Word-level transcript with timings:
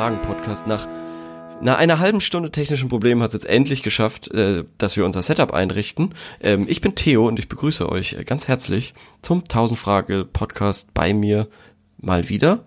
Fragen-Podcast. 0.00 0.66
Nach, 0.66 0.88
nach 1.60 1.76
einer 1.76 1.98
halben 1.98 2.22
Stunde 2.22 2.50
technischen 2.50 2.88
Problemen 2.88 3.22
hat 3.22 3.34
es 3.34 3.34
jetzt 3.34 3.44
endlich 3.44 3.82
geschafft, 3.82 4.32
äh, 4.32 4.64
dass 4.78 4.96
wir 4.96 5.04
unser 5.04 5.20
Setup 5.20 5.52
einrichten. 5.52 6.14
Ähm, 6.40 6.64
ich 6.70 6.80
bin 6.80 6.94
Theo 6.94 7.28
und 7.28 7.38
ich 7.38 7.48
begrüße 7.48 7.86
euch 7.86 8.16
ganz 8.24 8.48
herzlich 8.48 8.94
zum 9.20 9.40
1000 9.40 9.78
Frage 9.78 10.24
Podcast 10.24 10.94
bei 10.94 11.12
mir 11.12 11.48
mal 11.98 12.30
wieder. 12.30 12.64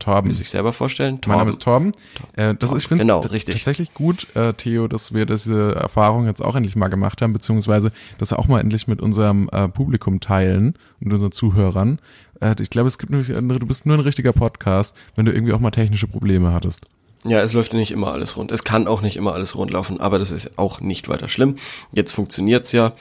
Torben. 0.00 0.30
Wie 0.30 0.34
sich 0.34 0.50
selber 0.50 0.72
vorstellen. 0.72 1.20
Torben. 1.20 1.28
Mein 1.28 1.38
Name 1.38 1.50
ist 1.50 1.62
Torben. 1.62 1.92
Äh, 2.34 2.54
das 2.56 2.72
ist, 2.72 2.82
ich 2.82 2.88
finde 2.88 3.04
Genau, 3.04 3.20
tatsächlich 3.20 3.94
gut, 3.94 4.34
äh, 4.34 4.52
Theo, 4.54 4.88
dass 4.88 5.14
wir 5.14 5.26
diese 5.26 5.76
Erfahrung 5.76 6.26
jetzt 6.26 6.42
auch 6.42 6.56
endlich 6.56 6.74
mal 6.74 6.88
gemacht 6.88 7.22
haben, 7.22 7.32
beziehungsweise 7.32 7.92
das 8.18 8.32
auch 8.32 8.48
mal 8.48 8.60
endlich 8.60 8.88
mit 8.88 9.00
unserem 9.00 9.48
äh, 9.52 9.68
Publikum 9.68 10.20
teilen 10.20 10.74
und 11.00 11.12
unseren 11.12 11.32
Zuhörern. 11.32 12.00
Äh, 12.40 12.56
ich 12.60 12.70
glaube, 12.70 12.88
es 12.88 12.98
gibt 12.98 13.12
nur, 13.12 13.22
du 13.22 13.66
bist 13.66 13.86
nur 13.86 13.96
ein 13.96 14.00
richtiger 14.00 14.32
Podcast, 14.32 14.96
wenn 15.14 15.26
du 15.26 15.32
irgendwie 15.32 15.52
auch 15.52 15.60
mal 15.60 15.70
technische 15.70 16.08
Probleme 16.08 16.52
hattest. 16.52 16.86
Ja, 17.24 17.42
es 17.42 17.52
läuft 17.52 17.74
nicht 17.74 17.90
immer 17.90 18.12
alles 18.12 18.36
rund. 18.36 18.50
Es 18.50 18.64
kann 18.64 18.86
auch 18.86 19.02
nicht 19.02 19.16
immer 19.16 19.34
alles 19.34 19.54
rund 19.54 19.70
laufen, 19.70 20.00
aber 20.00 20.18
das 20.18 20.30
ist 20.30 20.58
auch 20.58 20.80
nicht 20.80 21.08
weiter 21.08 21.28
schlimm. 21.28 21.56
Jetzt 21.92 22.12
funktioniert's 22.12 22.72
ja. 22.72 22.92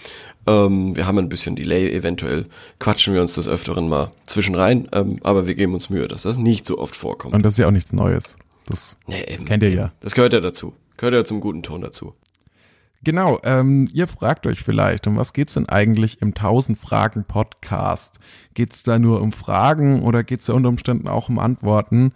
Ähm, 0.45 0.95
wir 0.95 1.07
haben 1.07 1.17
ein 1.17 1.29
bisschen 1.29 1.55
Delay, 1.55 1.89
eventuell 1.93 2.47
quatschen 2.79 3.13
wir 3.13 3.21
uns 3.21 3.35
des 3.35 3.47
Öfteren 3.47 3.87
mal 3.87 4.11
zwischen 4.25 4.55
rein, 4.55 4.89
ähm, 4.91 5.19
aber 5.23 5.47
wir 5.47 5.55
geben 5.55 5.73
uns 5.73 5.89
Mühe, 5.89 6.07
dass 6.09 6.23
das 6.23 6.37
nicht 6.37 6.65
so 6.65 6.77
oft 6.79 6.97
vorkommt. 6.97 7.33
Und 7.33 7.43
das 7.43 7.53
ist 7.53 7.59
ja 7.59 7.67
auch 7.67 7.71
nichts 7.71 7.93
Neues. 7.93 8.37
Das 8.65 8.97
Nee, 9.07 9.23
eben, 9.27 9.45
kennt 9.45 9.63
ihr 9.63 9.71
ja. 9.71 9.91
Das 10.01 10.15
gehört 10.15 10.33
ja 10.33 10.41
dazu. 10.41 10.73
Gehört 10.97 11.15
ja 11.15 11.23
zum 11.23 11.39
guten 11.39 11.63
Ton 11.63 11.81
dazu. 11.81 12.13
Genau, 13.01 13.39
ähm, 13.43 13.87
ihr 13.93 14.07
fragt 14.07 14.45
euch 14.45 14.61
vielleicht, 14.61 15.07
um 15.07 15.15
was 15.15 15.31
geht's 15.31 15.53
denn 15.53 15.69
eigentlich 15.69 16.21
im 16.21 16.29
1000 16.29 16.77
Fragen 16.77 17.23
Podcast? 17.23 18.19
Geht's 18.53 18.83
da 18.83 18.99
nur 18.99 19.21
um 19.21 19.31
Fragen 19.31 20.03
oder 20.03 20.25
geht's 20.25 20.47
da 20.47 20.53
unter 20.53 20.67
Umständen 20.67 21.07
auch 21.07 21.29
um 21.29 21.39
Antworten? 21.39 22.11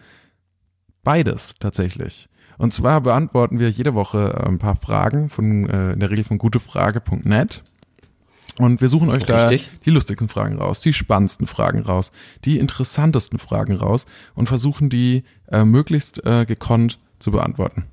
Beides 1.03 1.55
tatsächlich. 1.59 2.29
Und 2.57 2.73
zwar 2.73 3.01
beantworten 3.01 3.59
wir 3.59 3.69
jede 3.69 3.93
Woche 3.93 4.35
äh, 4.37 4.47
ein 4.47 4.59
paar 4.59 4.75
Fragen 4.75 5.29
von 5.29 5.69
äh, 5.69 5.93
in 5.93 5.99
der 5.99 6.09
Regel 6.09 6.23
von 6.23 6.37
gutefrage.net. 6.37 7.63
Und 8.59 8.81
wir 8.81 8.89
suchen 8.89 9.09
euch 9.09 9.27
Richtig. 9.27 9.65
da 9.65 9.77
die 9.85 9.89
lustigsten 9.89 10.29
Fragen 10.29 10.59
raus, 10.59 10.79
die 10.79 10.93
spannendsten 10.93 11.47
Fragen 11.47 11.81
raus, 11.81 12.11
die 12.45 12.59
interessantesten 12.59 13.39
Fragen 13.39 13.75
raus 13.75 14.05
und 14.35 14.47
versuchen 14.47 14.89
die 14.89 15.23
äh, 15.51 15.65
möglichst 15.65 16.23
äh, 16.25 16.45
gekonnt 16.45 16.99
zu 17.17 17.31
beantworten. 17.31 17.85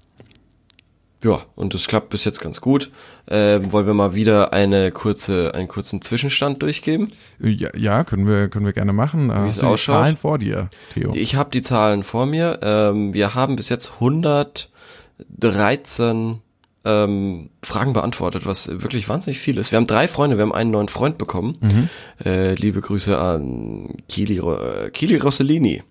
Ja, 1.23 1.45
und 1.55 1.75
das 1.75 1.87
klappt 1.87 2.09
bis 2.09 2.25
jetzt 2.25 2.41
ganz 2.41 2.63
gut. 2.63 2.91
Ähm, 3.29 3.73
wollen 3.73 3.87
wir 3.87 3.93
mal 3.93 4.15
wieder 4.15 4.55
eine 4.55 4.91
kurze, 4.91 5.55
einen 5.55 5.69
kurzen 5.69 6.01
Zwischenstand 6.01 6.63
durchgeben? 6.63 7.13
Ja, 7.39 7.69
ja 7.77 8.05
können 8.05 8.27
wir 8.27 8.49
können 8.49 8.65
wir 8.65 8.73
gerne 8.73 8.95
machen. 8.95 9.29
Wie 9.29 9.33
es 9.33 9.39
Hast 9.39 9.59
du 9.59 9.61
die 9.61 9.67
ausschaut? 9.67 9.97
Zahlen 9.97 10.17
vor 10.17 10.39
dir, 10.39 10.71
Theo. 10.95 11.11
Ich 11.15 11.35
habe 11.35 11.51
die 11.51 11.61
Zahlen 11.61 12.05
vor 12.05 12.25
mir. 12.25 12.61
Ähm, 12.63 13.13
wir 13.13 13.35
haben 13.35 13.57
bis 13.57 13.69
jetzt 13.69 13.93
113 14.01 16.41
ähm, 16.87 17.51
Fragen 17.63 17.93
beantwortet, 17.93 18.47
was 18.47 18.69
wirklich 18.69 19.07
wahnsinnig 19.09 19.39
viel 19.39 19.59
ist. 19.59 19.73
Wir 19.73 19.77
haben 19.77 19.87
drei 19.87 20.09
Freunde, 20.09 20.39
wir 20.39 20.43
haben 20.43 20.55
einen 20.55 20.71
neuen 20.71 20.89
Freund 20.89 21.19
bekommen. 21.19 21.59
Mhm. 21.61 21.89
Äh, 22.25 22.55
liebe 22.55 22.81
Grüße 22.81 23.19
an 23.19 23.97
Kili, 24.09 24.39
äh, 24.39 24.89
Kili 24.91 25.17
Rossellini. 25.17 25.83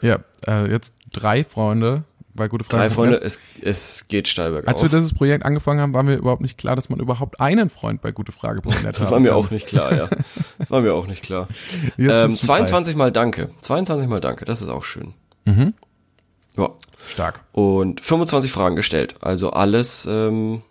Ja, 0.00 0.20
äh, 0.46 0.70
jetzt 0.70 0.94
drei 1.12 1.44
Freunde 1.44 2.04
bei 2.40 2.48
gute 2.48 2.64
Fragen. 2.64 2.82
Drei 2.82 2.90
Freunde, 2.90 3.20
es, 3.22 3.38
es 3.62 4.08
geht 4.08 4.26
steil 4.26 4.50
bergauf. 4.50 4.68
Als 4.68 4.82
wir 4.82 4.88
dieses 4.88 5.14
Projekt 5.14 5.44
angefangen 5.46 5.80
haben, 5.80 5.92
war 5.94 6.02
mir 6.02 6.16
überhaupt 6.16 6.42
nicht 6.42 6.58
klar, 6.58 6.74
dass 6.74 6.88
man 6.88 6.98
überhaupt 6.98 7.40
einen 7.40 7.70
Freund 7.70 8.02
bei 8.02 8.10
gutefrage.net 8.10 8.84
hat. 8.84 9.00
das 9.00 9.10
war 9.10 9.20
mir 9.20 9.36
auch 9.36 9.50
nicht 9.52 9.68
klar, 9.68 9.94
ja. 9.96 10.08
Das 10.58 10.70
war 10.72 10.80
mir 10.80 10.94
auch 10.94 11.06
nicht 11.06 11.22
klar. 11.22 11.46
Ähm, 11.96 12.08
sind's 12.32 12.38
schon 12.40 12.46
22 12.46 12.96
mal 12.96 13.12
Danke. 13.12 13.50
22 13.60 14.08
mal 14.08 14.20
Danke, 14.20 14.44
das 14.44 14.60
ist 14.62 14.68
auch 14.68 14.82
schön. 14.82 15.14
Mhm. 15.44 15.74
Ja. 16.56 16.70
Stark. 17.12 17.40
Und 17.52 18.00
25 18.00 18.50
Fragen 18.50 18.74
gestellt. 18.76 19.14
Also 19.20 19.50
alles, 19.50 20.06
ähm, 20.10 20.62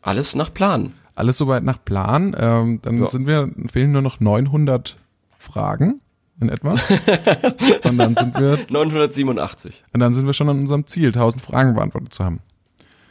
alles 0.00 0.34
nach 0.34 0.52
Plan. 0.54 0.94
Alles 1.14 1.36
soweit 1.36 1.62
nach 1.62 1.84
Plan. 1.84 2.34
Ähm, 2.38 2.80
dann 2.82 2.98
Ja. 2.98 3.08
sind 3.10 3.26
wir, 3.26 3.50
fehlen 3.70 3.92
nur 3.92 4.02
noch 4.02 4.20
900 4.20 4.96
Fragen 5.38 6.00
in 6.40 6.48
etwa. 6.48 6.72
und 7.84 7.98
dann 7.98 8.16
sind 8.16 8.38
wir, 8.38 8.58
987. 8.68 9.84
und 9.92 10.00
dann 10.00 10.14
sind 10.14 10.26
wir 10.26 10.32
schon 10.32 10.48
an 10.48 10.58
unserem 10.58 10.86
Ziel, 10.86 11.08
1000 11.08 11.42
Fragen 11.42 11.74
beantwortet 11.74 12.12
zu 12.12 12.24
haben. 12.24 12.40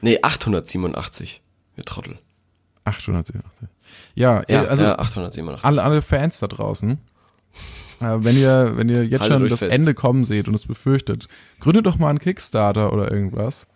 Nee, 0.01 0.19
887. 0.21 1.41
Wir 1.75 1.85
Trottel. 1.85 2.17
887. 2.85 3.67
Ja, 4.15 4.43
Ja, 4.47 4.63
äh, 4.63 4.67
also 4.67 4.85
ja 4.85 4.99
887. 4.99 5.65
alle, 5.65 5.83
alle 5.83 6.01
Fans 6.01 6.39
da 6.39 6.47
draußen, 6.47 6.99
äh, 8.01 8.05
wenn 8.19 8.37
ihr, 8.37 8.77
wenn 8.77 8.89
ihr 8.89 9.05
jetzt 9.05 9.21
Haltet 9.21 9.37
schon 9.37 9.49
das 9.49 9.59
fest. 9.59 9.75
Ende 9.75 9.93
kommen 9.93 10.25
seht 10.25 10.47
und 10.47 10.55
es 10.55 10.65
befürchtet, 10.65 11.27
gründet 11.59 11.85
doch 11.85 11.97
mal 11.97 12.09
einen 12.09 12.19
Kickstarter 12.19 12.93
oder 12.93 13.11
irgendwas. 13.11 13.67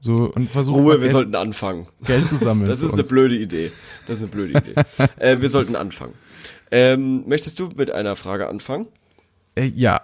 So, 0.00 0.30
und 0.34 0.50
versucht 0.50 0.78
Ruhe, 0.78 0.92
wir 0.92 0.98
Geld, 0.98 1.10
sollten 1.10 1.34
anfangen. 1.34 1.86
Geld 2.04 2.28
zu 2.28 2.36
sammeln. 2.36 2.66
Das 2.70 2.82
ist 2.82 2.92
eine 2.92 3.04
blöde 3.04 3.36
Idee. 3.36 3.72
Das 4.06 4.18
ist 4.18 4.24
eine 4.24 4.32
blöde 4.32 4.58
Idee. 4.58 4.74
äh, 5.18 5.40
wir 5.40 5.48
sollten 5.48 5.76
anfangen. 5.76 6.14
Ähm, 6.70 7.24
möchtest 7.26 7.58
du 7.58 7.70
mit 7.76 7.90
einer 7.90 8.16
Frage 8.16 8.48
anfangen? 8.48 8.86
Äh, 9.54 9.66
ja, 9.74 10.02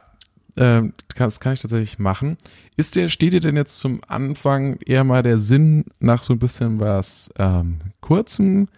ähm, 0.57 0.95
das 1.17 1.41
kann 1.41 1.55
ich 1.55 1.61
tatsächlich 1.61 1.99
machen. 1.99 2.37
Ist 2.77 2.97
der, 2.97 3.09
steht 3.09 3.33
dir 3.33 3.41
denn 3.41 3.57
jetzt 3.57 3.79
zum 3.79 4.01
Anfang 4.07 4.79
eher 4.85 5.05
mal 5.05 5.23
der 5.23 5.39
Sinn 5.39 5.85
nach 5.99 6.23
so 6.23 6.35
ein 6.35 6.39
bisschen 6.39 6.81
was 6.81 7.31
ähm, 7.39 7.81
kurzem 8.01 8.69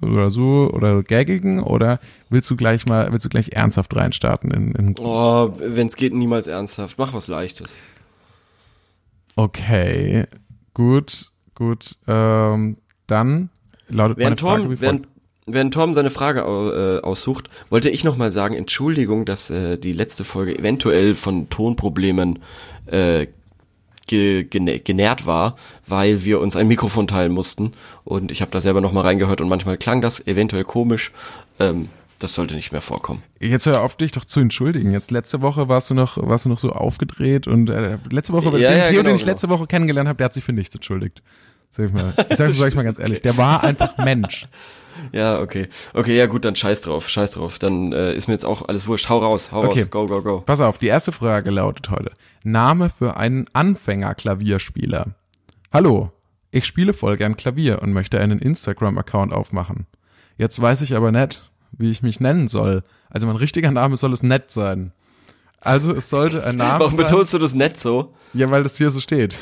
oder 0.00 0.30
so 0.30 0.70
oder 0.72 1.02
gaggigen 1.02 1.60
oder 1.60 1.98
willst 2.30 2.50
du 2.50 2.56
gleich 2.56 2.86
mal, 2.86 3.10
willst 3.10 3.24
du 3.24 3.30
gleich 3.30 3.52
ernsthaft 3.52 3.94
reinstarten 3.96 4.50
in, 4.50 4.72
in 4.72 4.94
Oh, 4.98 5.52
wenn 5.58 5.88
es 5.88 5.96
geht, 5.96 6.14
niemals 6.14 6.46
ernsthaft. 6.46 6.98
Mach 6.98 7.14
was 7.14 7.26
Leichtes. 7.26 7.78
Okay, 9.38 10.24
gut, 10.74 11.30
gut. 11.54 11.94
Ähm, 12.08 12.76
dann 13.06 13.50
lautet 13.86 14.18
Während 14.18 14.42
meine 14.42 14.50
Frage 14.50 14.64
folgt. 14.64 14.80
während, 14.80 15.08
während 15.46 15.74
Torben 15.74 15.94
seine 15.94 16.10
Frage 16.10 16.40
äh, 16.40 17.06
aussucht, 17.06 17.48
wollte 17.70 17.88
ich 17.88 18.02
nochmal 18.02 18.32
sagen, 18.32 18.56
Entschuldigung, 18.56 19.26
dass 19.26 19.48
äh, 19.50 19.78
die 19.78 19.92
letzte 19.92 20.24
Folge 20.24 20.58
eventuell 20.58 21.14
von 21.14 21.48
Tonproblemen 21.50 22.40
äh, 22.86 23.28
ge 24.08 24.42
genährt 24.42 25.24
war, 25.24 25.54
weil 25.86 26.24
wir 26.24 26.40
uns 26.40 26.56
ein 26.56 26.66
Mikrofon 26.66 27.06
teilen 27.06 27.30
mussten 27.30 27.74
und 28.02 28.32
ich 28.32 28.40
habe 28.40 28.50
da 28.50 28.60
selber 28.60 28.80
nochmal 28.80 29.04
reingehört 29.04 29.40
und 29.40 29.48
manchmal 29.48 29.78
klang 29.78 30.02
das 30.02 30.26
eventuell 30.26 30.64
komisch. 30.64 31.12
Ähm, 31.60 31.90
das 32.18 32.34
sollte 32.34 32.54
nicht 32.54 32.72
mehr 32.72 32.80
vorkommen. 32.80 33.22
Jetzt 33.40 33.66
hör 33.66 33.82
auf, 33.82 33.96
dich 33.96 34.12
doch 34.12 34.24
zu 34.24 34.40
entschuldigen. 34.40 34.92
Jetzt 34.92 35.10
letzte 35.10 35.40
Woche 35.40 35.68
warst 35.68 35.90
du 35.90 35.94
noch, 35.94 36.16
warst 36.20 36.44
du 36.44 36.48
noch 36.48 36.58
so 36.58 36.72
aufgedreht 36.72 37.46
und 37.46 37.70
äh, 37.70 37.98
letzte 38.10 38.32
Woche, 38.32 38.58
Ja, 38.58 38.70
den 38.70 38.78
ja, 38.78 38.84
Theo, 38.86 38.96
genau, 38.98 39.02
den 39.04 39.14
ich 39.16 39.22
genau. 39.22 39.32
letzte 39.32 39.48
Woche 39.48 39.66
kennengelernt 39.66 40.08
habe, 40.08 40.16
der 40.16 40.26
hat 40.26 40.34
sich 40.34 40.44
für 40.44 40.52
nichts 40.52 40.74
entschuldigt. 40.74 41.22
Sag 41.70 41.86
ich 41.86 41.92
mal. 41.92 42.14
Ich 42.30 42.36
sag's 42.36 42.56
sag 42.56 42.68
ich 42.68 42.74
mal 42.74 42.82
ganz 42.84 42.98
ehrlich. 42.98 43.20
Der 43.22 43.36
war 43.36 43.62
einfach 43.62 43.96
Mensch. 43.98 44.48
Ja, 45.12 45.40
okay. 45.40 45.68
Okay, 45.94 46.16
ja 46.16 46.26
gut, 46.26 46.44
dann 46.44 46.56
scheiß 46.56 46.80
drauf, 46.80 47.08
scheiß 47.08 47.32
drauf. 47.32 47.58
Dann 47.60 47.92
äh, 47.92 48.14
ist 48.14 48.26
mir 48.26 48.34
jetzt 48.34 48.44
auch 48.44 48.66
alles 48.68 48.88
wurscht. 48.88 49.08
Hau 49.08 49.18
raus, 49.18 49.52
hau 49.52 49.62
Okay. 49.64 49.82
raus, 49.82 49.90
go, 49.90 50.06
go, 50.06 50.22
go. 50.22 50.40
Pass 50.40 50.60
auf, 50.60 50.78
die 50.78 50.88
erste 50.88 51.12
Frage 51.12 51.50
lautet 51.50 51.90
heute. 51.90 52.10
Name 52.42 52.90
für 52.90 53.16
einen 53.16 53.46
Anfänger-Klavierspieler. 53.52 55.14
Hallo, 55.72 56.10
ich 56.50 56.64
spiele 56.64 56.94
voll 56.94 57.16
gern 57.16 57.36
Klavier 57.36 57.82
und 57.82 57.92
möchte 57.92 58.18
einen 58.18 58.38
Instagram-Account 58.40 59.32
aufmachen. 59.32 59.86
Jetzt 60.36 60.60
weiß 60.60 60.80
ich 60.82 60.96
aber 60.96 61.12
nicht, 61.12 61.48
wie 61.72 61.90
ich 61.90 62.02
mich 62.02 62.20
nennen 62.20 62.48
soll. 62.48 62.82
Also 63.10 63.26
mein 63.26 63.36
richtiger 63.36 63.70
Name 63.70 63.96
soll 63.96 64.12
es 64.12 64.22
nett 64.22 64.50
sein. 64.50 64.92
Also 65.60 65.92
es 65.92 66.08
sollte 66.08 66.44
ein 66.44 66.56
Name 66.56 66.80
Warum 66.80 66.96
sein. 66.96 67.04
betonst 67.06 67.34
du 67.34 67.38
das 67.38 67.54
nett 67.54 67.78
so? 67.78 68.14
Ja, 68.34 68.50
weil 68.50 68.62
das 68.62 68.76
hier 68.76 68.90
so 68.90 69.00
steht. 69.00 69.38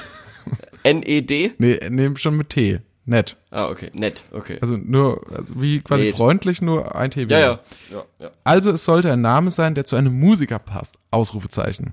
N-E-D? 0.83 1.53
Nee, 1.59 1.81
nee, 1.91 2.11
schon 2.17 2.37
mit 2.37 2.51
T. 2.51 2.81
Nett. 3.09 3.37
Ah, 3.51 3.67
okay, 3.67 3.91
nett, 3.95 4.25
okay. 4.33 4.59
Also 4.61 4.77
nur, 4.77 5.21
also 5.31 5.61
wie 5.61 5.81
quasi 5.81 6.07
Nett. 6.07 6.17
freundlich, 6.17 6.61
nur 6.61 6.97
ein 6.97 7.11
T. 7.13 7.23
Ja, 7.29 7.39
ja, 7.39 7.61
ja, 7.93 8.05
ja. 8.19 8.31
Also 8.43 8.73
es 8.73 8.85
sollte 8.85 9.13
ein 9.13 9.21
Name 9.21 9.53
sein, 9.53 9.75
der 9.77 9.87
zu 9.87 9.95
einem 9.95 10.19
Musiker 10.19 10.59
passt. 10.59 10.97
Ausrufezeichen. 11.13 11.93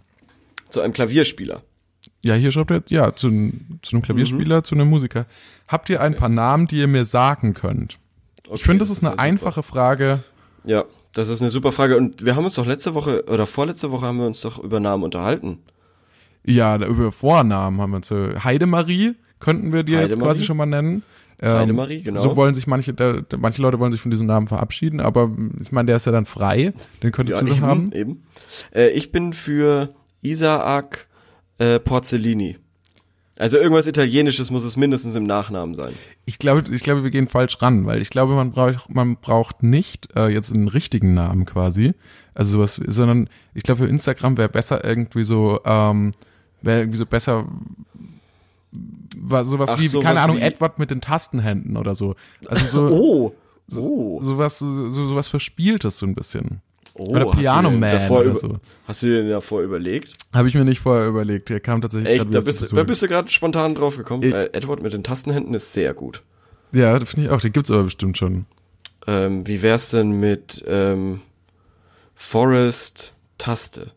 Zu 0.69 0.81
einem 0.81 0.94
Klavierspieler. 0.94 1.62
Ja, 2.24 2.34
hier 2.34 2.52
schreibt 2.52 2.72
er, 2.72 2.84
ja, 2.88 3.16
zu, 3.16 3.30
zu 3.84 3.96
einem 3.96 4.02
Klavierspieler, 4.02 4.57
Mhm. 4.60 4.63
zu 4.63 4.74
einem 4.75 4.90
Musiker. 4.90 5.28
Habt 5.68 5.90
ihr 5.90 6.02
ein 6.02 6.16
paar 6.16 6.30
Namen, 6.30 6.66
die 6.66 6.78
ihr 6.80 6.88
mir 6.88 7.06
sagen 7.06 7.54
könnt? 7.54 8.00
Okay, 8.48 8.56
Ich 8.56 8.63
finde, 8.63 8.80
das, 8.80 8.90
ist 8.90 9.04
eine 9.06 9.19
einfache 9.19 9.62
Frage. 9.62 10.19
Ja, 10.65 10.86
das 11.13 11.30
ist 11.30 11.42
eine 11.42 11.50
super 11.50 11.71
Frage. 11.71 11.98
Und 11.98 12.25
wir 12.25 12.36
haben 12.36 12.45
uns 12.45 12.56
doch 12.56 12.65
letzte 12.65 12.95
Woche 12.95 13.25
oder 13.27 13.45
vorletzte 13.45 13.92
Woche 13.92 14.06
haben 14.06 14.18
wir 14.18 14.25
uns 14.25 14.42
doch 14.42 14.60
über 14.60 14.80
Namen 14.80 15.04
unterhalten. 15.04 15.60
Ja, 16.45 16.75
über 16.75 17.12
Vornamen 17.12 17.80
haben 17.80 17.92
wir 17.92 17.98
uns. 17.98 18.12
äh, 18.12 18.39
Heidemarie 18.44 19.15
könnten 19.39 19.74
wir 19.74 19.83
dir 19.83 20.01
jetzt 20.01 20.19
quasi 20.19 20.44
schon 20.44 20.57
mal 20.57 20.65
nennen. 20.65 21.04
Ähm, 21.42 21.57
Heidemarie, 21.57 22.01
genau. 22.01 22.19
So 22.21 22.36
wollen 22.36 22.54
sich 22.54 22.68
manche, 22.68 22.94
da, 22.94 23.21
manche 23.38 23.62
Leute 23.62 23.80
wollen 23.80 23.92
sich 23.92 24.01
von 24.01 24.12
diesem 24.12 24.27
Namen 24.27 24.48
verabschieden, 24.48 25.00
aber 25.00 25.31
ich 25.62 25.71
meine, 25.71 25.88
der 25.88 25.98
ist 25.98 26.06
ja 26.06 26.12
dann 26.12 26.25
frei. 26.25 26.74
Den 27.01 27.12
könntest 27.12 27.42
du 27.42 27.45
doch 27.45 27.57
eben, 27.57 27.66
haben. 27.66 27.92
eben. 27.92 28.24
Äh, 28.74 28.89
ich 28.92 29.12
bin 29.12 29.33
für 29.33 29.94
Isaac 30.21 31.07
äh, 31.57 31.80
Porzellini. 31.80 32.57
Also 33.38 33.57
irgendwas 33.57 33.88
Italienisches 33.88 34.51
muss 34.51 34.63
es 34.63 34.77
mindestens 34.77 35.15
im 35.15 35.24
Nachnamen 35.24 35.74
sein. 35.75 35.94
Ich 36.25 36.38
glaube, 36.38 36.63
ich 36.74 36.83
glaube, 36.83 37.03
wir 37.03 37.09
gehen 37.09 37.27
falsch 37.27 37.62
ran, 37.62 37.85
weil 37.85 38.01
ich 38.01 38.09
glaube, 38.12 38.33
man 38.35 38.51
braucht, 38.51 38.94
man 38.94 39.15
braucht 39.18 39.63
nicht 39.63 40.09
äh, 40.15 40.27
jetzt 40.27 40.53
einen 40.53 40.68
richtigen 40.68 41.13
Namen 41.15 41.45
quasi, 41.45 41.94
also 42.35 42.53
sowas, 42.53 42.80
sondern 42.85 43.27
ich 43.56 43.63
glaube, 43.63 43.83
für 43.83 43.89
Instagram 43.89 44.38
wäre 44.38 44.50
besser 44.50 44.83
irgendwie 44.85 45.24
so, 45.24 45.59
ähm, 45.65 46.12
Wäre 46.62 46.80
irgendwie 46.80 46.97
so 46.97 47.06
besser, 47.06 47.45
war 49.18 49.44
sowas 49.45 49.71
Ach, 49.74 49.80
wie, 49.80 49.88
sowas 49.88 50.06
keine 50.06 50.21
Ahnung, 50.21 50.38
wie- 50.38 50.41
Edward 50.41 50.80
mit 50.80 50.91
den 50.91 51.01
Tastenhänden 51.01 51.75
oder 51.77 51.94
so. 51.95 52.15
Also 52.47 52.65
so, 52.65 52.88
Oh, 52.95 53.33
oh, 53.77 54.21
sowas, 54.21 54.59
so, 54.59 54.89
so, 54.89 55.07
sowas 55.07 55.27
Verspieltes 55.27 55.97
so 55.97 56.06
ein 56.06 56.15
bisschen. 56.15 56.62
Oh. 56.95 57.06
Oder 57.12 57.25
hast 57.25 57.34
du 57.36 57.40
Piano 57.40 57.72
Man 57.72 57.92
davor 57.92 58.22
oder 58.22 58.36
so. 58.36 58.57
Hast 58.88 59.01
du 59.04 59.07
dir 59.07 59.18
denn 59.22 59.30
davor 59.30 59.62
überlegt? 59.62 60.13
Habe 60.34 60.48
ich 60.48 60.56
mir 60.56 60.63
nicht 60.66 60.80
vorher 60.81 61.07
überlegt. 61.07 61.50
Der 61.50 61.60
kam 61.60 61.81
tatsächlich 61.81 62.10
Echt, 62.22 62.34
da 62.34 62.42
bist, 62.42 62.75
da 62.75 62.84
bist 62.84 63.01
du 63.01 63.07
gerade 63.07 63.30
spontan 63.30 63.75
drauf 63.75 63.98
gekommen. 63.98 64.24
Ich- 64.24 64.34
Äh, 64.34 64.50
Edward 64.54 64.81
mit 64.81 64.94
den 64.94 65.04
Tastenhänden 65.04 65.54
ist 65.54 65.74
sehr 65.74 65.94
gut. 65.94 66.22
Ja, 66.72 67.00
finde 67.06 67.25
ich 67.28 67.30
auch. 67.31 67.42
Den 67.42 67.54
gibt's 67.54 67.69
aber 67.72 67.84
bestimmt 67.84 68.18
schon. 68.18 68.45
Ähm, 69.07 69.45
wie 69.48 69.62
wär's 69.62 69.92
denn 69.92 70.12
mit 70.19 70.63
ähm, 70.68 71.22
Forest 72.16 73.16
Taste? 73.38 73.92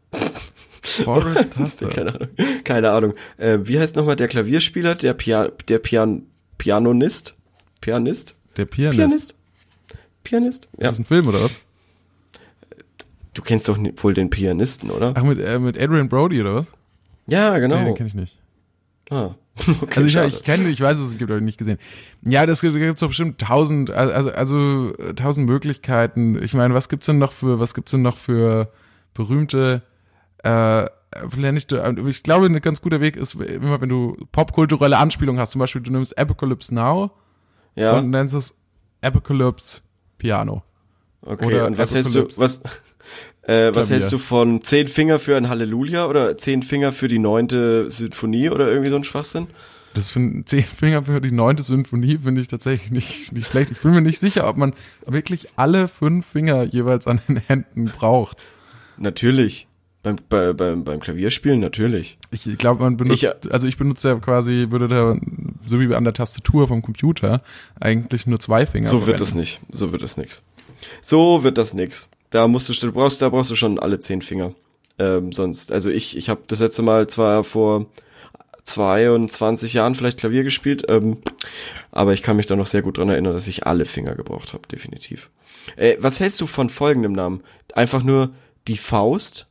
Forest 0.82 1.52
Taste. 1.56 1.88
Keine 1.88 2.14
Ahnung. 2.14 2.28
Keine 2.64 2.90
Ahnung. 2.90 3.14
Äh, 3.38 3.58
wie 3.62 3.78
heißt 3.78 3.96
nochmal 3.96 4.16
der 4.16 4.28
Klavierspieler? 4.28 4.94
Der, 4.94 5.14
Pia 5.14 5.48
der 5.69 5.78
Pian 5.78 6.22
Pianonist? 6.58 7.37
Pianist? 7.81 8.37
Der 8.56 8.64
Pianist. 8.64 8.96
Pianist? 8.98 9.34
Pianist? 10.25 10.64
Ist 10.72 10.82
Ja. 10.82 10.88
das 10.90 10.98
ein 10.98 11.04
Film 11.04 11.28
oder 11.28 11.43
was? 11.43 11.60
Du 13.36 13.42
kennst 13.42 13.68
doch 13.68 13.78
wohl 13.98 14.14
den 14.14 14.30
Pianisten, 14.30 14.90
oder? 14.90 15.12
Ach, 15.14 15.22
mit, 15.22 15.38
äh, 15.38 15.58
mit 15.58 15.78
Adrian 15.78 16.08
Brody 16.08 16.40
oder 16.40 16.54
was? 16.54 16.72
Ja, 17.26 17.58
genau. 17.58 17.76
Nee, 17.78 17.84
den 17.84 17.94
kenne 17.94 18.08
ich 18.08 18.14
nicht. 18.14 18.38
ah. 19.10 19.34
okay, 19.80 19.96
Also 19.96 20.06
ich, 20.08 20.12
schade. 20.12 20.28
ich 20.28 20.42
kenne, 20.42 20.68
ich 20.68 20.80
weiß, 20.80 20.98
es 20.98 21.16
gibt, 21.16 21.30
aber 21.30 21.40
nicht 21.40 21.58
gesehen. 21.58 21.78
Ja, 22.22 22.44
das 22.46 22.60
gibt 22.60 22.76
es 22.76 23.00
doch 23.00 23.08
bestimmt 23.08 23.38
tausend, 23.40 23.90
also, 23.90 24.30
also 24.30 24.94
äh, 24.98 25.14
tausend 25.14 25.46
Möglichkeiten. 25.46 26.42
Ich 26.42 26.52
meine, 26.54 26.74
was 26.74 26.88
gibt's 26.88 27.06
denn 27.06 27.18
noch 27.18 27.32
für, 27.32 27.58
was 27.60 27.72
gibt's 27.74 27.90
denn 27.90 28.02
noch 28.02 28.16
für 28.18 28.70
berühmte, 29.14 29.82
äh, 30.42 30.86
vielleicht 31.30 31.54
nicht, 31.54 31.72
äh, 31.72 31.94
ich 32.08 32.22
glaube, 32.22 32.46
ein 32.46 32.60
ganz 32.60 32.82
guter 32.82 33.00
Weg 33.00 33.16
ist 33.16 33.34
immer, 33.34 33.80
wenn 33.80 33.88
du 33.88 34.16
popkulturelle 34.32 34.98
Anspielungen 34.98 35.40
hast. 35.40 35.52
Zum 35.52 35.58
Beispiel, 35.60 35.80
du 35.82 35.90
nimmst 35.90 36.16
Apocalypse 36.18 36.74
Now 36.74 37.10
ja, 37.74 37.96
und 37.96 38.10
nennst 38.10 38.34
es 38.34 38.54
Apocalypse 39.00 39.80
Piano. 40.18 40.62
okay. 41.22 41.46
oder 41.46 41.66
Und 41.66 41.78
was 41.78 41.94
hältst 41.94 42.14
du, 42.14 42.20
Apocalypse. 42.20 42.40
was, 42.42 42.62
äh, 43.43 43.75
was 43.75 43.91
hältst 43.91 44.12
du 44.12 44.19
von 44.19 44.62
zehn 44.62 44.88
Finger 44.88 45.19
für 45.19 45.37
ein 45.37 45.49
Halleluja 45.49 46.06
oder 46.06 46.37
zehn 46.37 46.62
Finger 46.62 46.93
für 46.93 47.08
die 47.08 47.19
neunte 47.19 47.91
Sinfonie 47.91 48.50
oder 48.50 48.69
irgendwie 48.69 48.91
so 48.91 48.97
ein 48.97 49.05
Schwachsinn? 49.05 49.47
Das 49.94 50.11
finde 50.11 50.44
zehn 50.44 50.64
Finger 50.64 51.05
für 51.05 51.20
die 51.23 51.31
neunte 51.31 51.62
Symphonie 51.62 52.19
finde 52.19 52.43
ich 52.43 52.49
tatsächlich 52.49 52.91
nicht, 52.91 53.32
nicht 53.32 53.50
schlecht. 53.50 53.70
Ich 53.70 53.79
bin 53.79 53.93
mir 53.93 54.03
nicht 54.03 54.19
sicher, 54.19 54.47
ob 54.47 54.58
man 54.58 54.75
wirklich 55.06 55.49
alle 55.56 55.88
fünf 55.88 56.26
Finger 56.26 56.64
jeweils 56.64 57.06
an 57.06 57.20
den 57.29 57.38
Händen 57.38 57.87
braucht. 57.87 58.37
Natürlich. 58.99 59.69
Beim, 60.03 60.17
bei, 60.29 60.53
beim, 60.53 60.85
beim 60.85 61.00
Klavierspielen 61.00 61.58
natürlich. 61.61 62.19
Ich 62.31 62.44
glaube, 62.58 62.82
man 62.85 62.97
benutzt, 62.97 63.23
Ich, 63.23 63.53
also 63.53 63.67
ich 63.67 63.76
benutze 63.76 64.08
ja 64.11 64.14
quasi, 64.17 64.67
würde 64.69 64.87
da, 64.87 65.17
so 65.67 65.81
wie 65.81 65.93
an 65.94 66.05
der 66.05 66.12
Tastatur 66.12 66.69
vom 66.69 66.82
Computer, 66.82 67.43
eigentlich 67.81 68.26
nur 68.26 68.38
zwei 68.38 68.67
Finger 68.67 68.87
So 68.88 69.06
wird 69.06 69.19
verwenden. 69.19 69.23
es 69.25 69.35
nicht. 69.35 69.61
So 69.70 69.93
wird 69.93 70.03
es 70.03 70.17
nix. 70.17 70.43
So 71.03 71.43
wird 71.43 71.58
das 71.58 71.75
nix. 71.75 72.08
Da 72.31 72.49
musst 72.49 72.69
du, 72.69 72.73
du 72.73 72.93
brauchst, 72.93 73.23
da 73.23 73.28
brauchst 73.28 73.50
du 73.50 73.55
schon 73.55 73.78
alle 73.78 74.00
zehn 74.00 74.23
Finger. 74.23 74.55
Ähm, 74.99 75.32
sonst, 75.32 75.73
also 75.73 75.90
ich, 75.90 76.17
ich 76.17 76.28
habe 76.28 76.43
das 76.46 76.61
letzte 76.61 76.82
Mal 76.82 77.06
zwar 77.06 77.44
vor 77.44 77.87
22 78.64 79.75
Jahren 79.75 79.94
vielleicht 79.94 80.19
Klavier 80.19 80.43
gespielt, 80.43 80.84
ähm, 80.88 81.19
aber 81.93 82.12
ich 82.12 82.23
kann 82.23 82.37
mich 82.37 82.46
da 82.46 82.56
noch 82.56 82.67
sehr 82.67 82.82
gut 82.82 82.99
dran 82.99 83.08
erinnern, 83.08 83.32
dass 83.32 83.46
ich 83.46 83.67
alle 83.67 83.84
Finger 83.84 84.14
gebraucht 84.14 84.52
habe, 84.52 84.67
definitiv. 84.69 85.31
Äh, 85.76 85.96
was 86.00 86.20
hältst 86.20 86.40
du 86.40 86.46
von 86.46 86.70
folgendem 86.70 87.12
Namen? 87.12 87.43
Einfach 87.75 88.02
nur 88.02 88.34
die 88.69 88.76
Faust? 88.76 89.46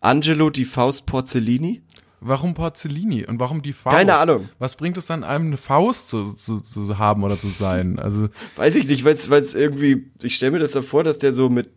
Angelo 0.00 0.50
die 0.50 0.64
Faust 0.64 1.06
Porzellini? 1.06 1.82
Warum 2.20 2.54
Porzellini 2.54 3.26
und 3.26 3.38
warum 3.38 3.62
die 3.62 3.74
Faust? 3.74 3.96
Keine 3.96 4.16
Ahnung. 4.16 4.48
Was 4.58 4.76
bringt 4.76 4.96
es 4.96 5.06
dann, 5.06 5.24
einem 5.24 5.48
eine 5.48 5.56
Faust 5.58 6.08
zu, 6.08 6.32
zu, 6.32 6.58
zu 6.60 6.98
haben 6.98 7.22
oder 7.22 7.38
zu 7.38 7.48
sein? 7.48 7.98
Also, 7.98 8.28
Weiß 8.56 8.76
ich 8.76 8.88
nicht, 8.88 9.04
weil 9.04 9.14
es 9.14 9.54
irgendwie, 9.54 10.10
ich 10.22 10.36
stelle 10.36 10.52
mir 10.52 10.58
das 10.58 10.72
da 10.72 10.82
vor, 10.82 11.04
dass 11.04 11.18
der 11.18 11.32
so 11.32 11.50
mit 11.50 11.70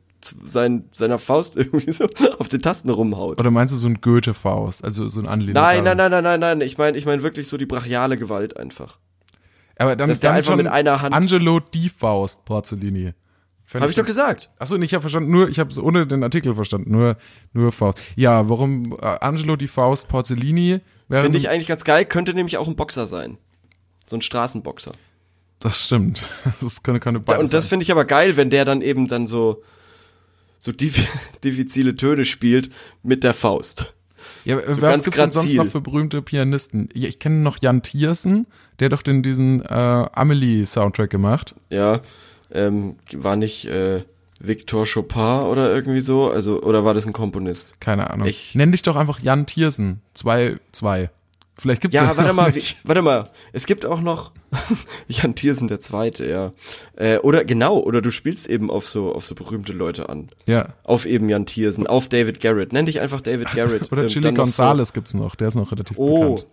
sein, 0.43 0.89
seiner 0.93 1.19
Faust 1.19 1.55
irgendwie 1.57 1.91
so 1.91 2.05
auf 2.39 2.49
den 2.49 2.61
Tasten 2.61 2.89
rumhaut. 2.89 3.39
oder 3.39 3.51
meinst 3.51 3.73
du 3.73 3.77
so 3.77 3.87
ein 3.87 4.01
Goethe-Faust? 4.01 4.83
Also 4.83 5.07
so 5.07 5.19
ein 5.19 5.27
Anlehnung. 5.27 5.53
Nein, 5.61 5.83
nein, 5.83 5.97
nein, 5.97 6.11
nein, 6.11 6.23
nein, 6.23 6.39
nein. 6.39 6.61
Ich 6.61 6.77
meine, 6.77 6.97
ich 6.97 7.05
meine 7.05 7.23
wirklich 7.23 7.47
so 7.47 7.57
die 7.57 7.65
brachiale 7.65 8.17
Gewalt 8.17 8.57
einfach. 8.57 8.97
Aber 9.77 9.95
dann, 9.95 10.09
Dass 10.09 10.19
der 10.19 10.31
dann 10.31 10.37
einfach 10.37 10.55
mit 10.55 10.67
einer 10.67 11.01
Hand- 11.01 11.13
Angelo 11.13 11.59
die 11.59 11.89
Faust 11.89 12.45
Porzellini. 12.45 13.13
Fänd 13.63 13.81
Habe 13.81 13.91
ich 13.91 13.97
doch 13.97 14.05
gesagt. 14.05 14.49
Achso, 14.59 14.77
ich 14.77 14.93
habe 14.93 15.01
verstanden, 15.01 15.29
nur, 15.29 15.49
ich 15.49 15.59
habe 15.59 15.69
es 15.69 15.77
ohne 15.77 16.07
den 16.07 16.23
Artikel 16.23 16.55
verstanden, 16.55 16.89
nur, 16.91 17.17
nur 17.53 17.71
Faust. 17.71 17.99
Ja, 18.15 18.47
warum 18.49 18.93
äh, 18.93 19.05
Angelo 19.19 19.55
die 19.57 19.67
Faust 19.67 20.07
Porzellini? 20.07 20.79
Finde 21.09 21.37
ich 21.37 21.49
eigentlich 21.49 21.67
ganz 21.67 21.83
geil. 21.83 22.05
Könnte 22.05 22.33
nämlich 22.33 22.57
auch 22.57 22.67
ein 22.67 22.75
Boxer 22.75 23.07
sein. 23.07 23.37
So 24.05 24.15
ein 24.15 24.21
Straßenboxer. 24.21 24.93
Das 25.59 25.85
stimmt. 25.85 26.29
Das 26.61 26.81
könnte, 26.81 26.99
könnte 27.01 27.19
Da, 27.19 27.33
beides 27.33 27.43
und 27.45 27.53
das 27.53 27.67
finde 27.67 27.83
ich 27.83 27.91
aber 27.91 28.05
geil, 28.05 28.37
wenn 28.37 28.49
der 28.49 28.63
dann 28.65 28.81
eben 28.81 29.07
dann 29.07 29.27
so 29.27 29.61
so 30.59 30.71
diff 30.71 31.07
diffizile 31.43 31.95
Töne 31.95 32.25
spielt 32.25 32.69
mit 33.03 33.23
der 33.23 33.33
Faust. 33.33 33.93
Ja, 34.45 34.59
so 34.61 34.67
was 34.67 34.91
ganz 34.91 35.03
gibt's 35.05 35.19
denn 35.19 35.31
sonst 35.31 35.53
noch 35.55 35.67
für 35.67 35.81
berühmte 35.81 36.21
Pianisten? 36.21 36.89
Ich 36.93 37.19
kenne 37.19 37.35
noch 37.37 37.57
Jan 37.61 37.81
Tiersen, 37.83 38.47
der 38.79 38.85
hat 38.87 38.93
doch 38.93 39.01
den, 39.01 39.21
diesen 39.23 39.61
äh, 39.61 39.67
Amelie-Soundtrack 39.67 41.09
gemacht. 41.09 41.53
Ja, 41.69 42.01
ähm, 42.51 42.95
war 43.13 43.35
nicht 43.35 43.65
äh, 43.65 44.03
Victor 44.39 44.85
Chopin 44.85 45.21
oder 45.47 45.73
irgendwie 45.73 45.99
so, 46.01 46.29
also 46.31 46.61
oder 46.61 46.83
war 46.85 46.93
das 46.93 47.05
ein 47.05 47.13
Komponist? 47.13 47.79
Keine 47.79 48.09
Ahnung. 48.09 48.27
Ich- 48.27 48.55
Nenn 48.55 48.71
dich 48.71 48.81
doch 48.83 48.95
einfach 48.95 49.19
Jan 49.19 49.45
Tiersen. 49.45 50.01
Zwei, 50.13 50.57
zwei. 50.71 51.09
Vielleicht 51.59 51.81
gibt's 51.81 51.95
Ja, 51.95 52.05
den 52.07 52.17
warte 52.17 52.27
noch 52.29 52.35
mal, 52.35 52.51
nicht. 52.51 52.77
warte 52.83 53.01
mal. 53.01 53.29
Es 53.51 53.65
gibt 53.65 53.85
auch 53.85 53.99
noch 54.01 54.31
Jan 55.07 55.33
Thiersen 55.35 55.67
der 55.67 55.79
Zweite, 55.79 56.25
ja. 56.27 56.51
Äh, 56.95 57.17
oder 57.17 57.45
genau, 57.45 57.79
oder 57.79 58.01
du 58.01 58.11
spielst 58.11 58.47
eben 58.47 58.69
auf 58.69 58.87
so 58.87 59.13
auf 59.13 59.25
so 59.25 59.33
berühmte 59.35 59.73
Leute 59.73 60.09
an. 60.09 60.27
Ja. 60.45 60.69
Auf 60.83 61.05
eben 61.05 61.29
Jan 61.29 61.45
Thiersen, 61.47 61.87
auf 61.87 62.09
David 62.09 62.39
Garrett. 62.39 62.73
Nenn 62.73 62.85
dich 62.85 63.01
einfach 63.01 63.21
David 63.21 63.51
Garrett. 63.53 63.91
Oder 63.91 64.03
Ähm, 64.03 64.07
Chili 64.09 64.31
Gonzales 64.33 64.93
gibt's 64.93 65.13
noch. 65.15 65.35
Der 65.35 65.47
ist 65.47 65.55
noch 65.55 65.71
relativ 65.71 65.97
So, 65.97 66.03
oh, 66.03 66.19
bekannt. 66.35 66.47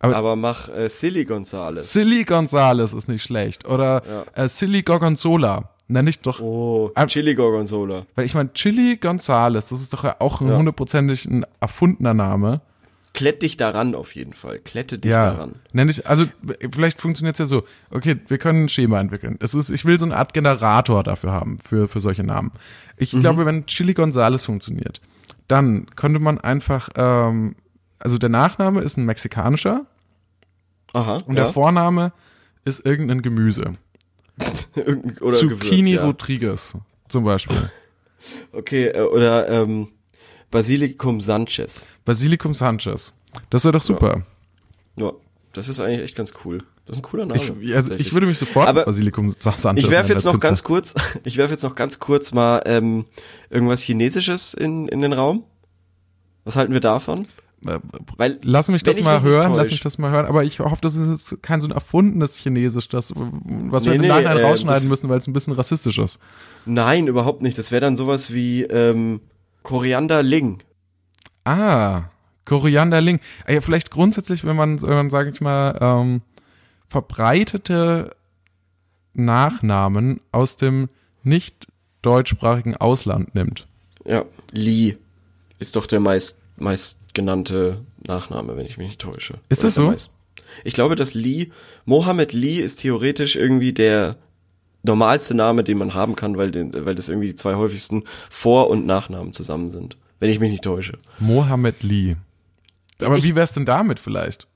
Aber- 0.00 0.16
aber, 0.16 0.36
mach 0.36 0.68
äh, 0.70 0.88
Silly 0.88 1.24
Gonzales. 1.24 1.92
Silly 1.92 2.24
Gonzales 2.24 2.92
ist 2.92 3.08
nicht 3.08 3.22
schlecht. 3.22 3.68
Oder 3.68 4.02
äh, 4.34 4.48
Silly 4.48 4.82
Gorgonzola. 4.82 5.68
Nenn 5.88 6.06
ich 6.06 6.20
doch. 6.20 6.40
Oh, 6.40 6.90
Ah. 6.94 7.06
Chili 7.06 7.34
Gorgonzola. 7.34 8.06
Weil 8.14 8.24
ich 8.24 8.34
meine, 8.34 8.50
Chili 8.54 8.96
Gonzales, 8.96 9.68
das 9.68 9.82
ist 9.82 9.92
doch 9.92 10.04
ja 10.04 10.16
auch 10.20 10.40
ein 10.40 10.50
hundertprozentig 10.56 11.26
ein 11.26 11.44
erfundener 11.60 12.14
Name. 12.14 12.62
Klett 13.14 13.42
dich 13.42 13.56
daran 13.58 13.94
auf 13.94 14.14
jeden 14.14 14.32
Fall. 14.32 14.58
Klette 14.58 14.98
dich 14.98 15.10
Ja. 15.10 15.32
daran. 15.32 15.56
Nenn 15.72 15.88
ich, 15.88 16.06
also 16.06 16.24
vielleicht 16.72 17.00
funktioniert's 17.00 17.38
ja 17.38 17.46
so. 17.46 17.64
Okay, 17.90 18.16
wir 18.28 18.38
können 18.38 18.64
ein 18.64 18.68
Schema 18.70 19.00
entwickeln. 19.00 19.36
Es 19.40 19.52
ist, 19.54 19.68
ich 19.70 19.84
will 19.84 19.98
so 19.98 20.06
eine 20.06 20.16
Art 20.16 20.32
Generator 20.32 21.02
dafür 21.02 21.32
haben, 21.32 21.58
für, 21.58 21.88
für 21.88 22.00
solche 22.00 22.24
Namen. 22.24 22.52
Ich 22.96 23.12
Mhm. 23.12 23.20
glaube, 23.20 23.44
wenn 23.46 23.66
Chili 23.66 23.92
Gonzales 23.92 24.46
funktioniert, 24.46 25.00
dann 25.46 25.86
könnte 25.94 26.20
man 26.20 26.38
einfach, 26.40 26.88
ähm, 26.96 27.54
also 27.98 28.16
der 28.16 28.30
Nachname 28.30 28.80
ist 28.80 28.96
ein 28.96 29.04
mexikanischer 29.04 29.84
Aha. 30.94 31.16
und 31.26 31.36
ja. 31.36 31.44
der 31.44 31.52
Vorname 31.52 32.12
ist 32.64 32.84
irgendein 32.86 33.20
Gemüse. 33.22 33.74
Zucchini 34.74 35.92
Gewürz, 35.92 36.00
ja. 36.00 36.04
Rodriguez 36.04 36.74
zum 37.08 37.24
Beispiel. 37.24 37.70
Okay, 38.52 38.84
äh, 38.86 39.00
oder 39.00 39.48
ähm, 39.48 39.88
Basilikum 40.52 41.20
Sanchez. 41.20 41.88
Basilikum 42.04 42.54
Sanchez. 42.54 43.14
Das 43.50 43.64
wäre 43.64 43.72
doch 43.72 43.82
super. 43.82 44.22
Ja, 44.96 45.12
das 45.54 45.68
ist 45.68 45.80
eigentlich 45.80 46.02
echt 46.02 46.14
ganz 46.14 46.34
cool. 46.44 46.58
Das 46.84 46.96
ist 46.96 47.00
ein 47.00 47.02
cooler 47.02 47.24
Name. 47.24 47.40
Ich, 47.60 47.74
also 47.74 47.94
ich 47.94 48.12
würde 48.12 48.26
mich 48.26 48.38
sofort 48.38 48.68
Aber 48.68 48.84
Basilikum 48.84 49.30
Sanchez 49.30 49.64
Ich 49.76 49.90
werfe 49.90 50.12
jetzt 50.12 50.24
noch 50.24 50.32
Künstler. 50.32 50.50
ganz 50.50 50.62
kurz, 50.62 50.94
ich 51.24 51.38
werfe 51.38 51.52
jetzt 51.52 51.62
noch 51.62 51.74
ganz 51.74 51.98
kurz 51.98 52.32
mal 52.32 52.60
ähm, 52.66 53.06
irgendwas 53.48 53.80
Chinesisches 53.80 54.52
in, 54.52 54.88
in 54.88 55.00
den 55.00 55.14
Raum. 55.14 55.44
Was 56.44 56.56
halten 56.56 56.74
wir 56.74 56.80
davon? 56.80 57.26
Äh, 57.66 57.78
Weil 58.18 58.38
Lass 58.42 58.68
mich 58.68 58.82
das 58.82 59.00
mal 59.00 59.20
mich 59.20 59.30
hören, 59.30 59.54
lass 59.54 59.70
mich 59.70 59.80
das 59.80 59.96
mal 59.96 60.10
hören. 60.10 60.26
Aber 60.26 60.44
ich 60.44 60.60
hoffe, 60.60 60.82
das 60.82 60.96
ist 60.96 61.30
jetzt 61.30 61.42
kein 61.42 61.62
so 61.62 61.68
ein 61.68 61.70
erfundenes 61.70 62.36
Chinesisch, 62.36 62.88
das, 62.88 63.14
was 63.16 63.86
wir 63.86 63.94
im 63.94 64.02
nee, 64.02 64.08
Nachhinein 64.08 64.36
äh, 64.36 64.42
rausschneiden 64.42 64.86
müssen, 64.88 65.08
weil 65.08 65.18
es 65.18 65.26
ein 65.26 65.32
bisschen 65.32 65.54
rassistisch 65.54 65.98
ist. 65.98 66.18
Nein, 66.66 67.06
überhaupt 67.06 67.40
nicht. 67.40 67.56
Das 67.56 67.70
wäre 67.70 67.80
dann 67.80 67.96
sowas 67.96 68.34
wie 68.34 68.64
ähm, 68.64 69.20
Koriander 69.62 70.22
Ling. 70.22 70.62
Ah, 71.44 72.04
Korianderling. 72.44 73.20
Ah, 73.46 73.52
ja, 73.52 73.60
vielleicht 73.60 73.90
grundsätzlich, 73.90 74.44
wenn 74.44 74.56
man, 74.56 74.82
wenn 74.82 74.94
man, 74.94 75.10
sage 75.10 75.30
ich 75.30 75.40
mal, 75.40 75.78
ähm, 75.80 76.22
verbreitete 76.88 78.14
Nachnamen 79.14 80.20
aus 80.32 80.56
dem 80.56 80.88
nicht 81.22 81.66
deutschsprachigen 82.02 82.76
Ausland 82.76 83.34
nimmt. 83.34 83.66
Ja, 84.04 84.24
Li 84.50 84.96
ist 85.58 85.76
doch 85.76 85.86
der 85.86 86.00
meist 86.00 86.40
meist 86.56 86.98
genannte 87.14 87.84
Nachname, 88.06 88.56
wenn 88.56 88.66
ich 88.66 88.78
mich 88.78 88.88
nicht 88.88 89.00
täusche. 89.00 89.34
Ist 89.48 89.60
Oder 89.60 89.68
das 89.68 89.74
so? 89.74 89.86
Meist, 89.86 90.10
ich 90.64 90.74
glaube, 90.74 90.96
dass 90.96 91.14
Li, 91.14 91.52
Mohammed 91.84 92.32
Li 92.32 92.58
ist 92.58 92.80
theoretisch 92.80 93.36
irgendwie 93.36 93.72
der 93.72 94.16
normalste 94.82 95.34
Name, 95.34 95.64
den 95.64 95.78
man 95.78 95.94
haben 95.94 96.16
kann, 96.16 96.36
weil, 96.36 96.50
den, 96.50 96.72
weil 96.86 96.94
das 96.94 97.08
irgendwie 97.08 97.28
die 97.28 97.34
zwei 97.34 97.54
häufigsten 97.54 98.04
Vor- 98.30 98.68
und 98.70 98.86
Nachnamen 98.86 99.32
zusammen 99.32 99.70
sind. 99.70 99.96
Wenn 100.20 100.30
ich 100.30 100.40
mich 100.40 100.50
nicht 100.50 100.64
täusche. 100.64 100.98
Mohammed 101.18 101.82
Lee. 101.82 102.16
Aber 103.00 103.16
Ich- 103.16 103.24
wie 103.24 103.34
wär's 103.34 103.52
denn 103.52 103.64
damit 103.66 103.98
vielleicht? 103.98 104.46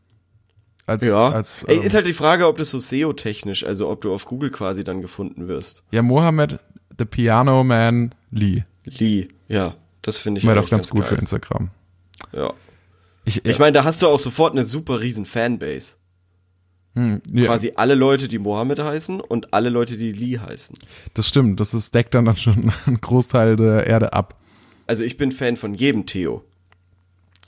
Als, 0.86 1.04
Ja, 1.04 1.30
als, 1.30 1.64
ähm, 1.68 1.82
ist 1.82 1.94
halt 1.96 2.06
die 2.06 2.12
Frage, 2.12 2.46
ob 2.46 2.58
das 2.58 2.70
so 2.70 2.78
SEO-technisch, 2.78 3.64
also 3.64 3.88
ob 3.88 4.02
du 4.02 4.14
auf 4.14 4.24
Google 4.24 4.50
quasi 4.50 4.84
dann 4.84 5.00
gefunden 5.02 5.48
wirst. 5.48 5.82
ja, 5.90 6.00
Mohammed, 6.02 6.60
the 6.96 7.04
Piano 7.04 7.64
Man 7.64 8.14
Lee. 8.30 8.62
Lee, 8.84 9.28
ja, 9.48 9.74
das 10.02 10.16
finde 10.16 10.38
ich 10.38 10.46
Wäre 10.46 10.60
doch 10.60 10.70
ganz, 10.70 10.90
gut 10.90 11.04
für 11.06 11.14
geil. 11.14 11.20
Instagram. 11.22 11.70
Ja. 12.32 12.52
Ich, 13.24 13.44
Ich 13.44 13.58
meine, 13.58 13.72
da 13.72 13.82
hast 13.82 14.02
du 14.02 14.06
auch 14.06 14.20
sofort 14.20 14.52
eine 14.52 14.62
super 14.62 15.00
riesen 15.00 15.26
Fanbase. 15.26 15.96
Hm, 16.96 17.22
ja, 17.32 17.44
Quasi 17.46 17.72
alle 17.76 17.94
Leute, 17.94 18.26
die 18.26 18.38
Mohammed 18.38 18.78
heißen 18.80 19.20
und 19.20 19.52
alle 19.54 19.68
Leute, 19.68 19.96
die 19.96 20.12
Lee 20.12 20.38
heißen. 20.38 20.76
das 21.14 21.28
stimmt. 21.28 21.60
Das 21.60 21.74
ist, 21.74 21.94
deckt 21.94 22.14
dann, 22.14 22.24
dann 22.24 22.36
schon 22.36 22.72
einen 22.86 23.00
Großteil 23.00 23.54
der 23.56 23.86
Erde 23.86 24.12
ab. 24.12 24.34
Also 24.88 25.04
ich 25.04 25.16
bin 25.16 25.30
Fan 25.32 25.56
von 25.56 25.74
jedem 25.74 26.06
Theo. 26.06 26.42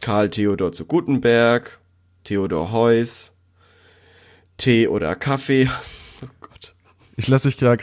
Karl 0.00 0.28
Theodor 0.30 0.72
zu 0.72 0.84
Gutenberg, 0.84 1.80
Theodor 2.24 2.70
Heuss, 2.72 3.34
Tee 4.56 4.86
oder 4.88 5.14
Kaffee. 5.16 5.68
Oh 6.20 6.26
Gott. 6.40 6.74
Ich 7.16 7.28
lasse 7.28 7.48
dich 7.48 7.56
gerade, 7.58 7.80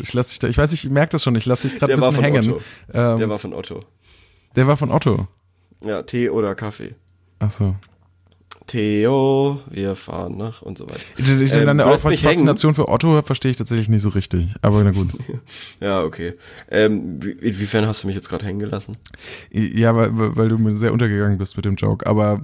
ich 0.00 0.12
lasse 0.14 0.30
dich 0.30 0.38
da, 0.38 0.48
ich 0.48 0.56
weiß, 0.56 0.72
ich 0.72 0.88
merke 0.88 1.10
das 1.12 1.22
schon, 1.22 1.34
ich 1.36 1.44
lasse 1.44 1.68
dich 1.68 1.78
gerade 1.78 1.92
ein 1.92 2.00
Der 2.00 2.02
war 2.02 2.10
bisschen 2.10 2.24
von 2.24 2.34
hängen. 2.34 2.52
Otto. 2.54 2.62
Ähm, 2.94 3.18
Der 3.18 3.28
war 3.28 3.38
von 3.38 3.52
Otto. 3.52 3.80
der 4.56 4.66
war 4.66 4.76
von 4.78 4.90
Otto. 4.90 5.28
Ja, 5.84 6.02
Tee 6.02 6.30
oder 6.30 6.54
Kaffee. 6.54 6.94
Ach 7.38 7.50
so. 7.50 7.76
Theo, 8.66 9.60
wir 9.70 9.94
fahren 9.94 10.36
nach 10.36 10.62
und 10.62 10.76
so 10.78 10.88
weiter. 10.88 11.00
Ich, 11.16 11.28
ich, 11.28 11.52
Ähm, 11.52 11.66
deine. 11.66 11.98
Faszination 11.98 12.74
für 12.74 12.88
Otto 12.88 13.22
verstehe 13.22 13.50
ich 13.50 13.56
tatsächlich 13.56 13.88
nicht 13.88 14.02
so 14.02 14.08
richtig. 14.10 14.48
Aber 14.62 14.82
na 14.82 14.90
gut. 14.90 15.08
Ja, 15.80 16.02
okay. 16.02 16.34
Ähm, 16.70 17.22
wie, 17.22 17.30
inwiefern 17.30 17.86
hast 17.86 18.02
du 18.02 18.06
mich 18.08 18.16
jetzt 18.16 18.28
gerade 18.28 18.44
hängen 18.44 18.58
gelassen? 18.60 18.96
ja, 19.50 19.94
weil, 19.94 20.10
weil 20.36 20.48
du 20.48 20.58
mir 20.58 20.74
sehr 20.74 20.92
untergegangen 20.92 21.38
bist 21.38 21.56
mit 21.56 21.64
dem 21.64 21.76
Joke. 21.76 22.06
Aber 22.06 22.40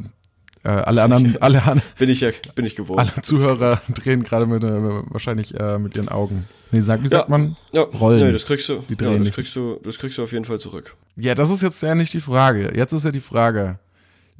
äh, 0.64 0.68
alle 0.68 1.02
anderen, 1.02 1.36
alle, 1.42 1.62
an- 1.64 1.82
Bin 1.98 2.08
ich 2.08 2.20
ja, 2.20 2.30
bin 2.54 2.64
ich 2.66 2.76
gewohnt. 2.76 3.00
alle 3.00 3.12
Zuhörer 3.22 3.80
drehen 3.94 4.22
gerade 4.22 4.46
mit, 4.46 4.62
äh, 4.62 4.68
wahrscheinlich 5.10 5.58
äh, 5.58 5.78
mit 5.78 5.96
ihren 5.96 6.08
Augen. 6.08 6.46
Nee, 6.70 6.80
sag, 6.80 7.02
wie 7.02 7.08
sagt 7.08 7.28
man? 7.28 7.56
Ja, 7.72 7.82
Rollen. 7.82 8.24
Nee, 8.24 8.32
das 8.32 8.46
kriegst 8.46 8.68
du. 8.68 8.82
Die 8.88 8.96
drehen 8.96 9.08
ja, 9.12 9.18
das 9.18 9.26
nicht. 9.26 9.34
kriegst 9.34 9.56
du, 9.56 9.78
das 9.82 9.98
kriegst 9.98 10.18
du 10.18 10.22
auf 10.22 10.32
jeden 10.32 10.44
Fall 10.44 10.58
zurück. 10.60 10.94
Ja, 11.16 11.34
das 11.34 11.50
ist 11.50 11.62
jetzt 11.62 11.82
ja 11.82 11.94
nicht 11.94 12.14
die 12.14 12.20
Frage. 12.20 12.72
Jetzt 12.76 12.92
ist 12.92 13.04
ja 13.04 13.10
die 13.10 13.20
Frage. 13.20 13.78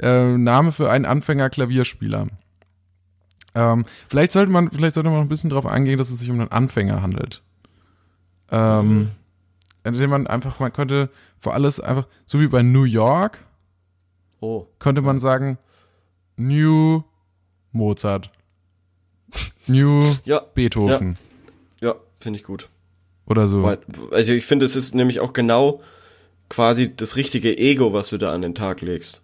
Äh, 0.01 0.37
Name 0.39 0.73
für 0.73 0.91
einen 0.91 1.05
Anfänger-Klavierspieler. 1.05 2.29
Ähm, 3.55 3.85
vielleicht 4.09 4.33
sollte 4.33 4.51
man, 4.51 4.71
vielleicht 4.71 4.95
sollte 4.95 5.11
man 5.11 5.19
noch 5.19 5.25
ein 5.27 5.29
bisschen 5.29 5.51
darauf 5.51 5.67
eingehen, 5.67 5.99
dass 5.99 6.11
es 6.11 6.21
sich 6.21 6.31
um 6.31 6.41
einen 6.41 6.51
Anfänger 6.51 7.03
handelt. 7.03 7.43
Ähm, 8.51 9.11
indem 9.85 10.11
man 10.11 10.27
einfach, 10.27 10.59
man 10.61 10.73
könnte 10.73 11.11
für 11.39 11.53
alles 11.53 11.81
einfach, 11.81 12.07
so 12.27 12.41
wie 12.41 12.49
bei 12.49 12.63
New 12.63 12.85
York, 12.85 13.39
Oh. 14.41 14.67
könnte 14.79 15.03
man 15.03 15.21
sagen, 15.21 15.59
New 16.37 17.03
Mozart. 17.73 18.31
New 19.67 20.05
Ja, 20.25 20.41
Beethoven. 20.55 21.17
ja, 21.81 21.95
finde 22.21 22.39
ich 22.39 22.45
gut. 22.45 22.69
Oder 23.27 23.47
so. 23.47 23.63
Weil- 23.63 23.79
Also 24.11 24.33
ich 24.33 24.45
finde, 24.47 24.67
es 24.67 24.75
ist 24.77 24.95
nämlich 24.95 25.21
auch 25.21 25.33
genau 25.33 25.79
quasi 26.49 26.95
das 26.95 27.17
richtige 27.17 27.57
Ego, 27.57 27.93
was 27.93 28.09
du 28.11 28.19
da 28.19 28.33
an 28.33 28.43
den 28.43 28.55
Tag 28.55 28.81
legst. 28.81 29.23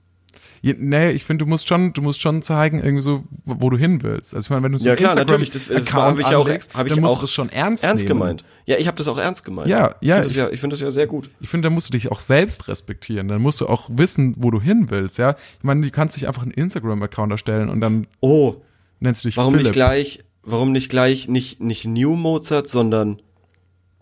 Ja, 0.63 0.75
nee, 0.77 1.11
ich 1.13 1.25
finde, 1.25 1.45
du 1.45 1.49
musst 1.49 1.69
schon, 1.69 1.93
du 1.93 2.03
musst 2.03 2.21
schon 2.21 2.43
zeigen, 2.43 2.79
irgendwie 2.81 3.03
so, 3.03 3.23
wo 3.45 3.71
du 3.71 3.77
hin 3.77 4.03
willst. 4.03 4.35
Also 4.35 4.47
ich 4.47 4.51
meine, 4.51 4.63
wenn 4.65 4.73
du 4.73 4.79
so 4.79 4.89
Ja, 4.89 4.97
klar, 4.97 5.15
natürlich, 5.15 5.51
das- 5.51 5.69
das 5.69 5.77
Instagram-Account 5.79 6.19
hab 6.25 6.31
ich 6.31 6.37
auch- 6.37 6.75
hab 6.79 6.87
ich 6.87 6.93
dann 6.93 7.01
musst 7.03 7.13
auch 7.15 7.19
du 7.19 7.23
das 7.23 7.33
schon 7.33 7.49
ernst, 7.51 7.85
Ernst 7.85 8.05
nehmen. 8.05 8.19
gemeint. 8.21 8.45
Ja, 8.67 8.77
ich 8.77 8.87
habe 8.87 8.97
das 8.97 9.07
auch 9.09 9.19
ernst 9.19 9.45
gemeint. 9.45 9.69
Ja, 9.69 9.95
ja, 10.01 10.17
Ich 10.17 10.23
finde 10.23 10.23
das 10.25 10.35
ja, 10.35 10.51
ich 10.51 10.61
finde 10.61 10.75
das 10.75 10.81
ja 10.81 10.91
sehr 10.91 11.07
gut. 11.07 11.31
Ich 11.41 11.49
finde, 11.49 11.69
da 11.69 11.75
musst 11.75 11.89
du 11.89 11.93
dich 11.93 12.11
auch 12.11 12.19
selbst 12.21 12.67
respektieren. 12.69 13.29
Dann 13.29 13.41
musst 13.41 13.61
du 13.61 13.67
auch 13.67 13.89
wissen, 13.93 14.35
wo 14.37 14.51
du 14.51 14.61
hin 14.61 14.87
willst, 14.91 15.19
ja. 15.19 15.37
Ich 15.59 15.65
meine, 15.65 15.81
du 15.83 15.91
kannst 15.91 16.17
dich 16.17 16.27
einfach 16.27 16.43
einen 16.43 16.51
Instagram-Account 16.51 17.31
erstellen 17.33 17.69
und 17.69 17.81
dann 17.81 18.07
Oh, 18.21 18.57
nennst 19.01 19.25
du 19.25 19.29
dich 19.29 19.37
warum 19.37 19.53
Philipp. 19.55 19.67
nicht 19.69 19.75
gleich, 19.75 20.25
warum 20.43 20.73
nicht 20.73 20.89
gleich 20.91 21.29
nicht, 21.29 21.61
nicht 21.61 21.85
New 21.87 22.17
Mozart, 22.17 22.69
sondern 22.69 23.23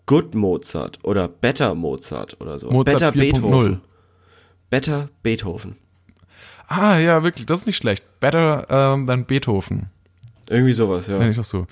Good 0.07 0.33
Mozart 0.35 0.99
oder 1.03 1.27
Better 1.27 1.75
Mozart 1.75 2.39
oder 2.41 2.57
so. 2.57 2.71
Mozart 2.71 2.85
Better 2.99 3.11
4.0. 3.11 3.31
Beethoven. 3.41 3.81
Better 4.69 5.09
Beethoven. 5.21 5.75
Ah, 6.67 6.97
ja, 6.97 7.23
wirklich, 7.23 7.45
das 7.45 7.61
ist 7.61 7.65
nicht 7.67 7.77
schlecht. 7.77 8.03
Better 8.19 8.67
ähm, 8.69 9.07
than 9.07 9.25
Beethoven. 9.25 9.87
Irgendwie 10.49 10.73
sowas, 10.73 11.07
ja. 11.07 11.17
Nenn 11.17 11.31
ich 11.31 11.37
das 11.37 11.49
so. 11.49 11.65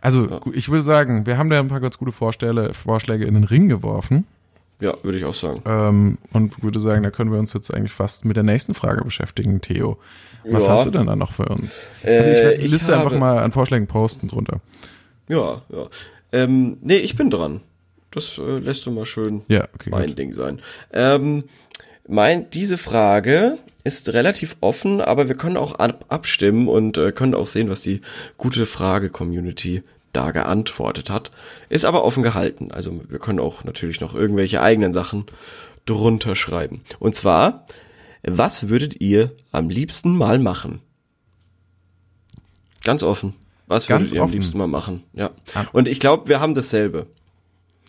Also, 0.00 0.26
gut, 0.26 0.56
ich 0.56 0.68
würde 0.68 0.82
sagen, 0.82 1.26
wir 1.26 1.36
haben 1.38 1.50
da 1.50 1.58
ein 1.58 1.68
paar 1.68 1.80
ganz 1.80 1.98
gute 1.98 2.12
Vorstelle, 2.12 2.72
Vorschläge 2.74 3.24
in 3.26 3.34
den 3.34 3.44
Ring 3.44 3.68
geworfen. 3.68 4.26
Ja, 4.80 4.94
würde 5.02 5.18
ich 5.18 5.24
auch 5.24 5.34
sagen. 5.34 5.62
Ähm, 5.66 6.18
und 6.32 6.62
würde 6.62 6.80
sagen, 6.80 7.02
da 7.02 7.10
können 7.10 7.30
wir 7.30 7.38
uns 7.38 7.52
jetzt 7.52 7.72
eigentlich 7.72 7.92
fast 7.92 8.24
mit 8.24 8.36
der 8.36 8.44
nächsten 8.44 8.72
Frage 8.74 9.04
beschäftigen, 9.04 9.60
Theo. 9.60 9.98
Was 10.50 10.64
Ja. 10.66 10.72
hast 10.72 10.86
du 10.86 10.90
denn 10.90 11.06
da 11.06 11.16
noch 11.16 11.32
für 11.32 11.44
uns? 11.44 11.82
also 12.02 12.30
ich 12.30 12.38
Äh, 12.38 12.42
werde 12.44 12.58
die 12.60 12.66
Liste 12.68 12.94
einfach 12.94 13.10
habe- 13.10 13.18
mal 13.18 13.38
an 13.40 13.52
Vorschlägen 13.52 13.86
posten 13.86 14.26
drunter. 14.28 14.60
Ja, 15.28 15.60
ja. 15.68 15.86
Ähm, 16.32 16.78
nee, 16.80 16.96
ich 16.96 17.14
bin 17.14 17.28
dran. 17.30 17.60
Das 18.10 18.38
äh, 18.38 18.58
lässt 18.58 18.86
du 18.86 18.90
mal 18.90 19.04
schön 19.04 19.42
Ja, 19.48 19.64
okay. 19.74 19.90
mein 19.90 20.06
Gut. 20.08 20.18
Ding 20.18 20.32
sein. 20.32 20.60
Ähm, 20.94 21.44
mein, 22.10 22.50
diese 22.50 22.78
Frage 22.78 23.58
ist 23.84 24.12
relativ 24.12 24.56
offen, 24.60 25.00
aber 25.00 25.28
wir 25.28 25.36
können 25.36 25.56
auch 25.56 25.74
ab, 25.76 26.04
abstimmen 26.08 26.68
und 26.68 26.98
äh, 26.98 27.12
können 27.12 27.34
auch 27.34 27.46
sehen, 27.46 27.70
was 27.70 27.80
die 27.80 28.00
gute 28.36 28.66
Frage-Community 28.66 29.82
da 30.12 30.32
geantwortet 30.32 31.08
hat. 31.08 31.30
Ist 31.68 31.84
aber 31.84 32.04
offen 32.04 32.22
gehalten. 32.22 32.72
Also 32.72 33.00
wir 33.08 33.18
können 33.18 33.38
auch 33.40 33.64
natürlich 33.64 34.00
noch 34.00 34.14
irgendwelche 34.14 34.60
eigenen 34.60 34.92
Sachen 34.92 35.26
drunter 35.86 36.34
schreiben. 36.34 36.82
Und 36.98 37.14
zwar, 37.14 37.64
was 38.22 38.68
würdet 38.68 39.00
ihr 39.00 39.32
am 39.52 39.70
liebsten 39.70 40.16
mal 40.16 40.38
machen? 40.38 40.80
Ganz 42.84 43.02
offen. 43.02 43.34
Was 43.66 43.86
Ganz 43.86 44.00
würdet 44.02 44.14
ihr 44.14 44.20
am 44.20 44.24
offen. 44.26 44.34
liebsten 44.34 44.58
mal 44.58 44.66
machen? 44.66 45.04
Ja. 45.12 45.30
Und 45.72 45.86
ich 45.88 46.00
glaube, 46.00 46.28
wir 46.28 46.40
haben 46.40 46.54
dasselbe. 46.54 47.06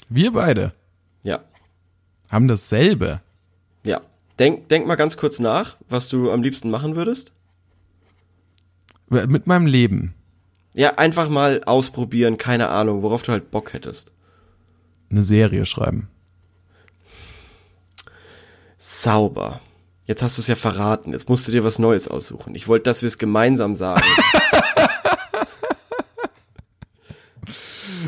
Wir 0.09 0.31
beide 0.31 0.73
Ja. 1.23 1.43
haben 2.29 2.47
dasselbe. 2.47 3.21
Denk, 4.41 4.67
denk 4.69 4.87
mal 4.87 4.95
ganz 4.95 5.17
kurz 5.17 5.37
nach, 5.37 5.77
was 5.87 6.09
du 6.09 6.31
am 6.31 6.41
liebsten 6.41 6.71
machen 6.71 6.95
würdest. 6.95 7.31
Mit 9.07 9.45
meinem 9.45 9.67
Leben. 9.67 10.15
Ja, 10.73 10.97
einfach 10.97 11.29
mal 11.29 11.63
ausprobieren, 11.65 12.39
keine 12.39 12.69
Ahnung, 12.69 13.03
worauf 13.03 13.21
du 13.21 13.33
halt 13.33 13.51
Bock 13.51 13.73
hättest. 13.73 14.13
Eine 15.11 15.21
Serie 15.21 15.67
schreiben. 15.67 16.07
Sauber. 18.79 19.61
Jetzt 20.05 20.23
hast 20.23 20.39
du 20.39 20.41
es 20.41 20.47
ja 20.47 20.55
verraten. 20.55 21.11
Jetzt 21.11 21.29
musst 21.29 21.47
du 21.47 21.51
dir 21.51 21.63
was 21.63 21.77
Neues 21.77 22.07
aussuchen. 22.07 22.55
Ich 22.55 22.67
wollte, 22.67 22.85
dass 22.85 23.03
wir 23.03 23.07
es 23.07 23.19
gemeinsam 23.19 23.75
sagen. 23.75 24.01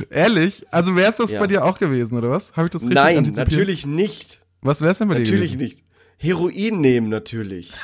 Ehrlich? 0.10 0.66
Also 0.72 0.96
wäre 0.96 1.10
es 1.12 1.18
das 1.18 1.32
Ja. 1.32 1.40
bei 1.40 1.46
dir 1.46 1.64
auch 1.64 1.78
gewesen, 1.78 2.18
oder 2.18 2.32
was? 2.32 2.54
Habe 2.54 2.66
ich 2.66 2.72
das 2.72 2.82
richtig 2.82 2.96
Nein, 2.96 3.34
natürlich 3.36 3.86
nicht. 3.86 4.44
Was 4.62 4.82
wäre 4.82 4.94
es 4.94 4.98
denn 4.98 5.10
bei 5.10 5.14
dir 5.16 5.22
Natürlich 5.22 5.58
nicht. 5.58 5.84
Heroin 6.24 6.80
nehmen 6.80 7.10
natürlich. 7.10 7.74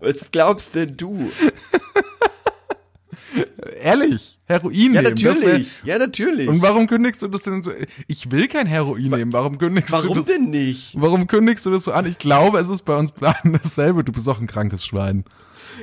Was 0.00 0.30
glaubst 0.30 0.74
denn 0.74 0.98
du? 0.98 1.32
Ehrlich? 3.80 4.38
Heroin 4.46 4.94
Ja, 4.94 5.02
nehmen? 5.02 5.16
das 5.16 5.22
wär- 5.22 5.34
natürlich. 5.34 5.68
Ja, 5.84 5.98
natürlich. 5.98 6.48
Und 6.48 6.62
warum 6.62 6.86
kündigst 6.86 7.20
du 7.22 7.28
das 7.28 7.42
denn 7.42 7.62
so? 7.62 7.72
Ich 8.06 8.30
will 8.30 8.46
kein 8.48 8.66
Heroin 8.66 9.10
nehmen. 9.10 9.32
Warum 9.32 9.58
kündigst 9.58 9.92
du 9.92 9.96
Warum 9.98 10.18
das? 10.18 10.26
denn 10.26 10.50
nicht? 10.50 10.94
Warum 10.96 11.26
kündigst 11.26 11.66
du 11.66 11.70
das 11.70 11.84
so 11.84 11.92
an? 11.92 12.06
Ich 12.06 12.18
glaube, 12.18 12.58
es 12.58 12.68
ist 12.68 12.82
bei 12.84 12.96
uns 12.96 13.12
beiden 13.12 13.52
dasselbe. 13.54 14.04
Du 14.04 14.12
bist 14.12 14.28
auch 14.28 14.40
ein 14.40 14.46
krankes 14.46 14.84
Schwein. 14.86 15.24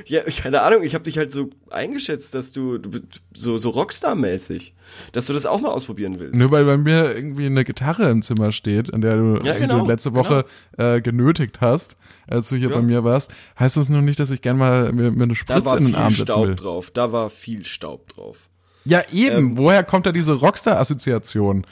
Ja, 0.06 0.22
keine 0.22 0.62
Ahnung, 0.62 0.82
ich 0.82 0.94
habe 0.94 1.04
dich 1.04 1.18
halt 1.18 1.30
so 1.30 1.50
eingeschätzt, 1.70 2.34
dass 2.34 2.50
du, 2.50 2.78
du 2.78 2.98
so, 3.32 3.58
so 3.58 3.70
Rockstar-mäßig, 3.70 4.72
dass 5.12 5.26
du 5.26 5.32
das 5.34 5.46
auch 5.46 5.60
mal 5.60 5.68
ausprobieren 5.70 6.18
willst. 6.18 6.34
Nur 6.40 6.50
weil 6.50 6.64
bei 6.64 6.76
mir 6.76 7.14
irgendwie 7.14 7.46
eine 7.46 7.62
Gitarre 7.64 8.10
im 8.10 8.22
Zimmer 8.22 8.50
steht, 8.50 8.92
an 8.92 9.02
der 9.02 9.16
du, 9.16 9.40
Ja, 9.44 9.54
genau, 9.54 9.80
du 9.80 9.86
letzte 9.86 10.14
Woche 10.14 10.46
äh, 10.78 11.00
genötigt 11.00 11.60
hast, 11.60 11.96
als 12.26 12.48
du 12.48 12.56
hier 12.56 12.70
Ja. 12.70 12.76
bei 12.76 12.82
mir 12.82 13.04
warst, 13.04 13.30
heißt 13.58 13.76
das 13.76 13.88
noch 13.88 14.00
nicht, 14.00 14.18
dass 14.18 14.30
ich 14.30 14.40
gern 14.40 14.58
mal 14.58 14.92
mir, 14.92 15.12
mir 15.12 15.22
eine 15.24 15.28
Da 15.28 15.34
Spritze 15.36 15.64
war 15.66 15.76
in 15.78 15.84
den 15.84 15.92
viel 15.94 16.02
Arm 16.02 16.10
setzen 16.10 16.22
Staub 16.26 16.46
will. 16.48 16.56
drauf. 16.56 16.90
Da 16.90 17.12
war 17.12 17.30
viel 17.30 17.64
Staub 17.64 18.08
drauf. 18.12 18.48
Ja, 18.84 19.02
eben. 19.12 19.36
Ähm. 19.36 19.58
Woher 19.58 19.82
kommt 19.82 20.06
da 20.06 20.12
diese 20.12 20.34
Rockstar-Assoziation? 20.34 21.66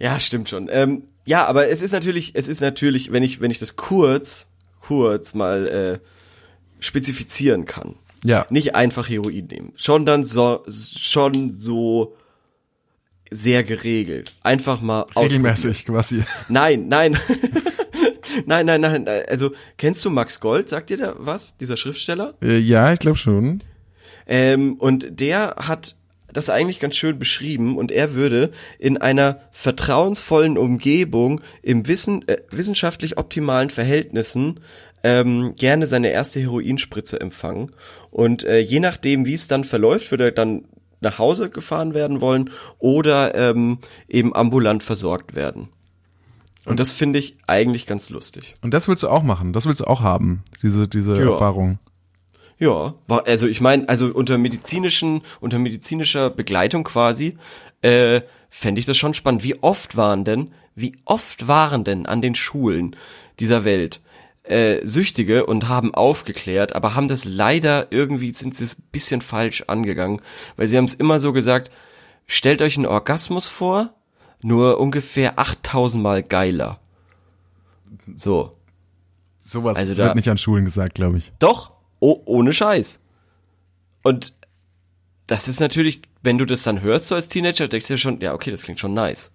Ja, 0.00 0.18
stimmt 0.20 0.48
schon. 0.48 0.68
Ähm, 0.70 1.04
ja, 1.24 1.46
aber 1.46 1.68
es 1.68 1.82
ist 1.82 1.92
natürlich, 1.92 2.32
es 2.34 2.48
ist 2.48 2.60
natürlich, 2.60 3.12
wenn 3.12 3.22
ich, 3.22 3.40
wenn 3.40 3.50
ich 3.50 3.58
das 3.58 3.76
kurz, 3.76 4.50
kurz 4.80 5.34
mal 5.34 5.68
äh, 5.68 5.98
spezifizieren 6.80 7.64
kann. 7.64 7.94
Ja. 8.24 8.46
Nicht 8.50 8.74
einfach 8.74 9.08
Heroin 9.08 9.46
nehmen. 9.46 9.72
Schon 9.76 10.06
dann 10.06 10.24
so, 10.24 10.64
schon 10.68 11.52
so 11.52 12.16
sehr 13.30 13.64
geregelt. 13.64 14.34
Einfach 14.42 14.80
mal. 14.80 15.06
Regelmäßig 15.16 15.86
quasi. 15.86 16.22
Nein, 16.48 16.88
nein. 16.88 17.18
nein, 18.46 18.66
nein, 18.66 18.80
nein. 18.80 19.08
Also, 19.28 19.52
kennst 19.76 20.04
du 20.04 20.10
Max 20.10 20.40
Gold? 20.40 20.68
Sagt 20.68 20.90
dir 20.90 20.98
da 20.98 21.14
was? 21.18 21.56
Dieser 21.56 21.76
Schriftsteller? 21.76 22.34
Äh, 22.42 22.58
ja, 22.58 22.92
ich 22.92 22.98
glaube 22.98 23.16
schon. 23.16 23.62
Ähm, 24.26 24.74
und 24.74 25.20
der 25.20 25.56
hat 25.58 25.96
das 26.32 26.50
eigentlich 26.50 26.80
ganz 26.80 26.96
schön 26.96 27.18
beschrieben 27.18 27.76
und 27.76 27.90
er 27.92 28.14
würde 28.14 28.50
in 28.78 28.96
einer 28.96 29.40
vertrauensvollen 29.50 30.58
Umgebung 30.58 31.40
im 31.62 31.86
Wissen, 31.86 32.26
äh, 32.28 32.36
wissenschaftlich 32.50 33.18
optimalen 33.18 33.70
Verhältnissen 33.70 34.60
ähm, 35.04 35.54
gerne 35.56 35.86
seine 35.86 36.10
erste 36.10 36.40
Heroinspritze 36.40 37.20
empfangen. 37.20 37.72
Und 38.10 38.44
äh, 38.44 38.58
je 38.60 38.80
nachdem, 38.80 39.26
wie 39.26 39.34
es 39.34 39.48
dann 39.48 39.64
verläuft, 39.64 40.10
würde 40.10 40.24
er 40.24 40.32
dann 40.32 40.64
nach 41.00 41.18
Hause 41.18 41.50
gefahren 41.50 41.94
werden 41.94 42.20
wollen 42.20 42.50
oder 42.78 43.34
ähm, 43.34 43.78
eben 44.08 44.34
ambulant 44.34 44.82
versorgt 44.82 45.34
werden. 45.34 45.68
Und 46.64 46.78
das 46.78 46.92
finde 46.92 47.18
ich 47.18 47.36
eigentlich 47.48 47.86
ganz 47.86 48.08
lustig. 48.10 48.54
Und 48.62 48.72
das 48.72 48.86
willst 48.86 49.02
du 49.02 49.08
auch 49.08 49.24
machen, 49.24 49.52
das 49.52 49.66
willst 49.66 49.80
du 49.80 49.84
auch 49.84 50.00
haben, 50.00 50.44
diese, 50.62 50.86
diese 50.86 51.18
Ja. 51.18 51.32
Erfahrung. 51.32 51.80
Ja, 52.58 52.94
war, 53.08 53.26
also 53.26 53.46
ich 53.48 53.60
meine, 53.60 53.88
also 53.88 54.06
unter 54.06 54.38
medizinischen, 54.38 55.22
unter 55.40 55.58
medizinischer 55.58 56.30
Begleitung 56.30 56.84
quasi, 56.84 57.36
äh, 57.82 58.20
fände 58.50 58.78
ich 58.78 58.86
das 58.86 58.96
schon 58.96 59.14
spannend. 59.14 59.42
Wie 59.42 59.60
oft 59.62 59.96
waren 59.96 60.24
denn, 60.24 60.52
wie 60.74 60.96
oft 61.04 61.48
waren 61.48 61.82
denn 61.84 62.06
an 62.06 62.22
den 62.22 62.34
Schulen 62.34 62.94
dieser 63.40 63.64
Welt 63.64 64.00
äh, 64.44 64.86
Süchtige 64.86 65.46
und 65.46 65.68
haben 65.68 65.94
aufgeklärt, 65.94 66.74
aber 66.74 66.94
haben 66.94 67.08
das 67.08 67.24
leider 67.24 67.88
irgendwie, 67.90 68.32
sind 68.32 68.56
sie 68.56 68.64
es 68.64 68.78
ein 68.78 68.84
bisschen 68.92 69.20
falsch 69.22 69.64
angegangen, 69.68 70.20
weil 70.56 70.66
sie 70.68 70.76
haben 70.76 70.84
es 70.86 70.94
immer 70.94 71.20
so 71.20 71.32
gesagt, 71.32 71.70
stellt 72.26 72.62
euch 72.62 72.76
einen 72.76 72.86
Orgasmus 72.86 73.46
vor, 73.48 73.92
nur 74.40 74.80
ungefähr 74.80 75.38
8000 75.38 76.02
Mal 76.02 76.22
geiler. 76.22 76.80
So. 78.16 78.52
Sowas 79.38 79.76
Also 79.76 79.94
da- 79.94 80.06
wird 80.06 80.16
nicht 80.16 80.28
an 80.30 80.38
Schulen 80.38 80.64
gesagt, 80.64 80.94
glaube 80.94 81.18
ich. 81.18 81.32
Doch, 81.38 81.71
oh, 82.02 82.20
ohne 82.26 82.52
Scheiß. 82.52 83.00
Und 84.02 84.34
das 85.28 85.48
ist 85.48 85.60
natürlich, 85.60 86.02
wenn 86.22 86.36
du 86.36 86.44
das 86.44 86.64
dann 86.64 86.82
hörst 86.82 87.08
so 87.08 87.14
als 87.14 87.28
Teenager, 87.28 87.68
denkst 87.68 87.86
du 87.86 87.94
dir 87.94 87.98
schon, 87.98 88.20
ja, 88.20 88.34
okay, 88.34 88.50
das 88.50 88.62
klingt 88.62 88.80
schon 88.80 88.92
nice. 88.92 89.32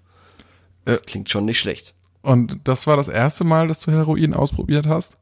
Das 0.85 1.01
klingt 1.03 1.29
schon 1.29 1.45
nicht 1.45 1.59
schlecht. 1.59 1.95
Und 2.21 2.59
das 2.65 2.85
war 2.85 2.97
das 2.97 3.07
erste 3.07 3.45
Mal, 3.45 3.67
dass 3.67 3.81
du 3.81 3.91
Heroin 3.91 4.33
ausprobiert 4.33 4.85
hast? 4.85 5.17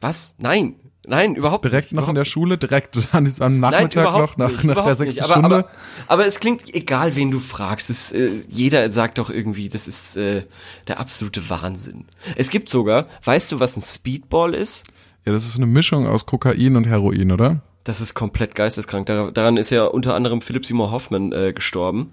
Was? 0.00 0.34
Nein, 0.38 0.76
nein, 1.06 1.34
überhaupt 1.34 1.64
Direkt 1.64 1.92
nicht. 1.92 2.00
noch 2.00 2.08
in 2.08 2.14
der 2.14 2.24
Schule, 2.26 2.58
direkt 2.58 2.98
an 3.12 3.24
diesem, 3.24 3.44
am 3.44 3.60
Nein, 3.60 3.72
Nachmittag 3.72 4.02
überhaupt 4.02 4.38
noch, 4.38 4.48
nach, 4.48 4.62
nicht, 4.62 4.64
nach 4.64 4.84
der 4.84 4.94
sechsten. 4.94 5.20
Aber, 5.22 5.32
Stunde? 5.32 5.56
aber, 5.56 5.70
aber 6.06 6.26
es 6.26 6.38
klingt, 6.38 6.74
egal 6.74 7.16
wen 7.16 7.30
du 7.30 7.40
fragst, 7.40 7.88
es, 7.88 8.12
äh, 8.12 8.40
jeder 8.48 8.92
sagt 8.92 9.18
doch 9.18 9.30
irgendwie, 9.30 9.70
das 9.70 9.88
ist 9.88 10.16
äh, 10.16 10.44
der 10.86 11.00
absolute 11.00 11.48
Wahnsinn. 11.48 12.06
Es 12.36 12.50
gibt 12.50 12.68
sogar, 12.68 13.06
weißt 13.24 13.52
du, 13.52 13.60
was 13.60 13.76
ein 13.76 13.82
Speedball 13.82 14.54
ist? 14.54 14.84
Ja, 15.24 15.32
das 15.32 15.44
ist 15.44 15.56
eine 15.56 15.66
Mischung 15.66 16.06
aus 16.06 16.26
Kokain 16.26 16.76
und 16.76 16.86
Heroin, 16.86 17.32
oder? 17.32 17.62
Das 17.84 18.00
ist 18.00 18.14
komplett 18.14 18.54
geisteskrank. 18.54 19.06
Dar 19.06 19.32
daran 19.32 19.56
ist 19.56 19.70
ja 19.70 19.84
unter 19.84 20.14
anderem 20.14 20.40
Philipp 20.40 20.66
Seymour 20.66 20.90
Hoffman 20.90 21.32
äh, 21.32 21.52
gestorben. 21.52 22.10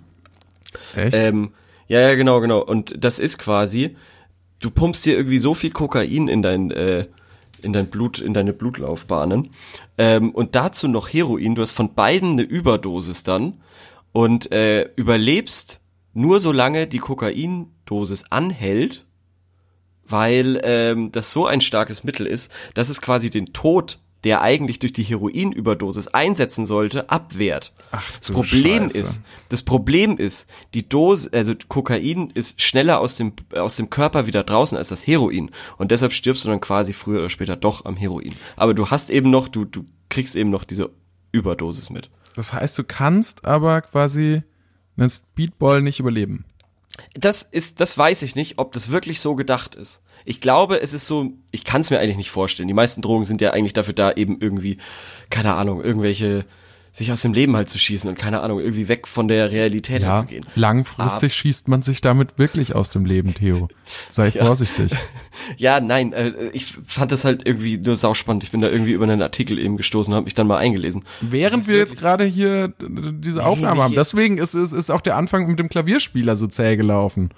Echt? 0.95 1.15
Ähm, 1.15 1.51
ja, 1.87 2.01
ja, 2.01 2.15
genau, 2.15 2.39
genau. 2.41 2.61
Und 2.61 2.95
das 2.97 3.19
ist 3.19 3.37
quasi, 3.37 3.95
du 4.59 4.71
pumpst 4.71 5.05
dir 5.05 5.15
irgendwie 5.15 5.39
so 5.39 5.53
viel 5.53 5.71
Kokain 5.71 6.27
in 6.27 6.41
dein, 6.41 6.71
äh, 6.71 7.05
in 7.61 7.73
dein 7.73 7.87
Blut, 7.87 8.19
in 8.19 8.33
deine 8.33 8.53
Blutlaufbahnen. 8.53 9.49
Ähm, 9.97 10.31
und 10.31 10.55
dazu 10.55 10.87
noch 10.87 11.07
Heroin. 11.11 11.55
Du 11.55 11.61
hast 11.61 11.71
von 11.71 11.93
beiden 11.93 12.31
eine 12.31 12.43
Überdosis 12.43 13.23
dann 13.23 13.61
und 14.11 14.51
äh, 14.51 14.89
überlebst 14.95 15.81
nur 16.13 16.39
solange 16.39 16.87
die 16.87 16.99
Kokaindosis 16.99 18.25
anhält, 18.31 19.05
weil 20.09 20.59
ähm, 20.63 21.11
das 21.11 21.31
so 21.31 21.45
ein 21.45 21.61
starkes 21.61 22.03
Mittel 22.03 22.25
ist, 22.25 22.51
dass 22.73 22.89
es 22.89 23.01
quasi 23.01 23.29
den 23.29 23.53
Tod, 23.53 23.99
der 24.23 24.41
eigentlich 24.41 24.79
durch 24.79 24.93
die 24.93 25.03
Heroinüberdosis 25.03 26.07
einsetzen 26.09 26.65
sollte, 26.65 27.09
abwehrt. 27.09 27.73
Ach, 27.91 28.05
das 28.17 28.29
Problem 28.31 28.83
Scheiße. 28.83 28.97
ist, 28.97 29.21
das 29.49 29.61
Problem 29.63 30.17
ist, 30.17 30.47
die 30.73 30.88
Dose, 30.88 31.29
also 31.32 31.53
Kokain 31.67 32.32
ist 32.34 32.62
schneller 32.62 32.99
aus 32.99 33.15
dem 33.15 33.34
aus 33.55 33.75
dem 33.75 33.89
Körper 33.89 34.27
wieder 34.27 34.43
draußen 34.43 34.77
als 34.77 34.89
das 34.89 35.05
Heroin 35.05 35.51
und 35.77 35.91
deshalb 35.91 36.13
stirbst 36.13 36.45
du 36.45 36.49
dann 36.49 36.62
quasi 36.62 36.93
früher 36.93 37.19
oder 37.19 37.29
später 37.29 37.55
doch 37.55 37.86
am 37.86 37.95
Heroin. 37.95 38.34
Aber 38.55 38.73
du 38.73 38.89
hast 38.89 39.10
eben 39.10 39.29
noch, 39.29 39.47
du 39.47 39.65
du 39.65 39.86
kriegst 40.10 40.36
eben 40.36 40.49
noch 40.49 40.63
diese 40.63 40.89
Überdosis 41.32 41.89
mit. 41.89 42.10
Das 42.36 42.53
heißt, 42.53 42.77
du 42.77 42.84
kannst 42.84 43.45
aber 43.45 43.82
quasi 43.82 44.43
einen 44.97 45.10
Speedball 45.10 45.82
nicht 45.82 45.99
überleben. 45.99 46.45
Das 47.13 47.43
ist, 47.43 47.79
das 47.79 47.97
weiß 47.97 48.21
ich 48.23 48.36
nicht, 48.36 48.57
ob 48.57 48.71
das 48.71 48.89
wirklich 48.89 49.19
so 49.19 49.36
gedacht 49.36 49.75
ist. 49.75 50.01
Ich 50.25 50.41
glaube, 50.41 50.81
es 50.81 50.93
ist 50.93 51.07
so, 51.07 51.31
ich 51.51 51.63
kann 51.63 51.81
es 51.81 51.89
mir 51.89 51.99
eigentlich 51.99 52.17
nicht 52.17 52.31
vorstellen. 52.31 52.67
Die 52.67 52.73
meisten 52.73 53.01
Drogen 53.01 53.25
sind 53.25 53.41
ja 53.41 53.51
eigentlich 53.51 53.73
dafür 53.73 53.93
da, 53.93 54.12
eben 54.12 54.39
irgendwie, 54.39 54.77
keine 55.29 55.53
Ahnung, 55.53 55.83
irgendwelche, 55.83 56.45
sich 56.97 57.12
aus 57.12 57.21
dem 57.21 57.33
Leben 57.33 57.55
halt 57.55 57.69
zu 57.69 57.77
schießen 57.77 58.10
und 58.10 58.17
keine 58.17 58.41
Ahnung, 58.41 58.60
irgendwie 58.60 58.88
weg 58.88 59.07
von 59.07 59.27
der 59.27 59.51
Realität 59.51 60.03
halt 60.03 60.15
Ja, 60.15 60.17
zu 60.17 60.25
gehen. 60.25 60.45
langfristig 60.55 61.33
schießt 61.36 61.67
man 61.67 61.83
sich 61.83 62.01
damit 62.01 62.39
wirklich 62.39 62.73
aus 62.75 62.89
dem 62.89 63.05
Leben, 63.05 63.33
Theo. 63.36 63.67
Sei 64.10 64.31
vorsichtig. 64.31 64.91
Ja, 65.57 65.79
nein, 65.79 66.13
äh, 66.13 66.33
ich 66.53 66.73
fand 66.88 67.12
das 67.12 67.23
halt 67.23 67.47
irgendwie 67.47 67.77
nur 67.77 67.95
sauspannend. 67.95 68.43
Ich 68.43 68.49
bin 68.51 68.60
da 68.60 68.69
irgendwie 68.69 68.91
über 68.93 69.03
einen 69.03 69.21
Artikel 69.21 69.60
eben 69.60 69.77
gestoßen, 69.77 70.12
habe 70.13 70.23
mich 70.25 70.33
dann 70.33 70.47
mal 70.47 70.57
eingelesen. 70.57 71.03
Während 71.21 71.67
wir 71.67 71.77
jetzt 71.77 71.95
gerade 71.95 72.25
hier 72.25 72.73
diese 72.79 73.45
Aufnahme 73.45 73.83
haben. 73.83 73.93
Deswegen 73.93 74.39
ist, 74.39 74.55
ist, 74.55 74.73
ist 74.73 74.89
auch 74.89 74.99
der 75.01 75.15
Anfang 75.15 75.47
mit 75.47 75.60
dem 75.60 75.69
Klavierspieler 75.69 76.36
so 76.36 76.47
zäh 76.47 76.75
gelaufen. 76.75 77.29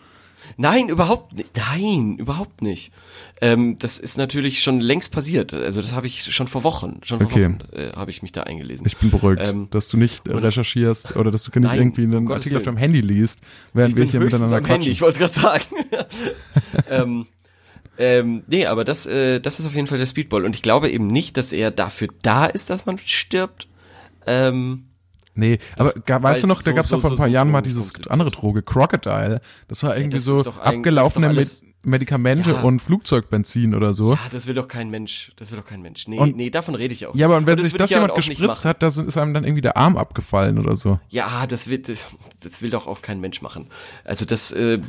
Nein, 0.58 0.90
überhaupt 0.90 1.34
nicht. 1.34 1.50
Nein, 1.56 2.18
überhaupt 2.18 2.62
nicht. 2.62 2.92
Ähm, 3.42 3.78
das 3.80 4.00
ist 4.00 4.18
natürlich 4.18 4.62
schon 4.64 4.80
längst 4.80 5.12
passiert. 5.12 5.54
Also 5.54 5.82
das 5.82 5.94
habe 5.94 6.08
ich 6.08 6.34
schon 6.34 6.48
vor 6.48 6.64
Wochen, 6.64 7.00
schon 7.04 7.20
vor 7.20 7.28
Okay. 7.28 7.46
Wochen 7.46 7.60
äh, 7.74 7.92
habe 7.96 8.12
ich 8.12 8.22
mich 8.22 8.32
da 8.32 8.44
eingelesen. 8.44 8.86
Ich 8.88 8.98
bin 8.98 9.10
beruhigt, 9.12 9.42
Ähm, 9.44 9.68
dass 9.72 9.90
du 9.90 9.98
nicht 9.98 10.28
äh, 10.28 10.36
recherchierst 10.36 11.16
oder 11.16 11.32
dass 11.32 11.44
du 11.44 11.52
nicht 11.60 11.70
Nein, 11.70 11.80
irgendwie 11.80 12.06
um 12.06 12.16
einen 12.16 12.26
Gottes 12.26 12.42
Artikel 12.44 12.58
auf 12.58 12.64
deinem 12.64 12.78
Handy 12.78 13.02
liest, 13.02 13.42
während 13.74 13.94
Ich 13.94 13.98
wir 13.98 14.06
hier 14.06 14.20
miteinander 14.20 14.58
am 14.58 14.66
Handy, 14.66 14.78
quatschen. 14.78 14.92
ich 14.92 15.02
wollte 15.02 15.20
gerade 15.20 15.34
sagen. 15.34 15.66
ähm, 16.90 17.26
ähm, 17.98 18.44
nee, 18.48 18.66
aber 18.66 18.86
das, 18.86 19.06
äh, 19.06 19.40
das 19.42 19.60
ist 19.60 19.66
auf 19.66 19.76
jeden 19.76 19.88
Fall 19.88 19.98
der 19.98 20.06
Speedball. 20.06 20.46
Und 20.46 20.56
ich 20.56 20.62
glaube 20.62 20.90
eben 20.90 21.08
nicht, 21.08 21.36
dass 21.38 21.52
er 21.52 21.70
dafür 21.72 22.08
da 22.22 22.46
ist, 22.46 22.70
dass 22.70 22.86
man 22.86 22.98
stirbt. 22.98 23.68
Ähm, 24.26 24.86
Nee, 25.36 25.60
aber 25.78 25.92
Das- 25.92 26.06
ga- 26.06 26.22
weißt 26.22 26.44
du 26.44 26.48
noch, 26.48 26.58
da 26.62 26.72
so- 26.72 26.76
gab 26.76 26.84
es 26.84 26.90
so- 26.90 26.96
doch 26.98 27.02
vor 27.02 27.12
ein 27.12 27.18
so 27.18 27.24
paar 27.24 27.30
Jahren 27.30 27.50
mal 27.52 27.62
dieses 27.62 27.94
andere 28.08 28.32
Droge, 28.32 28.62
Crocodile. 28.62 29.40
Das 29.68 29.84
war 29.84 29.96
irgendwie 29.96 30.18
das 30.18 30.26
so 30.26 30.44
ein- 30.62 30.78
abgelaufene 30.78 31.28
das 31.28 31.36
alles- 31.38 31.66
Medikamente 31.86 32.52
Ja. 32.52 32.62
und 32.62 32.82
Flugzeugbenzin 32.82 33.74
oder 33.74 33.94
so. 33.94 34.12
ah, 34.14 34.20
das 34.34 34.48
will 34.48 34.54
doch 34.54 34.68
kein 34.68 34.90
Mensch. 34.90 35.32
Das 35.38 35.52
will 35.52 35.60
doch 35.60 35.66
kein 35.66 35.82
Mensch. 35.82 36.10
Nee, 36.10 36.18
Und- 36.20 36.36
nee, 36.36 36.50
davon 36.50 36.76
rede 36.76 36.94
ich 36.94 37.06
auch. 37.08 37.16
Ja, 37.16 37.28
aber 37.28 37.38
und 37.38 37.48
wenn 37.48 37.58
Und 37.58 37.64
sich 37.64 37.74
das 37.74 37.90
ja 37.90 38.00
jemand 38.02 38.18
nicht 38.18 38.30
gespritzt 38.32 38.66
hat, 38.66 38.84
da 38.84 38.88
ist 38.88 39.18
einem 39.18 39.34
dann 39.34 39.46
irgendwie 39.46 39.62
der 39.62 39.78
Arm 39.78 39.96
abgefallen 39.98 40.58
oder 40.60 40.76
so. 40.76 41.00
Ja, 41.08 41.48
das 41.48 41.70
will, 41.70 41.78
das, 41.78 42.08
das 42.44 42.62
will 42.62 42.70
doch 42.70 42.86
auch 42.86 43.02
kein 43.02 43.22
Mensch 43.22 43.42
machen. 43.42 43.68
Also 44.04 44.26
das, 44.26 44.52
äh, 44.52 44.80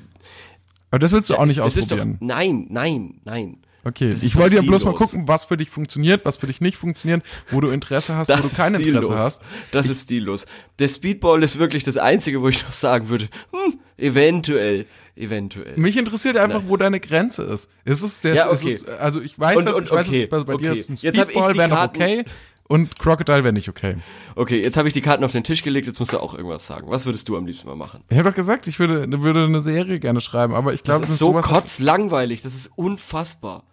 Aber 0.91 0.99
das 0.99 1.13
willst 1.13 1.31
du 1.31 1.37
auch 1.37 1.45
nicht 1.47 1.61
das 1.61 1.77
ist 1.77 1.93
doch, 1.93 1.97
ausprobieren. 1.99 2.19
nein, 2.21 2.67
nein, 2.71 3.21
nein. 3.25 3.59
Okay, 3.83 4.15
ich 4.21 4.37
wollte 4.37 4.57
ja 4.57 4.63
bloß 4.63 4.85
mal 4.85 4.95
gucken, 4.95 5.27
was 5.27 5.47
für 5.47 5.57
dich 5.57 5.71
funktioniert, 5.71 6.25
was 6.27 6.37
für 6.37 6.47
dich 6.47 6.61
nicht 6.61 6.77
funktioniert, 6.77 7.23
wo 7.51 7.61
du 7.61 7.69
Interesse 7.69 8.15
hast, 8.15 8.29
Das 8.29 8.45
wo 8.45 8.49
du 8.49 8.55
kein 8.55 8.75
Interesse 8.75 9.03
stillos. 9.05 9.11
hast. 9.23 9.41
Das 9.71 9.89
ist 9.89 10.03
stillos. 10.03 10.47
Der 10.79 10.89
Speedball 10.89 11.43
ist 11.43 11.59
wirklich 11.59 11.83
das 11.85 11.97
Einzige, 11.97 12.43
wo 12.43 12.49
ich 12.49 12.63
noch 12.63 12.73
sagen 12.73 13.09
würde, 13.09 13.29
hm, 13.53 13.81
eventuell, 13.97 14.85
eventuell. 15.17 15.77
Mich 15.77 15.97
interessiert 15.97 16.37
einfach, 16.37 16.63
wo 16.67 16.77
deine 16.77 17.01
Grenze 17.01 17.43
ist. 17.45 17.71
Ist 17.85 18.03
es 18.03 18.21
der, 18.21 18.35
Ja, 18.35 18.51
ist 18.51 18.63
okay. 18.63 18.75
es, 18.75 18.85
also 18.85 19.21
ich 19.23 19.39
weiß, 19.39 19.57
Und- 19.57 19.65
dass, 19.67 19.75
und 19.75 19.85
ich 19.85 19.91
weiß, 19.93 20.09
okay, 20.09 20.21
dass 20.27 20.45
bei, 20.45 20.53
bei 20.53 20.57
dir 20.63 20.71
okay. 20.71 20.79
ist 20.81 20.89
ein 20.91 20.95
ich 20.95 20.99
Speedball 21.01 21.57
wäre 21.57 21.69
noch 21.69 21.85
okay 21.85 22.25
und 22.71 22.99
Crocodile 23.01 23.43
wäre 23.43 23.53
nicht 23.53 23.69
okay. 23.69 23.97
Okay, 24.37 24.63
jetzt 24.63 24.77
habe 24.77 24.87
ich 24.87 24.95
die 24.95 25.01
Karten 25.01 25.25
auf 25.25 25.33
den 25.33 25.43
Tisch 25.43 25.63
gelegt, 25.65 25.89
jetzt 25.89 25.99
musst 25.99 26.13
du 26.13 26.19
auch 26.21 26.35
irgendwas 26.35 26.67
sagen. 26.67 26.89
Was 26.89 27.05
würdest 27.05 27.29
du 27.29 27.37
am 27.37 27.45
liebsten 27.45 27.67
mal 27.69 27.75
machen? 27.75 28.05
Ich 28.09 28.17
habe 28.17 28.29
doch 28.31 28.37
gesagt, 28.37 28.69
ich 28.69 28.79
würde, 28.79 29.07
würde 29.23 29.45
eine 29.45 29.61
Serie 29.61 29.99
gerne 29.99 30.21
schreiben, 30.21 30.55
aber 30.55 30.73
ich 30.73 30.83
Das 30.85 30.99
glaube, 30.99 31.05
ist 31.13 31.19
so 31.19 31.33
kotzlangweilig, 31.33 32.43
das 32.43 32.55
ist 32.55 32.71
unfassbar. 32.77 33.65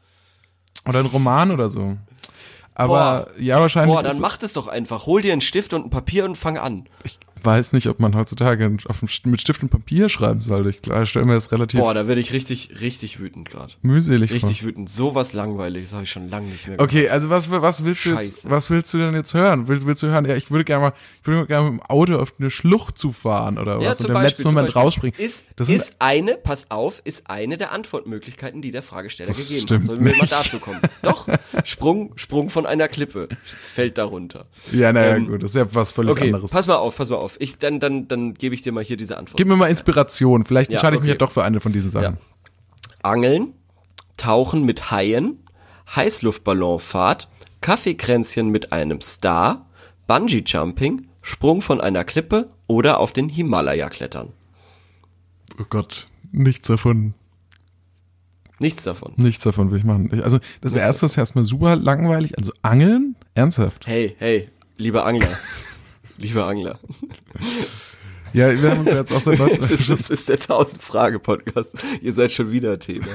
oder 0.88 1.00
ein 1.00 1.06
Roman 1.06 1.52
oder 1.52 1.70
so. 1.70 1.96
Aber 2.74 3.28
ja, 3.40 3.60
wahrscheinlich. 3.60 3.94
Boah, 3.96 4.04
dann 4.04 4.20
mach 4.20 4.38
das 4.38 4.54
doch 4.54 4.68
einfach. 4.68 5.06
Hol 5.06 5.22
dir 5.22 5.32
einen 5.34 5.42
Stift 5.42 5.74
und 5.74 5.86
ein 5.86 5.90
Papier 5.90 6.26
und 6.26 6.36
fang 6.38 6.58
an. 6.58 6.88
ich 7.04 7.20
weiß 7.44 7.74
nicht, 7.74 7.88
ob 7.88 8.00
man 8.00 8.16
heutzutage 8.16 8.70
mit 9.26 9.42
Stift 9.42 9.64
und 9.64 9.70
Papier 9.70 10.10
schreiben 10.10 10.40
sollte. 10.40 10.70
Ich 10.70 11.10
stelle 11.10 11.26
mir 11.26 11.34
das 11.34 11.52
relativ 11.52 11.80
Boah, 11.80 11.94
da 11.94 12.08
werde 12.08 12.22
ich 12.22 12.34
richtig, 12.34 12.80
richtig 12.82 13.20
wütend 13.20 13.50
gerade. 13.50 13.74
mühselig 13.82 14.32
Richtig 14.32 14.62
vor. 14.62 14.70
wütend. 14.70 14.90
Sowas 14.90 15.34
langweilig, 15.34 15.84
das 15.84 15.94
habe 15.94 16.04
ich 16.04 16.12
schon 16.12 16.30
lange 16.30 16.48
nicht 16.48 16.68
mehr 16.68 16.80
Okay, 16.80 17.10
also 17.10 17.30
was, 17.30 17.50
was 17.52 17.84
willst 17.84 18.06
du 18.06 18.10
jetzt, 18.10 18.18
Scheiße. 18.44 18.50
was 18.50 18.70
willst 18.70 18.94
du 18.94 18.98
denn 18.98 19.14
jetzt 19.16 19.34
hören? 19.34 19.68
Willst, 19.68 19.86
willst 19.86 20.04
du 20.04 20.08
hören? 20.08 20.26
Ja, 20.26 20.36
ich 20.36 20.52
würde 20.52 20.64
gerne 20.66 20.82
mal, 20.86 20.94
ich 21.22 21.28
würde 21.28 21.46
gerne 21.48 21.72
mit 21.72 21.80
dem 21.82 21.86
Auto 21.90 22.16
auf 22.18 22.34
eine 22.40 22.50
Schlucht 22.50 22.98
zufahren 22.98 23.58
oder 23.58 23.80
Ja, 23.82 23.90
was 23.92 24.00
und 24.02 24.10
im 24.12 24.22
letzten 24.22 24.44
Moment 24.48 24.76
rausspringen. 24.76 25.20
Ist, 25.20 25.46
Das 25.56 25.70
ist 25.70 25.98
eine, 26.00 26.36
pass 26.36 26.72
auf, 26.72 27.02
ist 27.04 27.30
eine 27.30 27.58
der 27.58 27.72
Antwortmöglichkeiten, 27.72 28.62
die 28.62 28.72
der 28.72 28.82
Fragesteller 28.84 29.28
Das 29.28 29.38
gegeben 29.38 29.62
stimmt 29.62 29.80
hat. 29.82 29.86
Sollen 29.88 30.06
wir 30.06 30.12
mal 30.12 30.22
nicht. 30.22 30.32
dazu 30.34 30.60
kommen? 30.60 30.80
Doch, 31.02 31.28
Sprung, 31.64 32.14
Sprung 32.16 32.50
von 32.50 32.66
einer 32.66 32.88
Klippe. 32.88 33.28
Es 33.58 33.70
fällt 33.70 33.98
darunter. 33.98 34.46
Ja, 34.72 34.92
naja, 34.94 35.16
Ähm, 35.16 35.28
gut, 35.28 35.44
das 35.44 35.52
ist 35.52 35.56
ja 35.56 35.68
was 35.74 35.92
völlig 35.92 36.12
Okay, 36.12 36.26
anderes. 36.28 36.52
pass 36.52 36.68
mal 36.68 36.76
auf, 36.76 36.96
pass 36.96 37.10
mal 37.10 37.18
auf. 37.18 37.37
Ich, 37.40 37.58
dann, 37.60 37.80
dann, 37.80 38.08
dann 38.08 38.34
gebe 38.34 38.56
ich 38.56 38.62
dir 38.62 38.72
mal 38.72 38.84
hier 38.84 38.98
diese 38.98 39.18
Antwort. 39.18 39.38
Gib 39.38 39.48
mir 39.48 39.56
mal 39.56 39.68
Inspiration. 39.70 40.46
Vielleicht 40.46 40.72
Ja, 40.72 40.76
entscheide 40.78 40.96
ich 40.98 41.02
mich 41.02 41.10
ja 41.10 41.14
okay. 41.16 41.20
doch 41.26 41.32
für 41.32 41.44
eine 41.44 41.60
von 41.60 41.72
diesen 41.72 41.92
Sachen. 41.92 42.18
Angeln, 43.04 43.54
Tauchen 44.18 44.64
mit 44.64 44.92
Haien, 44.92 45.38
Heißluftballonfahrt, 45.96 47.28
Kaffeekränzchen 47.62 48.50
mit 48.50 48.72
einem 48.72 49.02
Star, 49.02 49.66
Bungee-Jumping, 50.08 51.08
Sprung 51.22 51.62
von 51.62 51.82
einer 51.82 52.04
Klippe 52.04 52.50
oder 52.68 53.00
auf 53.00 53.14
den 53.14 53.30
Himalaya 53.30 53.90
klettern. 53.90 54.34
Oh 55.60 55.66
Gott, 55.70 56.08
nichts 56.32 56.68
davon. 56.68 57.14
Nichts 58.60 58.84
davon. 58.84 59.14
Nichts 59.18 59.44
davon 59.44 59.70
will 59.72 59.78
ich 59.78 59.84
machen. 59.84 60.10
Ich- 60.12 60.24
Also 60.24 60.40
das 60.62 60.74
Nichts 60.74 60.88
erste 60.88 61.06
ist 61.06 61.18
erstmal 61.18 61.44
super 61.44 61.76
langweilig. 61.76 62.38
Also 62.38 62.52
Angeln? 62.64 63.16
Ernsthaft? 63.36 63.86
Hey, 63.86 64.16
hey, 64.18 64.50
lieber 64.78 65.06
Angler. 65.06 65.30
lieber 66.18 66.48
Angler. 66.48 66.80
Ja, 68.34 68.62
wir 68.62 68.72
haben 68.72 68.82
uns 68.82 68.90
jetzt 68.90 69.12
auch 69.12 69.32
ist, 69.32 69.40
was. 69.40 69.90
es 69.90 70.10
ist 70.10 70.30
der 70.30 70.38
1000-Frage-Podcast. 70.38 71.72
Ihr 72.02 72.14
seid 72.14 72.32
schon 72.32 72.52
wieder 72.52 72.78
Thema. 72.78 73.08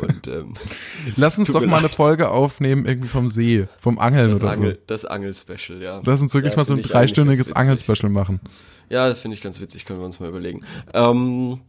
Und 0.00 0.28
ähm, 0.28 0.54
Lass 1.16 1.38
uns 1.38 1.52
doch 1.52 1.64
mal 1.66 1.78
eine. 1.78 1.88
Folge 1.88 2.30
aufnehmen, 2.30 2.86
irgendwie 2.86 3.08
vom 3.08 3.28
See, 3.28 3.66
vom 3.78 3.98
Angeln 3.98 4.30
das, 4.30 4.40
oder 4.40 4.50
Angel, 4.52 4.74
so. 4.74 4.80
das 4.86 5.04
Angel-Special, 5.04 5.82
ja. 5.82 6.00
Lass 6.04 6.22
uns 6.22 6.32
wirklich 6.34 6.52
Ja, 6.52 6.56
mal 6.56 6.64
so 6.64 6.74
ein 6.74 6.82
dreistündiges. 6.82 7.52
Angelspecial 7.52 8.10
machen. 8.10 8.40
Ja, 8.88 9.08
das 9.08 9.20
finde 9.20 9.36
ich 9.36 9.42
ganz 9.42 9.60
witzig, 9.60 9.84
können 9.84 9.98
wir 9.98 10.06
uns 10.06 10.20
mal 10.20 10.28
überlegen. 10.28 10.64
Ähm, 10.94 11.60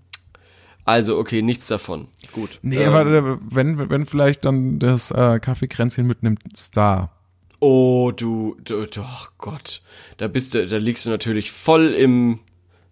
also, 0.85 1.17
okay, 1.17 1.41
nichts 1.41 1.67
davon. 1.67 2.07
Gut. 2.31 2.59
Nee, 2.61 2.77
ähm, 2.77 2.93
aber 2.93 3.05
äh, 3.05 3.37
wenn, 3.49 3.89
wenn 3.89 4.05
vielleicht 4.05 4.45
dann 4.45 4.79
das 4.79 5.11
äh, 5.11 5.39
Kaffeekränzchen 5.39 6.07
mit 6.07 6.19
einem 6.21 6.37
Star. 6.55 7.11
Oh, 7.63 8.11
du, 8.11 8.57
du, 8.63 8.87
du, 8.87 9.01
oh 9.01 9.27
Gott. 9.37 9.83
Da 10.17 10.27
bist 10.27 10.55
du, 10.55 10.65
da 10.65 10.77
liegst 10.77 11.05
du 11.05 11.11
natürlich 11.11 11.51
voll 11.51 11.93
im 11.93 12.39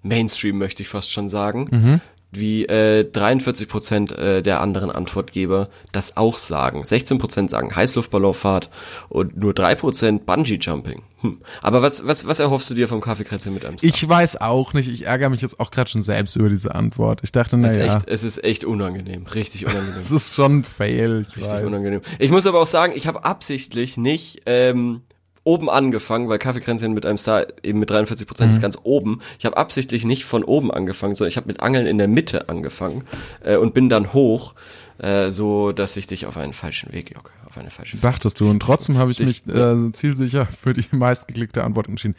Mainstream, 0.03 0.59
möchte 0.59 0.83
ich 0.83 0.89
fast 0.89 1.11
schon 1.11 1.27
sagen. 1.27 1.67
Mhm. 1.71 2.01
Wie 2.31 2.65
äh, 2.65 3.09
43 3.09 3.67
Prozent 3.67 4.11
äh, 4.11 4.43
der 4.43 4.61
anderen 4.61 4.91
Antwortgeber 4.91 5.69
das 5.91 6.15
auch 6.17 6.37
sagen. 6.37 6.83
16 6.85 7.17
Prozent 7.17 7.49
sagen 7.49 7.75
Heißluftballonfahrt 7.75 8.69
und 9.09 9.37
nur 9.37 9.53
3 9.53 9.75
Prozent 9.75 10.25
Bungee-Jumping. 10.25 11.01
Hm. 11.21 11.41
Aber 11.61 11.81
was, 11.81 12.07
was, 12.07 12.27
was 12.27 12.39
erhoffst 12.39 12.69
du 12.69 12.75
dir 12.75 12.87
vom 12.87 13.01
Kaffeekränzchen 13.01 13.53
mit 13.53 13.65
einem 13.65 13.77
Star? 13.77 13.89
Ich 13.89 14.07
weiß 14.07 14.39
auch 14.39 14.73
nicht, 14.73 14.89
ich 14.89 15.05
ärgere 15.05 15.29
mich 15.29 15.41
jetzt 15.41 15.59
auch 15.59 15.71
gerade 15.71 15.89
schon 15.89 16.01
selbst 16.01 16.35
über 16.35 16.49
diese 16.49 16.73
Antwort. 16.73 17.21
Ich 17.23 17.31
dachte, 17.31 17.57
es, 17.57 17.73
ist 17.73 17.79
naja, 17.79 17.97
echt, 17.97 18.07
es 18.07 18.23
ist 18.23 18.43
echt 18.43 18.63
unangenehm, 18.63 19.25
richtig 19.25 19.65
unangenehm. 19.65 19.95
es 19.99 20.11
ist 20.11 20.33
schon 20.33 20.59
ein 20.59 20.63
Fail, 20.63 21.25
ich 21.27 21.35
Richtig 21.35 21.51
weiß. 21.51 21.65
unangenehm. 21.65 22.01
Ich 22.19 22.31
muss 22.31 22.47
aber 22.47 22.61
auch 22.61 22.67
sagen, 22.67 22.93
ich 22.95 23.07
habe 23.07 23.25
absichtlich 23.25 23.97
nicht 23.97 24.43
ähm, 24.45 25.01
oben 25.43 25.69
angefangen, 25.69 26.29
weil 26.29 26.37
Kaffeekränzchen 26.39 26.93
mit 26.93 27.05
einem 27.05 27.17
Star 27.17 27.45
eben 27.63 27.79
mit 27.79 27.89
43 27.89 28.27
Prozent 28.27 28.49
Mhm. 28.49 28.55
ist 28.55 28.61
ganz 28.61 28.77
oben. 28.83 29.21
Ich 29.39 29.45
habe 29.45 29.57
absichtlich 29.57 30.05
nicht 30.05 30.25
von 30.25 30.43
oben 30.43 30.71
angefangen, 30.71 31.15
sondern 31.15 31.29
ich 31.29 31.37
habe 31.37 31.47
mit 31.47 31.59
Angeln 31.61 31.87
in 31.87 31.97
der 31.97 32.07
Mitte 32.07 32.49
angefangen 32.49 33.03
äh, 33.43 33.55
und 33.55 33.73
bin 33.73 33.89
dann 33.89 34.13
hoch, 34.13 34.53
äh, 34.99 35.31
so 35.31 35.71
dass 35.71 35.95
ich 35.97 36.07
dich 36.07 36.25
auf 36.25 36.37
einen 36.37 36.53
falschen 36.53 36.91
Weg 36.93 37.13
locke, 37.15 37.31
auf 37.45 37.57
eine 37.57 37.69
falsche. 37.69 37.97
Dachtest 37.97 38.39
du. 38.39 38.49
Und 38.49 38.59
trotzdem 38.61 38.97
habe 38.97 39.11
ich 39.11 39.17
Dich- 39.17 39.45
mich 39.45 39.55
äh, 39.55 39.91
zielsicher 39.93 40.45
für 40.47 40.73
die 40.73 40.85
meistgeklickte 40.95 41.63
Antwort 41.63 41.87
entschieden. 41.87 42.15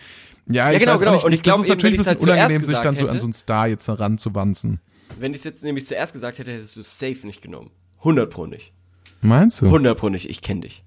Ja, 0.46 0.72
ich 0.72 0.80
genau, 0.80 0.98
genau. 0.98 1.12
nicht, 1.12 1.24
Und 1.24 1.32
ich 1.32 1.42
glaube 1.42 1.60
eben, 1.64 1.68
natürlich 1.68 2.00
ein 2.00 2.06
halt 2.06 2.18
bisschen 2.18 2.32
unangenehm, 2.32 2.64
zuerst 2.64 2.68
sich 2.76 2.80
dann 2.82 2.96
so 2.96 3.06
an 3.06 3.20
so 3.20 3.26
einen 3.26 3.32
Star 3.34 3.68
jetzt 3.68 3.86
heranzuwanzen. 3.86 4.80
Wenn 5.18 5.32
ich 5.32 5.38
es 5.38 5.44
jetzt 5.44 5.62
nämlich 5.62 5.86
zuerst 5.86 6.12
gesagt 6.12 6.38
hätte, 6.38 6.52
hättest 6.52 6.76
du 6.76 6.82
safe 6.82 7.26
nicht 7.26 7.42
genommen. 7.42 7.70
100 7.98 8.30
pro 8.30 8.46
nicht. 8.46 8.72
Meinst 9.20 9.60
du? 9.60 9.66
100 9.66 9.96
pro 9.98 10.08
nicht. 10.08 10.28
Ich 10.30 10.40
kenn 10.40 10.60
dich. 10.62 10.82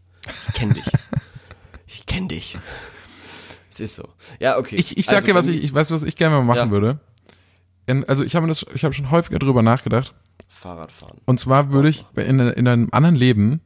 Ich 0.49 0.53
kenn 0.55 0.73
dich. 0.73 0.83
ich 1.87 2.05
kenn 2.05 2.27
dich. 2.27 2.57
Es 3.71 3.79
ist 3.79 3.95
so. 3.95 4.03
Ja, 4.39 4.57
okay. 4.57 4.75
Ich, 4.75 4.97
ich 4.97 5.05
sag 5.05 5.15
Also, 5.15 5.27
dir, 5.27 5.35
was 5.35 5.47
ich, 5.47 5.63
ich 5.63 5.73
weiß, 5.73 5.91
was 5.91 6.03
ich 6.03 6.15
gerne 6.15 6.35
mal 6.37 6.43
machen 6.43 6.67
Ja. 6.67 6.71
würde. 6.71 6.99
In, 7.85 8.07
also 8.07 8.23
ich 8.23 8.35
habe 8.35 8.47
das, 8.47 8.65
ich 8.73 8.83
habe 8.83 8.93
schon 8.93 9.11
häufiger 9.11 9.39
drüber 9.39 9.61
nachgedacht. 9.61 10.13
Fahrradfahren. 10.47 11.17
Und 11.25 11.39
zwar 11.39 11.71
würde 11.71 11.89
ich 11.89 12.05
in, 12.15 12.39
in 12.39 12.67
einem 12.67 12.89
anderen 12.91 13.15
Leben 13.15 13.61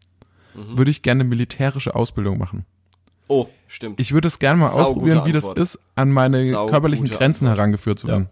Mhm. 0.56 0.76
würde 0.78 0.90
ich 0.90 1.04
gerne 1.04 1.24
militärische 1.24 1.94
Ausbildung 1.94 2.40
machen. 2.40 2.66
Oh, 3.28 3.46
stimmt. 3.68 4.00
Ich 4.02 4.12
würde 4.14 4.28
es 4.28 4.40
gerne 4.40 4.60
mal 4.60 4.68
Saugute 4.70 4.90
ausprobieren, 4.90 5.26
wie 5.26 5.32
das 5.32 5.48
ist, 5.50 5.80
an 5.94 6.12
meine 6.12 6.50
Saugute 6.50 6.72
körperlichen 6.72 7.08
Grenzen 7.10 7.46
Antwort. 7.46 7.58
herangeführt 7.60 8.00
zu 8.00 8.08
Ja. 8.08 8.14
werden. 8.14 8.30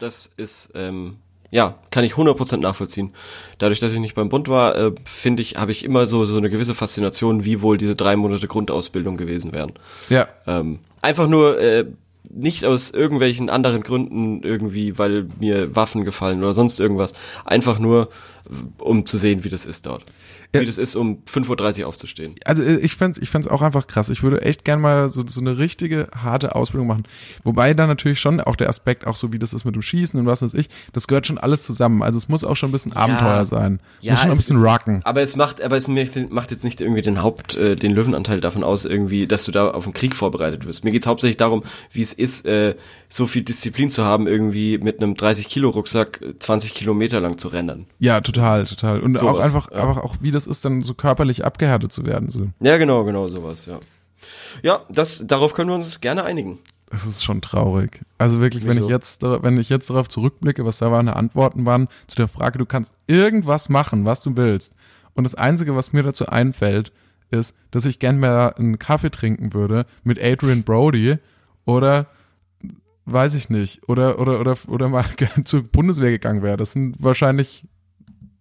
Das 0.00 0.26
ist, 0.26 0.72
ähm, 0.74 1.18
ja, 1.50 1.76
kann 1.90 2.04
ich 2.04 2.14
100% 2.14 2.58
nachvollziehen. 2.58 3.12
Dadurch, 3.58 3.80
dass 3.80 3.92
ich 3.92 4.00
nicht 4.00 4.14
beim 4.14 4.28
Bund 4.28 4.48
war, 4.48 4.76
äh, 4.76 4.92
finde 5.04 5.42
ich, 5.42 5.56
habe 5.56 5.72
ich 5.72 5.84
immer 5.84 6.06
so, 6.06 6.24
so 6.24 6.36
eine 6.36 6.50
gewisse 6.50 6.74
Faszination, 6.74 7.44
wie 7.44 7.62
wohl 7.62 7.78
diese 7.78 7.96
drei 7.96 8.16
Monate 8.16 8.48
Grundausbildung 8.48 9.16
gewesen 9.16 9.52
wären. 9.52 9.72
Ja. 10.08 10.28
Ähm, 10.46 10.80
einfach 11.02 11.28
nur, 11.28 11.60
äh, 11.60 11.84
nicht 12.30 12.64
aus 12.64 12.90
irgendwelchen 12.90 13.48
anderen 13.48 13.82
Gründen 13.82 14.42
irgendwie, 14.42 14.98
weil 14.98 15.28
mir 15.38 15.74
Waffen 15.74 16.04
gefallen 16.04 16.38
oder 16.38 16.54
sonst 16.54 16.80
irgendwas. 16.80 17.14
Einfach 17.44 17.78
nur, 17.78 18.08
um 18.78 19.06
zu 19.06 19.16
sehen, 19.16 19.44
wie 19.44 19.48
das 19.48 19.66
ist 19.66 19.86
dort. 19.86 20.04
Ja. 20.54 20.60
Wie 20.60 20.66
das 20.66 20.78
ist, 20.78 20.96
um 20.96 21.22
5.30 21.30 21.82
Uhr 21.82 21.88
aufzustehen. 21.88 22.34
Also 22.44 22.62
äh, 22.62 22.76
ich 22.78 22.96
fänd's 22.96 23.18
ich 23.18 23.34
auch 23.50 23.62
einfach 23.62 23.86
krass. 23.86 24.08
Ich 24.08 24.22
würde 24.22 24.42
echt 24.42 24.64
gern 24.64 24.80
mal 24.80 25.08
so, 25.08 25.24
so 25.26 25.40
eine 25.40 25.58
richtige, 25.58 26.08
harte 26.16 26.54
Ausbildung 26.54 26.86
machen. 26.86 27.04
Wobei 27.44 27.74
da 27.74 27.86
natürlich 27.86 28.20
schon 28.20 28.40
auch 28.40 28.56
der 28.56 28.68
Aspekt, 28.68 29.06
auch 29.06 29.16
so 29.16 29.32
wie 29.32 29.38
das 29.38 29.52
ist 29.52 29.64
mit 29.64 29.74
dem 29.74 29.82
Schießen 29.82 30.18
und 30.18 30.26
was 30.26 30.42
weiß 30.42 30.54
ich, 30.54 30.68
das 30.92 31.06
gehört 31.08 31.26
schon 31.26 31.38
alles 31.38 31.64
zusammen. 31.64 32.02
Also 32.02 32.16
es 32.16 32.28
muss 32.28 32.44
auch 32.44 32.56
schon 32.56 32.70
ein 32.70 32.72
bisschen 32.72 32.92
Abenteuer 32.94 33.44
sein. 33.44 33.80
muss 34.02 34.20
schon 34.20 34.30
ein 34.30 34.36
bisschen 34.36 34.56
ist- 34.58 34.64
rocken. 34.64 35.00
Aber 35.04 35.20
es 35.22 35.36
macht, 35.36 35.62
aber 35.62 35.76
es 35.76 35.88
macht 35.88 36.50
jetzt 36.50 36.64
nicht 36.64 36.80
irgendwie 36.80 37.02
den 37.02 37.22
Haupt, 37.22 37.56
äh, 37.56 37.76
den 37.76 37.92
Löwenanteil 37.92 38.40
davon 38.40 38.64
aus, 38.64 38.84
irgendwie, 38.84 39.26
dass 39.26 39.44
du 39.44 39.52
da 39.52 39.70
auf 39.70 39.84
den 39.84 39.92
Krieg 39.92 40.14
vorbereitet 40.14 40.66
wirst. 40.66 40.84
Mir 40.84 40.90
geht's 40.92 41.06
hauptsächlich 41.06 41.36
darum, 41.36 41.62
wie 41.92 42.02
es 42.02 42.12
ist, 42.12 42.46
äh, 42.46 42.74
so 43.08 43.26
viel 43.26 43.42
Disziplin 43.42 43.90
zu 43.90 44.04
haben, 44.04 44.26
irgendwie 44.26 44.78
mit 44.78 45.00
einem 45.02 45.14
30 45.14 45.48
Kilo 45.48 45.70
Rucksack 45.70 46.20
äh, 46.22 46.38
20 46.38 46.74
Kilometer 46.74 47.20
lang 47.20 47.38
zu 47.38 47.48
rennen. 47.48 47.86
Ja, 47.98 48.20
total, 48.20 48.64
total. 48.64 49.00
Und 49.00 49.16
auch 49.18 49.20
Sowas, 49.34 49.46
einfach, 49.46 49.70
ja. 49.70 49.78
einfach 49.88 50.02
auch, 50.02 50.16
wie 50.20 50.30
das 50.36 50.46
ist, 50.46 50.64
dann 50.64 50.82
so 50.82 50.94
körperlich 50.94 51.44
abgehärtet 51.44 51.92
zu 51.92 52.06
werden. 52.06 52.28
So. 52.30 52.48
Ja, 52.60 52.76
genau, 52.76 53.04
genau 53.04 53.28
sowas, 53.28 53.66
ja. 53.66 53.80
Ja, 54.62 54.84
das, 54.88 55.26
darauf 55.26 55.54
können 55.54 55.70
wir 55.70 55.74
uns 55.74 56.00
gerne 56.00 56.24
einigen. 56.24 56.58
Das 56.90 57.04
ist 57.04 57.24
schon 57.24 57.40
traurig. 57.40 58.00
Also 58.16 58.40
wirklich, 58.40 58.66
wenn 58.66 58.78
ich 58.78 58.88
jetzt, 58.88 59.22
wenn 59.22 59.58
ich 59.58 59.68
jetzt 59.68 59.90
darauf 59.90 60.08
zurückblicke, 60.08 60.64
was 60.64 60.78
da 60.78 60.88
meine 60.88 61.16
Antworten 61.16 61.66
waren, 61.66 61.88
zu 62.06 62.16
der 62.16 62.28
Frage, 62.28 62.58
du 62.58 62.66
kannst 62.66 62.94
irgendwas 63.06 63.68
machen, 63.68 64.04
was 64.04 64.22
du 64.22 64.36
willst. 64.36 64.74
Und 65.14 65.24
das 65.24 65.34
Einzige, 65.34 65.74
was 65.74 65.92
mir 65.92 66.04
dazu 66.04 66.26
einfällt, 66.26 66.92
ist, 67.30 67.54
dass 67.72 67.86
ich 67.86 67.98
gern 67.98 68.20
mal 68.20 68.54
einen 68.54 68.78
Kaffee 68.78 69.10
trinken 69.10 69.52
würde 69.52 69.84
mit 70.04 70.22
Adrian 70.22 70.62
Brody 70.62 71.18
oder 71.64 72.06
weiß 73.06 73.34
ich 73.34 73.50
nicht, 73.50 73.88
oder, 73.88 74.18
oder, 74.20 74.40
oder, 74.40 74.56
oder 74.68 74.88
mal 74.88 75.06
gern 75.16 75.44
zur 75.44 75.62
Bundeswehr 75.62 76.10
gegangen 76.10 76.42
wäre. 76.42 76.56
Das 76.56 76.72
sind 76.72 76.96
wahrscheinlich 77.02 77.64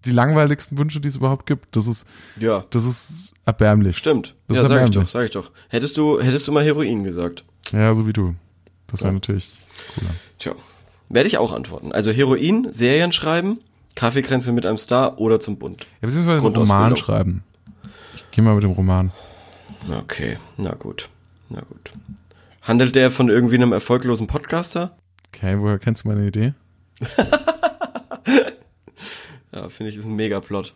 die 0.05 0.11
langweiligsten 0.11 0.77
Wünsche, 0.77 0.99
die 0.99 1.07
es 1.07 1.15
überhaupt 1.15 1.45
gibt. 1.45 1.75
Das 1.75 1.87
ist, 1.87 2.05
Ja, 2.39 2.65
das 2.69 2.85
ist 2.85 3.33
erbärmlich. 3.45 3.97
stimmt. 3.97 4.35
Das 4.47 4.57
ja, 4.57 4.63
ist 4.63 4.69
sag 4.69 4.75
ich 4.75 4.81
erbärmlich. 4.81 5.03
doch, 5.05 5.07
sag 5.11 5.25
ich 5.25 5.31
doch. 5.31 5.51
Hättest 5.69 5.97
du, 5.97 6.21
hättest 6.21 6.47
du 6.47 6.51
mal 6.51 6.63
Heroin 6.63 7.03
gesagt? 7.03 7.43
Ja, 7.71 7.93
so 7.93 8.05
wie 8.07 8.13
du. 8.13 8.35
Das 8.87 9.01
wäre 9.01 9.09
Ja. 9.09 9.13
natürlich 9.15 9.51
cooler. 9.95 10.11
Tja, 10.37 10.53
werde 11.09 11.27
ich 11.27 11.37
auch 11.37 11.51
antworten. 11.53 11.91
Also 11.91 12.11
Heroin, 12.11 12.71
Serien 12.71 13.11
schreiben, 13.11 13.59
Kaffeekränze 13.95 14.51
mit 14.51 14.65
einem 14.65 14.77
Star 14.77 15.19
oder 15.19 15.39
zum 15.39 15.57
Bund. 15.57 15.87
Ja, 16.01 16.07
beziehungsweise 16.07 16.45
einen. 16.45 16.55
Roman 16.55 16.95
schreiben. 16.97 17.43
Ich 18.15 18.31
gehe 18.31 18.43
mal 18.43 18.53
mit 18.55 18.63
dem 18.63 18.71
Roman. 18.71 19.11
Okay, 20.01 20.37
na 20.57 20.73
gut, 20.73 21.09
na 21.49 21.61
gut. 21.61 21.91
Handelt 22.61 22.95
der 22.95 23.11
von 23.11 23.29
irgendwie 23.29 23.55
einem 23.55 23.71
erfolglosen 23.71 24.27
Podcaster? 24.27 24.97
Okay, 25.27 25.57
woher 25.59 25.77
kennst 25.79 26.03
du 26.03 26.07
meine 26.09 26.25
Idee? 26.27 26.53
Ja, 29.55 29.69
finde 29.69 29.91
ich, 29.91 29.97
ist 29.97 30.05
ein 30.05 30.15
Megaplot. 30.15 30.75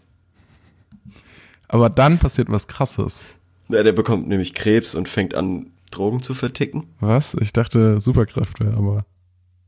Aber 1.68 1.90
dann 1.90 2.18
passiert 2.18 2.50
was 2.50 2.68
krasses. 2.68 3.26
Ja, 3.68 3.84
der 3.84 3.92
bekommt 3.92 4.28
nämlich 4.28 4.54
Krebs 4.54 4.96
und 4.96 5.08
fängt 5.08 5.36
an, 5.36 5.72
Drogen 5.92 6.22
zu 6.22 6.34
verticken. 6.34 6.88
Was? 7.00 7.36
Ich 7.36 7.54
dachte 7.54 8.00
Superkräfte, 8.02 8.74
aber. 8.76 9.06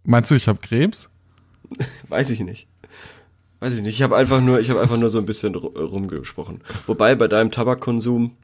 Meinst 0.03 0.31
du, 0.31 0.35
ich 0.35 0.47
habe 0.47 0.59
Krebs? 0.59 1.09
Weiß 2.09 2.29
ich 2.31 2.39
nicht. 2.39 2.67
Weiß 3.59 3.75
ich 3.75 3.81
nicht. 3.83 3.93
Ich 3.95 4.01
habe 4.01 4.17
einfach 4.17 4.41
nur, 4.41 4.59
ich 4.59 4.69
habe 4.71 4.81
einfach 4.81 4.97
nur 4.97 5.09
so 5.11 5.19
ein 5.19 5.25
bisschen 5.25 5.53
ru- 5.55 5.77
rumgesprochen. 5.77 6.61
Wobei 6.87 7.13
bei 7.15 7.27
deinem 7.27 7.51
Tabakkonsum, 7.51 8.35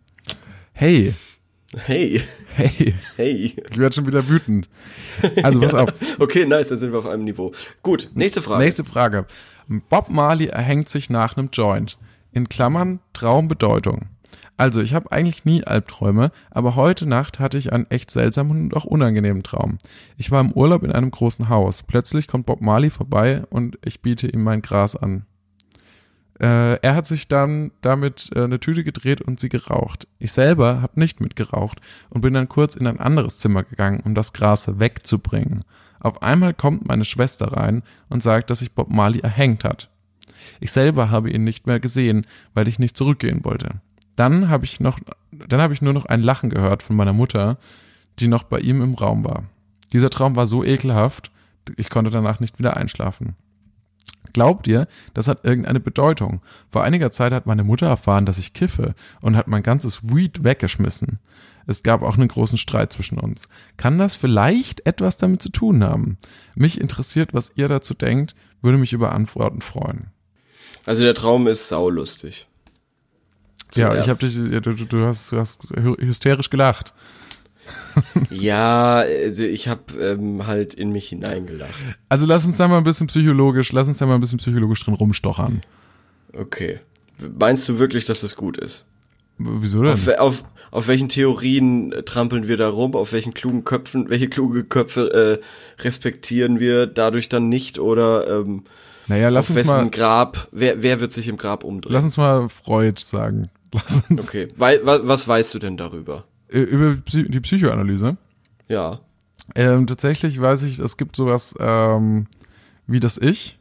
Hey, 0.73 1.15
hey, 1.75 2.21
hey, 2.55 2.93
hey. 3.15 3.55
ich 3.69 3.77
werde 3.79 3.95
schon 3.95 4.05
wieder 4.05 4.27
wütend. 4.29 4.69
Also 5.41 5.59
pass 5.59 5.73
auf. 5.75 5.89
Okay, 6.19 6.45
nice, 6.45 6.69
dann 6.69 6.77
sind 6.77 6.91
wir 6.91 6.99
auf 6.99 7.07
einem 7.07 7.23
Niveau. 7.23 7.51
Gut, 7.81 8.09
nächste 8.13 8.43
Frage. 8.43 8.63
Nächste 8.63 8.83
Frage. 8.85 9.25
Bob 9.67 10.09
Marley 10.09 10.47
erhängt 10.47 10.89
sich 10.89 11.09
nach 11.09 11.37
einem 11.37 11.49
Joint. 11.51 11.97
In 12.31 12.49
Klammern 12.49 12.99
Traumbedeutung. 13.13 14.07
Also, 14.57 14.81
ich 14.81 14.93
habe 14.95 15.11
eigentlich 15.11 15.45
nie 15.45 15.63
Albträume, 15.63 16.31
aber 16.49 16.75
heute 16.75 17.05
Nacht 17.05 17.39
hatte 17.39 17.59
ich 17.59 17.71
einen 17.73 17.85
echt 17.89 18.09
seltsamen 18.09 18.63
und 18.63 18.75
auch 18.75 18.85
unangenehmen 18.85 19.43
Traum. 19.43 19.77
Ich 20.17 20.31
war 20.31 20.41
im 20.41 20.51
Urlaub 20.51 20.83
in 20.83 20.91
einem 20.91 21.11
großen 21.11 21.47
Haus. 21.49 21.83
Plötzlich 21.83 22.27
kommt 22.27 22.47
Bob 22.47 22.61
Marley 22.61 22.89
vorbei 22.89 23.43
und 23.49 23.77
ich 23.85 24.01
biete 24.01 24.27
ihm 24.27 24.43
mein 24.43 24.63
Gras 24.63 24.95
an. 24.95 25.25
Äh, 26.39 26.79
er 26.81 26.95
hat 26.95 27.07
sich 27.07 27.27
dann 27.27 27.71
damit 27.81 28.29
äh, 28.35 28.43
eine 28.43 28.59
Tüte 28.59 28.83
gedreht 28.83 29.21
und 29.21 29.39
sie 29.39 29.49
geraucht. 29.49 30.07
Ich 30.19 30.31
selber 30.31 30.81
habe 30.81 30.99
nicht 30.99 31.19
mitgeraucht 31.19 31.79
und 32.09 32.21
bin 32.21 32.33
dann 32.33 32.49
kurz 32.49 32.75
in 32.75 32.87
ein 32.87 32.99
anderes 32.99 33.39
Zimmer 33.39 33.63
gegangen, 33.63 34.01
um 34.05 34.13
das 34.13 34.33
Gras 34.33 34.79
wegzubringen. 34.79 35.63
Auf 36.07 36.21
einmal 36.21 36.53
kommt 36.53 36.87
meine 36.87 37.03
Schwester 37.03 37.51
rein 37.51 37.83
und 38.07 38.23
sagt, 38.23 38.49
dass 38.49 38.59
sich 38.59 38.71
Bob 38.71 38.89
Marley 38.89 39.19
erhängt 39.19 39.65
hat. 39.65 39.89
Ich 40.61 40.71
selber 40.71 41.11
habe 41.11 41.29
ihn 41.29 41.43
nicht 41.43 41.67
mehr 41.67 41.81
gesehen, 41.81 42.25
weil 42.53 42.69
ich 42.69 42.79
nicht 42.79 42.95
zurückgehen 42.95 43.43
wollte. 43.43 43.81
Dann 44.15 44.47
habe 44.47 44.63
ich 44.63 44.79
noch, 44.79 44.99
dann 45.33 45.59
habe 45.59 45.73
ich 45.73 45.81
nur 45.81 45.91
noch 45.91 46.05
ein 46.05 46.23
Lachen 46.23 46.49
gehört 46.49 46.81
von 46.81 46.95
meiner 46.95 47.11
Mutter, 47.11 47.57
die 48.19 48.29
noch 48.29 48.43
bei 48.43 48.59
ihm 48.59 48.81
im 48.81 48.93
Raum 48.93 49.25
war. 49.25 49.43
Dieser 49.91 50.09
Traum 50.09 50.37
war 50.37 50.47
so 50.47 50.63
ekelhaft, 50.63 51.29
ich 51.75 51.89
konnte 51.89 52.09
danach 52.09 52.39
nicht 52.39 52.57
wieder 52.57 52.77
einschlafen. 52.77 53.35
Glaubt 54.33 54.67
ihr, 54.67 54.87
das 55.13 55.27
hat 55.27 55.45
irgendeine 55.45 55.79
Bedeutung? 55.79 56.41
Vor 56.69 56.83
einiger 56.83 57.11
Zeit 57.11 57.33
hat 57.33 57.45
meine 57.47 57.63
Mutter 57.63 57.87
erfahren, 57.87 58.25
dass 58.25 58.37
ich 58.37 58.53
kiffe 58.53 58.93
und 59.21 59.35
hat 59.35 59.47
mein 59.47 59.63
ganzes 59.63 60.01
Weed 60.03 60.43
weggeschmissen. 60.43 61.19
Es 61.65 61.83
gab 61.83 62.01
auch 62.01 62.17
einen 62.17 62.27
großen 62.27 62.57
Streit 62.57 62.93
zwischen 62.93 63.19
uns. 63.19 63.47
Kann 63.77 63.97
das 63.97 64.15
vielleicht 64.15 64.85
etwas 64.85 65.17
damit 65.17 65.41
zu 65.41 65.49
tun 65.49 65.83
haben? 65.83 66.17
Mich 66.55 66.79
interessiert, 66.79 67.33
was 67.33 67.51
ihr 67.55 67.67
dazu 67.67 67.93
denkt, 67.93 68.35
würde 68.61 68.77
mich 68.77 68.93
über 68.93 69.11
Antworten 69.11 69.61
freuen. 69.61 70.07
Also 70.85 71.03
der 71.03 71.13
Traum 71.15 71.47
ist 71.47 71.67
saulustig. 71.67 72.47
Ja, 73.75 73.89
Zuerst. 73.89 74.05
ich 74.05 74.09
habe 74.09 74.19
dich, 74.19 74.51
ja, 74.53 74.59
du, 74.61 74.73
du- 74.73 75.05
hast, 75.05 75.31
du 75.31 75.37
hast 75.37 75.69
hy- 75.71 75.97
hysterisch 75.99 76.49
gelacht. 76.49 76.93
Ja, 78.29 78.97
also 78.97 79.43
ich 79.43 79.67
habe 79.67 79.93
ähm, 79.99 80.45
halt 80.45 80.73
in 80.73 80.91
mich 80.91 81.09
hineingelacht. 81.09 81.73
Also 82.09 82.25
lass 82.25 82.45
uns 82.45 82.57
da 82.57 82.67
mal 82.67 82.77
ein 82.77 82.83
bisschen 82.83 83.07
psychologisch, 83.07 83.71
lass 83.71 83.87
uns 83.87 83.97
da 83.97 84.05
mal 84.05 84.15
ein 84.15 84.21
bisschen 84.21 84.39
psychologisch 84.39 84.83
drin 84.83 84.93
rumstochern. 84.93 85.61
Okay. 86.33 86.79
Meinst 87.39 87.67
du 87.67 87.79
wirklich, 87.79 88.05
dass 88.05 88.21
das 88.21 88.35
gut 88.35 88.57
ist? 88.57 88.85
Wieso 89.39 89.83
denn? 89.83 89.93
Auf, 89.93 90.07
auf, 90.07 90.43
auf 90.71 90.87
welchen 90.87 91.09
Theorien 91.09 91.91
äh, 91.91 92.03
trampeln 92.03 92.47
wir 92.47 92.57
da 92.57 92.69
rum? 92.69 92.95
Auf 92.95 93.13
welchen 93.13 93.33
klugen 93.33 93.63
Köpfen, 93.63 94.09
welche 94.09 94.29
kluge 94.29 94.63
Köpfe 94.63 95.41
äh, 95.41 95.83
respektieren 95.83 96.59
wir 96.59 96.87
dadurch 96.87 97.29
dann 97.29 97.49
nicht? 97.49 97.79
Oder 97.79 98.27
ähm, 98.27 98.63
naja, 99.07 99.29
lass 99.29 99.45
auf 99.45 99.49
uns 99.51 99.59
wessen 99.59 99.77
mal, 99.77 99.89
Grab, 99.89 100.47
wer, 100.51 100.81
wer 100.81 100.99
wird 100.99 101.11
sich 101.11 101.27
im 101.27 101.37
Grab 101.37 101.63
umdrehen? 101.63 101.93
lass 101.93 102.03
uns 102.03 102.17
mal 102.17 102.49
Freud 102.49 103.01
sagen. 103.03 103.49
Lass 103.73 104.01
uns 104.09 104.23
okay, 104.27 104.47
Wei, 104.55 104.79
wa, 104.83 105.01
was 105.03 105.27
weißt 105.27 105.53
du 105.53 105.59
denn 105.59 105.75
darüber? 105.75 106.23
Äh, 106.49 106.59
über 106.59 106.95
die 106.95 107.39
Psychoanalyse. 107.39 108.17
Ja. 108.67 108.99
Ähm, 109.55 109.87
tatsächlich 109.87 110.39
weiß 110.41 110.63
ich, 110.63 110.79
es 110.79 110.97
gibt 110.97 111.15
sowas 111.15 111.55
ähm, 111.59 112.27
wie 112.85 112.99
das 112.99 113.17
Ich. 113.17 113.57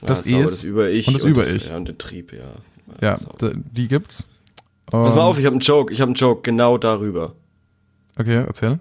Das 0.00 0.24
sauber, 0.24 0.44
Es 0.44 0.50
das 0.50 0.64
Über-Ich 0.64 1.08
und 1.08 1.14
das 1.14 1.24
Über-Ich. 1.24 1.68
Ja, 1.68 1.76
und 1.76 1.88
den 1.88 1.98
Trieb, 1.98 2.32
ja. 2.32 2.52
Ja, 3.00 3.16
d- 3.40 3.54
die 3.72 3.88
gibt's. 3.88 4.28
Pass 4.86 5.14
mal 5.14 5.22
auf, 5.22 5.38
ich 5.38 5.46
habe 5.46 5.54
einen 5.54 5.60
Joke, 5.60 5.92
ich 5.94 6.00
habe 6.00 6.08
einen 6.10 6.16
Joke 6.16 6.42
genau 6.42 6.76
darüber. 6.76 7.34
Okay, 8.18 8.44
erzähl. 8.46 8.80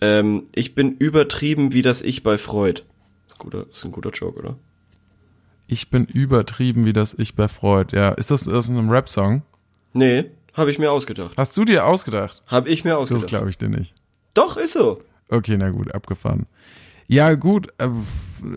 Ähm, 0.00 0.44
ich 0.54 0.74
bin 0.74 0.92
übertrieben 0.96 1.72
wie 1.72 1.82
das 1.82 2.02
Ich 2.02 2.22
bei 2.22 2.38
Freud. 2.38 2.82
Ist, 3.28 3.34
ein 3.34 3.38
guter, 3.38 3.66
ist 3.70 3.84
ein 3.84 3.92
guter 3.92 4.10
Joke, 4.10 4.38
oder? 4.38 4.56
Ich 5.66 5.90
bin 5.90 6.06
übertrieben 6.06 6.84
wie 6.86 6.92
das 6.92 7.14
Ich 7.14 7.34
bei 7.34 7.48
Freud. 7.48 7.94
Ja, 7.96 8.10
ist 8.10 8.30
das 8.30 8.48
aus 8.48 8.70
einem 8.70 8.88
Rap-Song? 8.90 9.42
Nee, 9.92 10.26
habe 10.58 10.70
ich 10.70 10.78
mir 10.78 10.90
ausgedacht. 10.92 11.32
Hast 11.36 11.56
du 11.56 11.64
dir 11.64 11.86
ausgedacht? 11.86 12.42
Habe 12.46 12.68
ich 12.68 12.84
mir 12.84 12.90
Das 12.90 12.98
ausgedacht. 13.00 13.26
glaube 13.28 13.48
ich 13.50 13.56
dir 13.58 13.68
nicht. 13.68 13.94
Doch, 14.34 14.56
ist 14.56 14.72
so. 14.74 15.00
Okay, 15.30 15.56
na 15.56 15.70
gut, 15.70 15.94
abgefahren. 15.94 16.46
Ja, 17.06 17.34
gut, 17.34 17.68
äh, 17.78 17.88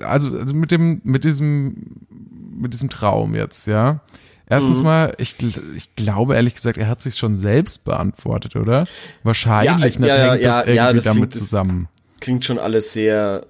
also, 0.03 0.31
also 0.31 0.53
mit 0.53 0.71
dem, 0.71 0.99
mit 1.03 1.23
diesem, 1.23 2.05
mit 2.53 2.73
diesem 2.73 2.89
Traum 2.89 3.33
jetzt, 3.35 3.67
ja. 3.67 4.01
Erstens 4.49 4.79
Mhm. 4.79 4.83
mal, 4.83 5.13
ich, 5.17 5.35
ich 5.75 5.95
glaube 5.95 6.35
ehrlich 6.35 6.55
gesagt, 6.55 6.77
er 6.77 6.89
hat 6.89 7.01
sich 7.01 7.15
schon 7.17 7.37
selbst 7.37 7.85
beantwortet, 7.85 8.57
oder? 8.57 8.85
Wahrscheinlich, 9.23 9.95
Ja, 9.95 10.05
ja, 10.07 10.15
ja, 10.17 10.31
hängt 10.33 10.43
das 10.43 10.45
ja, 10.45 10.59
irgendwie 10.59 10.75
ja, 10.75 10.93
das 10.93 11.03
damit 11.05 11.17
klingt- 11.21 11.35
das- 11.35 11.41
zusammen. 11.43 11.87
Klingt 12.19 12.45
schon 12.45 12.59
alles 12.59 12.91
sehr, 12.93 13.45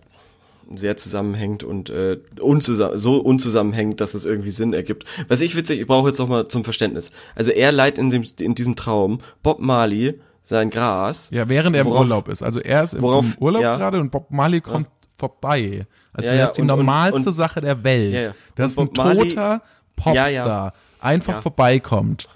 sehr 0.77 0.97
zusammenhängend 0.97 1.63
und 1.63 1.89
äh, 1.89 2.17
unzusammen, 2.39 2.97
so 2.97 3.17
unzusammenhängend, 3.17 4.01
dass 4.01 4.13
es 4.13 4.25
irgendwie 4.25 4.51
Sinn 4.51 4.73
ergibt. 4.73 5.05
Was 5.27 5.41
ich 5.41 5.55
witzig, 5.55 5.79
ich 5.81 5.87
brauche 5.87 6.09
jetzt 6.09 6.19
noch 6.19 6.27
mal 6.27 6.47
zum 6.47 6.63
Verständnis. 6.63 7.11
Also 7.35 7.51
er 7.51 7.71
leiht 7.71 7.97
in, 7.97 8.09
dem, 8.09 8.25
in 8.39 8.55
diesem 8.55 8.75
Traum 8.75 9.19
Bob 9.43 9.59
Marley 9.59 10.19
sein 10.43 10.69
Gras. 10.69 11.29
Ja, 11.31 11.47
während 11.49 11.75
er 11.75 11.81
im 11.83 11.87
Worauf- 11.87 11.99
Urlaub 12.01 12.27
ist. 12.27 12.41
Also 12.41 12.59
er 12.59 12.83
ist 12.83 12.93
im, 12.93 13.01
worauf- 13.01 13.25
im 13.25 13.43
Urlaub 13.43 13.61
ja. 13.61 13.75
gerade 13.77 13.99
und 13.99 14.09
Bob 14.11 14.31
Marley 14.31 14.61
kommt 14.61 14.87
vorbei. 15.17 15.85
Also 16.13 16.27
Ja, 16.29 16.33
er 16.33 16.39
ja, 16.39 16.45
ist 16.45 16.53
die 16.53 16.61
und- 16.61 16.67
normalste 16.67 17.29
und- 17.29 17.35
Sache 17.35 17.61
der 17.61 17.83
Welt. 17.83 18.13
Ja, 18.13 18.21
ja. 18.21 18.31
Dass 18.55 18.77
Und 18.77 18.97
ein 18.99 19.19
toter 19.29 19.61
Popstar 19.95 20.29
Ja, 20.29 20.45
ja. 20.45 20.73
einfach 20.99 21.33
Ja. 21.35 21.41
vorbeikommt. 21.41 22.27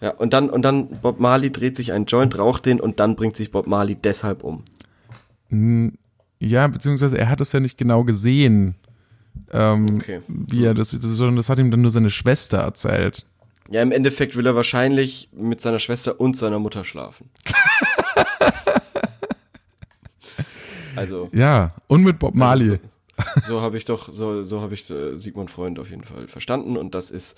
Ja, 0.00 0.10
und 0.10 0.32
dann, 0.32 0.48
und 0.48 0.62
dann 0.62 1.00
Bob 1.02 1.18
Marley 1.18 1.50
dreht 1.50 1.74
sich 1.76 1.92
einen 1.92 2.04
Joint, 2.06 2.38
raucht 2.38 2.66
den 2.66 2.80
und 2.80 3.00
dann 3.00 3.16
bringt 3.16 3.36
sich 3.36 3.50
Bob 3.50 3.66
Marley 3.66 3.96
deshalb 3.96 4.44
um. 4.44 4.62
Ja, 6.40 6.66
beziehungsweise 6.68 7.18
er 7.18 7.28
hat 7.28 7.40
es 7.40 7.52
ja 7.52 7.60
nicht 7.60 7.78
genau 7.78 8.04
gesehen, 8.04 8.74
ähm, 9.52 9.96
Okay. 9.96 10.20
wie 10.28 10.64
er 10.64 10.74
das, 10.74 10.90
das, 10.90 11.00
sondern 11.02 11.36
das 11.36 11.48
hat 11.48 11.58
ihm 11.58 11.70
dann 11.70 11.82
nur 11.82 11.90
seine 11.90 12.10
Schwester 12.10 12.58
erzählt. 12.58 13.24
Ja, 13.70 13.82
im 13.82 13.92
Endeffekt 13.92 14.36
will 14.36 14.46
er 14.46 14.54
wahrscheinlich 14.54 15.28
mit 15.32 15.60
seiner 15.60 15.78
Schwester 15.78 16.20
und 16.20 16.36
seiner 16.36 16.58
Mutter 16.58 16.84
schlafen. 16.84 17.28
also, 20.96 21.28
Ja, 21.32 21.72
und 21.86 22.02
mit 22.02 22.18
Bob 22.18 22.34
Marley. 22.34 22.78
So 23.46 23.60
habe 23.60 23.76
ich 23.76 23.84
doch, 23.84 24.12
so, 24.12 24.42
so 24.42 24.60
habe 24.60 24.74
ich 24.74 24.88
äh, 24.90 25.16
Sigmund 25.16 25.50
Freund 25.50 25.78
auf 25.78 25.90
jeden 25.90 26.04
Fall 26.04 26.28
verstanden 26.28 26.76
und 26.76 26.94
das 26.94 27.10
ist 27.10 27.36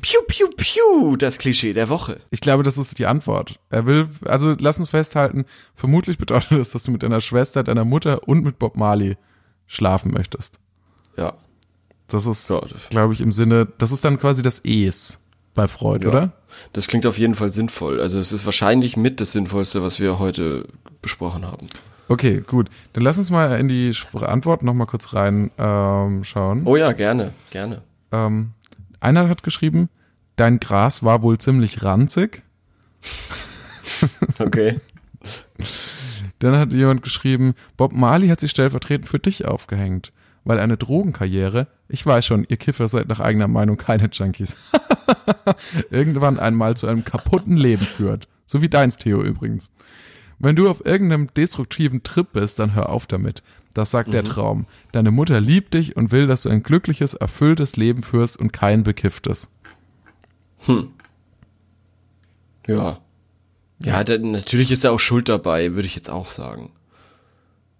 Piu 0.00 0.20
Piu 0.26 0.48
Piu, 0.56 1.16
das 1.16 1.38
Klischee 1.38 1.72
der 1.72 1.88
Woche. 1.88 2.20
Ich 2.30 2.40
glaube, 2.40 2.62
das 2.62 2.78
ist 2.78 2.98
die 2.98 3.06
Antwort. 3.06 3.58
Er 3.70 3.86
will, 3.86 4.08
also 4.24 4.54
lass 4.58 4.78
uns 4.78 4.90
festhalten, 4.90 5.44
vermutlich 5.74 6.18
bedeutet 6.18 6.52
das, 6.58 6.70
dass 6.70 6.82
du 6.84 6.90
mit 6.90 7.02
deiner 7.02 7.20
Schwester, 7.20 7.62
deiner 7.62 7.84
Mutter 7.84 8.26
und 8.28 8.44
mit 8.44 8.58
Bob 8.58 8.76
Marley 8.76 9.16
schlafen 9.66 10.12
möchtest. 10.12 10.58
Ja. 11.16 11.34
Das 12.08 12.26
ist, 12.26 12.50
Ja, 12.50 12.60
glaube 12.90 13.12
ich, 13.14 13.20
im 13.20 13.30
Sinne, 13.30 13.68
das 13.78 13.92
ist 13.92 14.04
dann 14.04 14.18
quasi 14.18 14.42
das 14.42 14.60
Es 14.64 15.20
bei 15.54 15.68
Freud, 15.68 16.04
Ja. 16.04 16.10
oder? 16.10 16.32
Das 16.72 16.88
klingt 16.88 17.06
auf 17.06 17.18
jeden 17.18 17.36
Fall 17.36 17.52
sinnvoll. 17.52 18.00
Also 18.00 18.18
es 18.18 18.32
ist 18.32 18.44
wahrscheinlich 18.44 18.96
mit 18.96 19.20
das 19.20 19.30
Sinnvollste, 19.32 19.82
was 19.82 20.00
wir 20.00 20.18
heute 20.18 20.66
besprochen 21.02 21.46
haben. 21.46 21.66
Okay, 22.10 22.42
gut. 22.44 22.70
Dann 22.92 23.04
lass 23.04 23.18
uns 23.18 23.30
mal 23.30 23.60
in 23.60 23.68
die 23.68 23.94
Antworten 24.14 24.66
noch 24.66 24.74
mal 24.74 24.86
kurz 24.86 25.14
rein 25.14 25.52
ähm. 25.58 26.24
Oh 26.66 26.74
ja, 26.74 26.90
gerne, 26.90 27.32
gerne. 27.50 27.82
Ähm, 28.10 28.50
einer 28.98 29.28
hat 29.28 29.44
geschrieben, 29.44 29.88
dein 30.34 30.58
Gras 30.58 31.04
war 31.04 31.22
wohl 31.22 31.38
ziemlich 31.38 31.84
ranzig. 31.84 32.42
Okay. 34.38 34.80
Dann 36.38 36.56
hat 36.56 36.72
jemand 36.72 37.02
geschrieben, 37.02 37.52
Bob 37.76 37.92
Marley 37.92 38.28
hat 38.28 38.40
sich 38.40 38.50
stellvertretend 38.50 39.06
für 39.06 39.18
dich 39.18 39.44
aufgehängt, 39.44 40.12
weil 40.44 40.58
eine 40.58 40.78
Drogenkarriere, 40.78 41.66
ich 41.86 42.06
weiß 42.06 42.24
schon, 42.24 42.46
ihr 42.48 42.56
Kiffer 42.56 42.88
seid 42.88 43.08
nach 43.08 43.20
eigener 43.20 43.46
Meinung 43.48 43.76
keine 43.76 44.08
Junkies, 44.10 44.56
irgendwann 45.90 46.38
einmal 46.38 46.78
zu 46.78 46.86
einem 46.86 47.04
kaputten 47.04 47.58
Leben 47.58 47.82
führt. 47.82 48.26
So 48.46 48.62
wie 48.62 48.70
deins, 48.70 48.96
Theo 48.96 49.22
übrigens. 49.22 49.70
Wenn 50.40 50.56
du 50.56 50.68
auf 50.68 50.84
irgendeinem 50.84 51.32
destruktiven 51.34 52.02
Trip 52.02 52.32
bist, 52.32 52.58
dann 52.58 52.74
hör 52.74 52.88
auf 52.88 53.06
damit. 53.06 53.42
Das 53.74 53.90
sagt 53.90 54.12
der 54.12 54.24
Traum. 54.24 54.66
Deine 54.90 55.10
Mutter 55.10 55.40
liebt 55.40 55.74
dich 55.74 55.96
und 55.96 56.10
will, 56.10 56.26
dass 56.26 56.42
du 56.42 56.48
ein 56.48 56.62
glückliches, 56.62 57.14
erfülltes 57.14 57.76
Leben 57.76 58.02
führst 58.02 58.38
und 58.38 58.52
kein 58.52 58.82
bekifftes. 58.82 59.50
Ja. 62.66 62.98
Ja, 63.82 64.04
da, 64.04 64.18
natürlich 64.18 64.70
ist 64.72 64.84
er 64.84 64.92
auch 64.92 65.00
schuld 65.00 65.28
dabei, 65.28 65.74
würde 65.74 65.86
ich 65.86 65.94
jetzt 65.94 66.10
auch 66.10 66.26
sagen. 66.26 66.72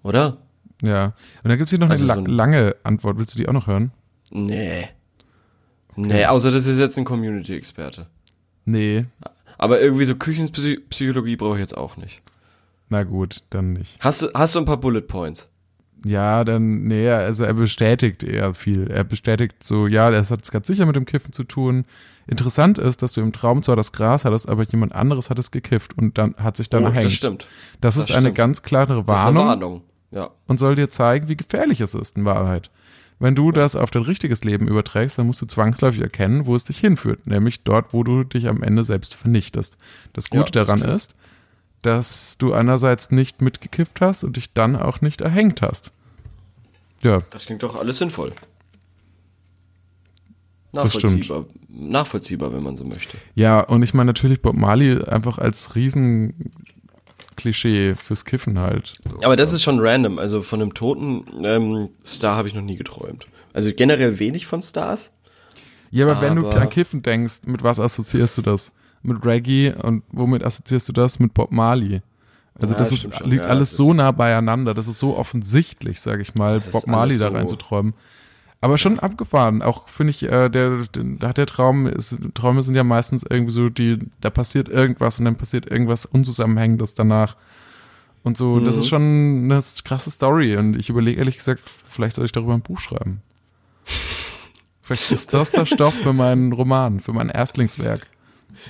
Oder? 0.02 0.38
Ja. 0.82 1.06
Und 1.42 1.48
dann 1.48 1.58
gibt's 1.58 1.70
hier 1.70 1.78
noch 1.78 1.90
Also 1.90 2.04
eine 2.04 2.14
so 2.14 2.26
la 2.26 2.34
lange 2.36 2.76
Antwort. 2.84 3.18
Willst 3.18 3.34
du 3.34 3.38
die 3.38 3.48
auch 3.48 3.52
noch 3.52 3.66
hören? 3.66 3.92
Nee. 4.30 4.88
Nee, 5.96 6.26
außer 6.26 6.50
das 6.50 6.66
ist 6.66 6.78
jetzt 6.78 6.96
ein 6.98 7.04
Community-Experte. 7.04 8.06
Nee. 8.64 9.06
Aber 9.58 9.80
irgendwie 9.80 10.04
so 10.04 10.14
Küchenpsychologie 10.14 11.36
brauche 11.36 11.56
ich 11.56 11.60
jetzt 11.60 11.76
auch 11.76 11.96
nicht. 11.96 12.22
Na 12.90 13.04
gut, 13.04 13.42
dann 13.50 13.72
nicht. 13.72 13.96
Hast 14.04 14.22
du, 14.22 14.26
hast 14.34 14.54
du 14.54 14.58
ein 14.58 14.64
paar 14.66 14.76
Bullet 14.76 15.02
Points? 15.02 15.48
Ja, 16.04 16.44
dann, 16.44 16.84
nee, 16.84 17.08
also 17.10 17.44
er 17.44 17.54
bestätigt 17.54 18.22
eher 18.22 18.52
viel. 18.54 18.90
Er 18.90 19.04
bestätigt 19.04 19.62
so, 19.62 19.86
ja, 19.86 20.10
das 20.10 20.30
hat 20.30 20.42
es 20.42 20.50
ganz 20.50 20.66
sicher 20.66 20.86
mit 20.86 20.96
dem 20.96 21.04
Kiffen 21.04 21.32
zu 21.32 21.44
tun. 21.44 21.84
Interessant 22.26 22.78
ist, 22.78 23.02
dass 23.02 23.12
du 23.12 23.20
im 23.20 23.32
Traum 23.32 23.62
zwar 23.62 23.76
das 23.76 23.92
Gras 23.92 24.24
hattest, 24.24 24.48
aber 24.48 24.64
jemand 24.64 24.94
anderes 24.94 25.30
hat 25.30 25.38
es 25.38 25.50
gekifft 25.50 25.96
und 25.98 26.16
dann 26.16 26.34
hat 26.36 26.56
sich 26.56 26.68
dann 26.70 26.84
oh, 26.84 26.86
erhängt. 26.86 27.04
das 27.06 27.12
stimmt. 27.12 27.46
Das, 27.80 27.96
Das 27.96 28.04
ist 28.08 28.12
eine 28.12 28.26
stimmt. 28.28 28.36
ganz 28.36 28.62
klare 28.62 29.04
Das 29.04 29.18
ist 29.18 29.24
eine 29.26 29.38
Warnung, 29.38 29.46
Warnung. 29.46 29.82
Ja. 30.10 30.30
und 30.46 30.58
soll 30.58 30.74
dir 30.74 30.90
zeigen, 30.90 31.28
wie 31.28 31.36
gefährlich 31.36 31.80
es 31.80 31.94
ist 31.94 32.16
in 32.16 32.24
Wahrheit. 32.24 32.70
Wenn 33.18 33.34
du 33.34 33.52
das 33.52 33.76
auf 33.76 33.90
dein 33.90 34.02
richtiges 34.04 34.42
Leben 34.44 34.66
überträgst, 34.66 35.18
dann 35.18 35.26
musst 35.26 35.42
du 35.42 35.46
zwangsläufig 35.46 36.00
erkennen, 36.00 36.46
wo 36.46 36.56
es 36.56 36.64
dich 36.64 36.78
hinführt, 36.78 37.26
nämlich 37.26 37.62
dort, 37.64 37.92
wo 37.92 38.02
du 38.02 38.24
dich 38.24 38.48
am 38.48 38.62
Ende 38.62 38.82
selbst 38.82 39.14
vernichtest. 39.14 39.76
Das 40.14 40.30
Gute 40.30 40.58
Ja, 40.58 40.64
das 40.64 40.66
daran 40.80 40.82
ist, 40.96 41.14
dass 41.82 42.36
du 42.38 42.52
einerseits 42.52 43.10
nicht 43.10 43.40
mitgekifft 43.42 44.00
hast 44.00 44.24
und 44.24 44.36
dich 44.36 44.52
dann 44.52 44.76
auch 44.76 45.00
nicht 45.00 45.20
erhängt 45.20 45.62
hast. 45.62 45.92
Ja, 47.02 47.20
Das 47.30 47.46
klingt 47.46 47.62
doch 47.62 47.76
alles 47.76 47.98
sinnvoll. 47.98 48.32
Nachvollziehbar. 50.72 51.46
Nachvollziehbar, 51.68 52.52
wenn 52.52 52.62
man 52.62 52.76
so 52.76 52.84
möchte. 52.84 53.16
Ja, 53.34 53.60
und 53.60 53.82
ich 53.82 53.92
meine 53.94 54.08
natürlich 54.08 54.40
Bob 54.40 54.54
Marley 54.54 55.02
einfach 55.04 55.38
als 55.38 55.74
riesen 55.74 56.52
Klischee 57.36 57.94
fürs 57.96 58.24
Kiffen 58.24 58.58
halt. 58.58 58.94
Aber 59.22 59.34
das 59.34 59.52
ist 59.52 59.62
schon 59.62 59.80
random. 59.80 60.18
Also 60.18 60.42
von 60.42 60.60
einem 60.62 60.74
toten 60.74 61.24
ähm, 61.42 61.88
Star 62.04 62.36
habe 62.36 62.46
ich 62.48 62.54
noch 62.54 62.62
nie 62.62 62.76
geträumt. 62.76 63.26
Also 63.52 63.70
generell 63.74 64.18
wenig 64.20 64.46
von 64.46 64.62
Stars. 64.62 65.12
Ja, 65.90 66.06
aber, 66.06 66.20
wenn 66.20 66.36
du 66.36 66.46
Aber- 66.46 66.60
an 66.60 66.68
Kiffen 66.68 67.02
denkst, 67.02 67.40
mit 67.46 67.64
was 67.64 67.80
assoziierst 67.80 68.38
du 68.38 68.42
das? 68.42 68.70
Mit 69.02 69.24
Reggae 69.24 69.72
und 69.72 70.02
womit 70.10 70.44
assoziierst 70.44 70.88
du 70.88 70.92
das? 70.92 71.18
Mit 71.18 71.32
Bob 71.34 71.52
Marley. 71.52 72.02
Also 72.54 72.74
Ja, 72.74 72.78
das 72.78 72.92
ist, 72.92 73.14
schon. 73.14 73.30
liegt 73.30 73.44
Ja, 73.44 73.50
alles 73.50 73.76
so 73.76 73.94
nah 73.94 74.12
beieinander. 74.12 74.74
Das 74.74 74.88
ist 74.88 74.98
so 74.98 75.16
offensichtlich, 75.16 76.00
sag 76.00 76.20
ich 76.20 76.34
mal, 76.34 76.60
Bob 76.72 76.86
Marley 76.86 77.12
alles 77.12 77.20
da 77.20 77.28
so- 77.28 77.34
reinzuträumen. 77.34 77.94
Aber 78.62 78.76
schon 78.76 78.98
abgefahren. 78.98 79.62
Auch 79.62 79.88
finde 79.88 80.10
ich, 80.10 80.22
äh, 80.24 80.50
der, 80.50 80.80
der 80.94 81.28
hat 81.30 81.38
der 81.38 81.46
Traum, 81.46 81.86
ist, 81.86 82.18
Träume 82.34 82.62
sind 82.62 82.74
ja 82.74 82.84
meistens 82.84 83.24
irgendwie 83.28 83.52
so, 83.52 83.70
die, 83.70 83.98
da 84.20 84.28
passiert 84.28 84.68
irgendwas 84.68 85.18
und 85.18 85.24
dann 85.24 85.36
passiert 85.36 85.70
irgendwas 85.70 86.04
Unzusammenhängendes 86.04 86.92
danach. 86.92 87.36
Und 88.22 88.36
so, 88.36 88.56
mhm. 88.56 88.66
das 88.66 88.76
ist 88.76 88.88
schon 88.88 89.50
eine 89.50 89.60
krasse 89.82 90.10
Story. 90.10 90.56
Und 90.58 90.76
ich 90.76 90.90
überlege 90.90 91.18
ehrlich 91.18 91.38
gesagt, 91.38 91.62
vielleicht 91.88 92.16
soll 92.16 92.26
ich 92.26 92.32
darüber 92.32 92.52
ein 92.52 92.60
Buch 92.60 92.80
schreiben. 92.80 93.22
vielleicht 94.82 95.10
ist 95.10 95.32
das 95.32 95.52
der 95.52 95.64
Stoff 95.64 95.94
für 95.94 96.12
meinen 96.12 96.52
Roman, 96.52 97.00
für 97.00 97.14
mein 97.14 97.30
Erstlingswerk. 97.30 98.06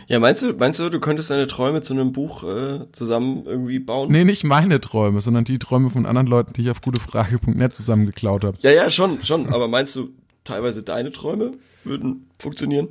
Ja, 0.07 0.19
meinst 0.19 0.43
du, 0.43 0.53
meinst 0.53 0.79
du, 0.79 0.89
du 0.89 1.01
könntest 1.01 1.31
deine 1.31 1.47
Träume 1.47 1.83
zu 1.83 1.93
einem 1.93 2.13
Buch 2.13 2.45
äh, 2.45 2.87
zusammen 2.93 3.45
irgendwie 3.47 3.79
bauen? 3.79 4.11
Nee, 4.11 4.25
nicht 4.25 4.45
meine 4.45 4.81
Träume, 4.81 5.21
sondern 5.21 5.45
die 5.45 5.59
Träume 5.59 5.91
von 5.91 6.07
anderen 6.07 6.27
Leuten, 6.27 6.53
die 6.53 6.63
ich 6.63 6.71
auf 6.71 6.81
gutefrage.net 6.81 7.75
zusammengeklaut 7.75 8.45
habe. 8.45 8.57
Ja, 8.61 8.71
ja, 8.71 8.91
schon, 8.91 9.23
schon. 9.23 9.53
Aber 9.53 9.69
meinst 9.69 9.95
du, 9.97 10.11
teilweise 10.45 10.83
deine 10.83 11.13
Träume 11.13 11.53
würden 11.85 12.29
funktionieren? 12.39 12.89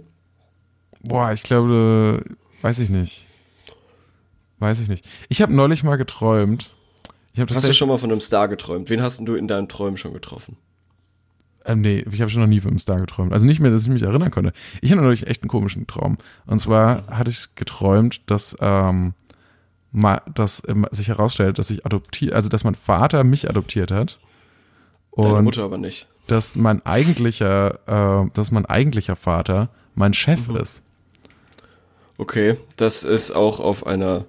Boah, 1.04 1.32
ich 1.32 1.44
glaube, 1.44 2.24
weiß 2.62 2.80
ich 2.80 2.90
nicht. 2.90 3.28
Weiß 4.60 4.80
ich 4.82 4.90
nicht. 4.90 5.06
Ich 5.30 5.42
habe 5.42 5.54
neulich 5.54 5.84
mal 5.84 5.96
geträumt. 5.96 6.72
Hast 7.38 7.68
du 7.68 7.74
schon 7.74 7.88
mal 7.88 7.98
von 7.98 8.12
einem 8.12 8.22
Star 8.22 8.48
geträumt? 8.50 8.90
Wen 8.90 9.02
hast 9.02 9.20
du 9.20 9.36
in 9.36 9.48
deinen 9.48 9.70
Träumen 9.70 9.98
schon 9.98 10.14
getroffen? 10.14 10.58
Ähm, 11.66 11.82
nee, 11.82 12.06
ich 12.12 12.22
habe 12.22 12.30
schon 12.30 12.42
noch 12.42 12.48
nie 12.48 12.62
von 12.62 12.72
einem 12.72 12.80
Star 12.80 12.98
geträumt. 12.98 13.34
Also 13.34 13.46
nicht 13.46 13.60
mehr, 13.60 13.72
dass 13.72 13.84
ich 13.84 13.90
mich 13.90 14.04
erinnern 14.04 14.32
konnte. 14.32 14.54
Ich 14.82 14.92
hatte 14.92 15.02
natürlich 15.02 15.28
echt 15.28 15.44
einen 15.44 15.50
komischen 15.50 15.88
Traum. 15.88 16.18
Und 16.46 16.60
zwar 16.60 17.06
hatte 17.08 17.30
ich 17.30 17.56
geträumt, 17.56 18.22
dass 18.28 18.56
ähm, 18.60 19.14
mal, 19.92 20.22
dass 20.34 20.64
ähm, 20.68 20.86
sich 20.92 21.10
herausstellt, 21.10 21.60
dass 21.60 21.70
ich 21.70 21.86
adoptiert, 21.86 22.34
also 22.34 22.50
dass 22.50 22.64
mein 22.64 22.76
Vater 22.76 23.24
mich 23.24 23.50
adoptiert 23.50 23.92
hat. 23.92 24.20
Und 25.12 25.26
Deine 25.26 25.42
Mutter 25.42 25.64
aber 25.64 25.78
nicht. 25.78 26.08
Dass 26.28 26.56
mein 26.56 26.86
eigentlicher, 26.86 28.24
äh, 28.26 28.30
dass 28.34 28.52
mein 28.52 28.66
eigentlicher 28.66 29.16
Vater 29.16 29.70
mein 29.96 30.14
Chef 30.14 30.48
mhm. 30.48 30.58
ist. 30.58 30.84
Okay, 32.18 32.58
das 32.76 33.04
ist 33.04 33.32
auch 33.32 33.60
auf 33.60 33.88
einer 33.88 34.26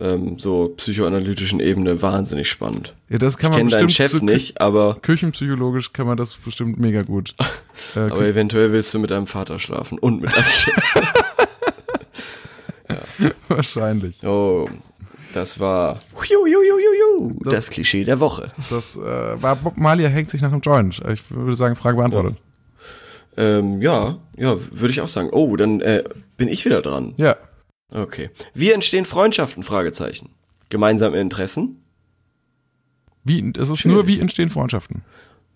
ähm, 0.00 0.38
so 0.38 0.74
psychoanalytischen 0.76 1.60
Ebene 1.60 2.02
wahnsinnig 2.02 2.48
spannend. 2.48 2.94
Ja, 3.08 3.18
das 3.18 3.38
kann 3.38 3.50
man 3.50 3.60
ich 3.60 3.66
bestimmt 3.66 3.92
Chef 3.92 4.12
so 4.12 4.24
nicht, 4.24 4.60
aber 4.60 4.96
küchenpsychologisch 5.00 5.92
kann 5.92 6.06
man 6.06 6.16
das 6.16 6.36
bestimmt 6.36 6.78
mega 6.78 7.02
gut. 7.02 7.34
Äh, 7.96 8.00
aber 8.00 8.26
eventuell 8.26 8.70
willst 8.70 8.92
du 8.92 8.98
mit 8.98 9.10
deinem 9.10 9.26
Vater 9.26 9.58
schlafen 9.58 9.98
und 9.98 10.20
mit 10.20 10.30
deinem 10.36 10.44
Chef. 10.44 10.74
ja. 12.90 13.30
Wahrscheinlich. 13.48 14.22
Oh, 14.24 14.68
das 15.32 15.58
war 15.58 15.98
das, 17.40 17.54
das 17.54 17.70
Klischee 17.70 18.04
der 18.04 18.20
Woche. 18.20 18.52
Das 18.70 18.96
äh, 18.96 19.42
war 19.42 19.56
Bob 19.56 19.76
Malia 19.78 20.08
hängt 20.08 20.30
sich 20.30 20.42
nach 20.42 20.52
einem 20.52 20.60
Joint. 20.60 21.00
Ich 21.12 21.30
würde 21.30 21.56
sagen, 21.56 21.76
Frage 21.76 21.96
beantwortet. 21.96 22.36
Ja, 23.36 23.58
ähm, 23.58 23.80
ja, 23.80 24.18
ja 24.36 24.56
würde 24.70 24.90
ich 24.90 25.00
auch 25.00 25.08
sagen. 25.08 25.30
Oh, 25.32 25.56
dann 25.56 25.80
äh, 25.80 26.04
bin 26.36 26.48
ich 26.48 26.64
wieder 26.64 26.82
dran. 26.82 27.14
Ja. 27.16 27.36
Okay. 27.92 28.30
Wie 28.54 28.72
entstehen 28.72 29.04
Freundschaften? 29.04 29.62
Fragezeichen. 29.62 30.30
Gemeinsame 30.68 31.20
Interessen? 31.20 31.82
Wie, 33.24 33.52
es 33.56 33.68
ist 33.68 33.80
Schön. 33.80 33.92
nur, 33.92 34.06
wie 34.06 34.20
entstehen 34.20 34.50
Freundschaften? 34.50 35.02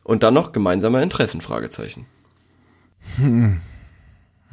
Und 0.04 0.22
dann 0.22 0.34
noch 0.34 0.52
gemeinsame 0.52 1.02
Interessen? 1.02 1.40
Fragezeichen. 1.40 2.06
Hm. 3.16 3.60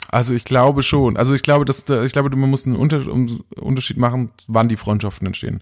Also 0.08 0.34
ich 0.34 0.46
glaube 0.46 0.84
schon. 0.84 1.18
Also 1.18 1.36
ich 1.36 1.44
glaube, 1.44 1.66
dass 1.66 1.88
ich 1.90 2.14
glaube, 2.14 2.36
man 2.36 2.50
muss 2.50 2.66
einen 2.66 2.76
Unterschied 2.76 3.98
machen, 3.98 4.32
wann 4.48 4.70
die 4.70 4.78
Freundschaften 4.78 5.28
entstehen. 5.28 5.62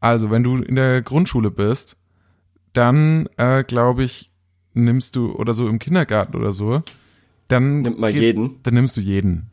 Also 0.00 0.30
wenn 0.30 0.42
du 0.42 0.56
in 0.56 0.74
der 0.74 1.02
Grundschule 1.02 1.50
bist, 1.50 1.96
dann 2.72 3.28
äh, 3.36 3.64
glaube 3.64 4.04
ich 4.04 4.30
nimmst 4.74 5.16
du 5.16 5.32
oder 5.32 5.52
so 5.52 5.68
im 5.68 5.78
Kindergarten 5.78 6.34
oder 6.36 6.52
so, 6.52 6.82
dann 7.48 7.82
nimmt 7.82 7.98
mal 7.98 8.10
jeden. 8.10 8.62
Dann 8.62 8.74
nimmst 8.74 8.96
du 8.96 9.00
jeden. 9.00 9.50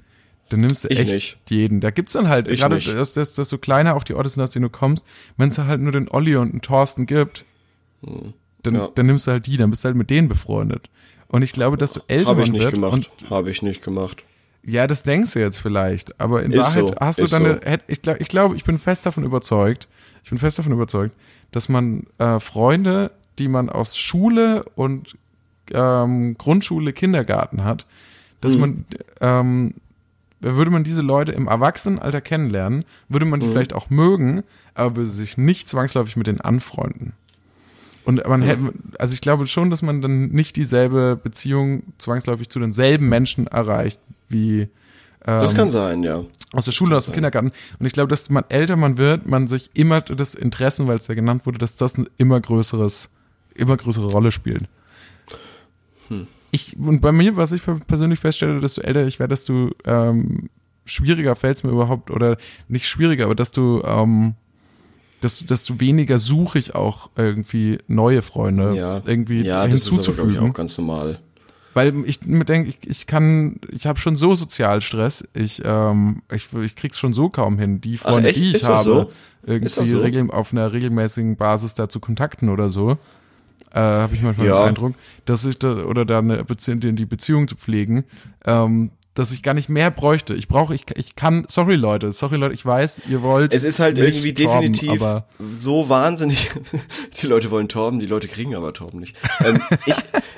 Dann 0.49 0.61
nimmst 0.61 0.83
du 0.83 0.87
ich 0.89 0.99
echt 0.99 1.13
nicht. 1.13 1.37
jeden. 1.49 1.79
Da 1.79 1.91
gibt's 1.91 2.13
dann 2.13 2.27
halt, 2.27 2.47
ich 2.47 2.59
gerade, 2.59 2.79
dass, 2.79 3.13
dass, 3.13 3.33
dass 3.33 3.49
so 3.49 3.57
kleiner 3.57 3.95
auch 3.95 4.03
die 4.03 4.15
Orte 4.15 4.29
sind, 4.29 4.43
aus 4.43 4.51
denen 4.51 4.63
du 4.63 4.69
kommst, 4.69 5.05
wenn 5.37 5.49
es 5.49 5.57
halt 5.57 5.81
nur 5.81 5.91
den 5.91 6.09
Olli 6.09 6.35
und 6.35 6.51
den 6.51 6.61
Thorsten 6.61 7.05
gibt, 7.05 7.45
hm. 8.03 8.33
dann, 8.63 8.75
ja. 8.75 8.89
dann 8.93 9.05
nimmst 9.05 9.27
du 9.27 9.31
halt 9.31 9.45
die, 9.45 9.57
dann 9.57 9.69
bist 9.69 9.83
du 9.83 9.87
halt 9.87 9.95
mit 9.95 10.09
denen 10.09 10.27
befreundet. 10.27 10.89
Und 11.27 11.43
ich 11.43 11.53
glaube, 11.53 11.77
dass 11.77 11.93
du 11.93 12.01
älter 12.07 12.31
Habe 12.31 12.43
ich 12.43 12.51
nicht 12.51 12.71
gemacht. 12.71 13.11
Habe 13.29 13.51
ich 13.51 13.61
nicht 13.61 13.83
gemacht. 13.83 14.23
Ja, 14.63 14.87
das 14.87 15.03
denkst 15.03 15.33
du 15.33 15.39
jetzt 15.39 15.59
vielleicht, 15.59 16.19
aber 16.19 16.43
in 16.43 16.51
ist 16.51 16.59
Wahrheit 16.59 16.89
so, 16.89 16.95
hast 16.99 17.21
du 17.21 17.27
dann, 17.27 17.43
so. 17.43 17.59
eine, 17.61 17.79
ich 17.87 18.01
glaube, 18.01 18.19
ich, 18.19 18.27
glaub, 18.27 18.55
ich 18.55 18.65
bin 18.65 18.77
fest 18.77 19.05
davon 19.05 19.23
überzeugt, 19.23 19.87
ich 20.23 20.29
bin 20.29 20.39
fest 20.39 20.59
davon 20.59 20.73
überzeugt, 20.73 21.15
dass 21.51 21.69
man 21.69 22.07
äh, 22.17 22.39
Freunde, 22.39 23.11
die 23.37 23.47
man 23.47 23.69
aus 23.69 23.97
Schule 23.97 24.65
und 24.75 25.17
ähm, 25.71 26.37
Grundschule, 26.37 26.91
Kindergarten 26.93 27.63
hat, 27.63 27.85
dass 28.41 28.55
mhm. 28.55 28.59
man 28.59 28.85
ähm, 29.21 29.73
würde 30.39 30.71
man 30.71 30.83
diese 30.83 31.01
Leute 31.01 31.31
im 31.31 31.47
Erwachsenenalter 31.47 32.21
kennenlernen, 32.21 32.85
würde 33.07 33.25
man 33.25 33.39
die 33.39 33.47
mhm. 33.47 33.51
vielleicht 33.51 33.73
auch 33.73 33.89
mögen, 33.89 34.43
aber 34.73 34.97
würde 34.97 35.09
sich 35.09 35.37
nicht 35.37 35.67
zwangsläufig 35.69 36.15
mit 36.15 36.27
denen 36.27 36.41
anfreunden. 36.41 37.13
Und 38.05 38.25
man 38.27 38.41
hätte, 38.41 38.73
also 38.97 39.13
ich 39.13 39.21
glaube 39.21 39.45
schon, 39.47 39.69
dass 39.69 39.81
man 39.81 40.01
dann 40.01 40.29
nicht 40.29 40.55
dieselbe 40.55 41.19
Beziehung 41.21 41.83
zwangsläufig 41.97 42.49
zu 42.49 42.59
denselben 42.59 43.07
Menschen 43.09 43.47
erreicht 43.47 43.99
wie 44.29 44.61
ähm, 44.61 45.39
das 45.39 45.53
kann 45.53 45.69
sein, 45.69 46.03
ja. 46.03 46.23
Aus 46.53 46.65
der 46.65 46.71
Schule, 46.71 46.95
aus 46.95 47.05
dem 47.05 47.13
Kindergarten. 47.13 47.51
Und 47.77 47.85
ich 47.85 47.93
glaube, 47.93 48.07
dass 48.07 48.29
man 48.29 48.45
älter 48.49 48.75
man 48.75 48.97
wird, 48.97 49.27
man 49.27 49.47
sich 49.47 49.69
immer 49.73 50.01
das 50.01 50.33
Interessen, 50.33 50.87
weil 50.87 50.97
es 50.97 51.07
ja 51.07 51.13
genannt 51.13 51.45
wurde, 51.45 51.57
dass 51.57 51.75
das 51.75 51.97
ein 51.97 52.07
immer 52.17 52.39
größeres, 52.39 53.09
immer 53.53 53.75
größere 53.75 54.07
Rolle 54.07 54.31
spielt. 54.31 54.63
Hm 56.07 56.27
ich, 56.51 56.77
und 56.77 57.01
bei 57.01 57.11
mir, 57.11 57.37
was 57.37 57.51
ich 57.51 57.61
persönlich 57.87 58.19
feststelle, 58.19 58.59
desto 58.59 58.81
älter 58.81 59.05
ich 59.05 59.19
werde, 59.19 59.33
desto 59.33 59.71
ähm, 59.85 60.49
schwieriger 60.85 61.35
fällt 61.35 61.57
es 61.57 61.63
mir 61.63 61.71
überhaupt, 61.71 62.11
oder 62.11 62.37
nicht 62.67 62.87
schwieriger, 62.87 63.25
aber 63.25 63.35
dass 63.35 63.51
du, 63.51 63.81
ähm, 63.85 64.35
desto, 65.21 65.45
desto 65.45 65.79
weniger 65.79 66.19
suche 66.19 66.59
ich 66.59 66.75
auch 66.75 67.09
irgendwie 67.15 67.77
neue 67.87 68.21
Freunde 68.21 68.75
ja. 68.75 69.01
irgendwie 69.05 69.43
ja, 69.43 69.63
hinzuzufügen. 69.65 70.33
Das 70.33 70.43
ist 70.43 70.49
auch 70.49 70.53
ganz 70.53 70.77
normal. 70.77 71.19
Weil 71.75 72.03
ich 72.05 72.25
mir 72.25 72.45
denke, 72.45 72.69
ich, 72.69 72.79
ich 72.89 73.05
kann, 73.05 73.59
ich 73.71 73.85
habe 73.85 73.99
schon 73.99 74.15
so 74.15 74.33
Sozialstress, 74.33 75.27
ich, 75.35 75.61
ähm, 75.63 76.23
ich, 76.33 76.47
ich 76.63 76.75
krieg's 76.75 76.97
schon 76.97 77.13
so 77.13 77.29
kaum 77.29 77.59
hin, 77.59 77.79
die 77.79 77.97
Freunde, 77.97 78.29
Ach, 78.29 78.33
die 78.33 78.55
ich 78.55 78.65
habe, 78.65 78.83
so? 78.83 79.11
irgendwie 79.45 79.85
so? 79.85 80.33
auf 80.33 80.51
einer 80.51 80.73
regelmäßigen 80.73 81.37
Basis 81.37 81.75
da 81.75 81.87
zu 81.87 81.99
kontakten 81.99 82.49
oder 82.49 82.71
so 82.71 82.97
äh, 83.73 83.79
habe 83.79 84.15
ich 84.15 84.21
manchmal 84.21 84.47
ja. 84.47 84.61
den 84.61 84.69
Eindruck, 84.69 84.95
dass 85.25 85.45
ich 85.45 85.59
da, 85.59 85.83
oder 85.85 86.05
da 86.05 86.19
eine 86.19 86.43
Beziehung, 86.43 86.79
die 86.79 87.05
Beziehung 87.05 87.47
zu 87.47 87.55
pflegen, 87.55 88.05
ähm, 88.45 88.91
dass 89.19 89.31
ich 89.31 89.43
gar 89.43 89.53
nicht 89.53 89.69
mehr 89.69 89.91
bräuchte. 89.91 90.33
Ich 90.33 90.47
brauche, 90.47 90.73
ich, 90.73 90.85
ich 90.95 91.15
kann, 91.15 91.45
sorry 91.49 91.75
Leute, 91.75 92.13
sorry 92.13 92.37
Leute, 92.37 92.53
ich 92.53 92.65
weiß, 92.65 93.01
ihr 93.09 93.21
wollt. 93.21 93.53
Es 93.53 93.63
ist 93.63 93.79
halt 93.79 93.97
irgendwie 93.97 94.33
torben, 94.33 94.71
definitiv 94.73 95.03
so 95.53 95.89
wahnsinnig. 95.89 96.49
die 97.21 97.27
Leute 97.27 97.51
wollen 97.51 97.67
Torben, 97.67 97.99
die 97.99 98.05
Leute 98.05 98.27
kriegen 98.27 98.55
aber 98.55 98.73
Torben 98.73 98.99
nicht. 98.99 99.17
ähm, 99.43 99.59
ich, 99.85 99.95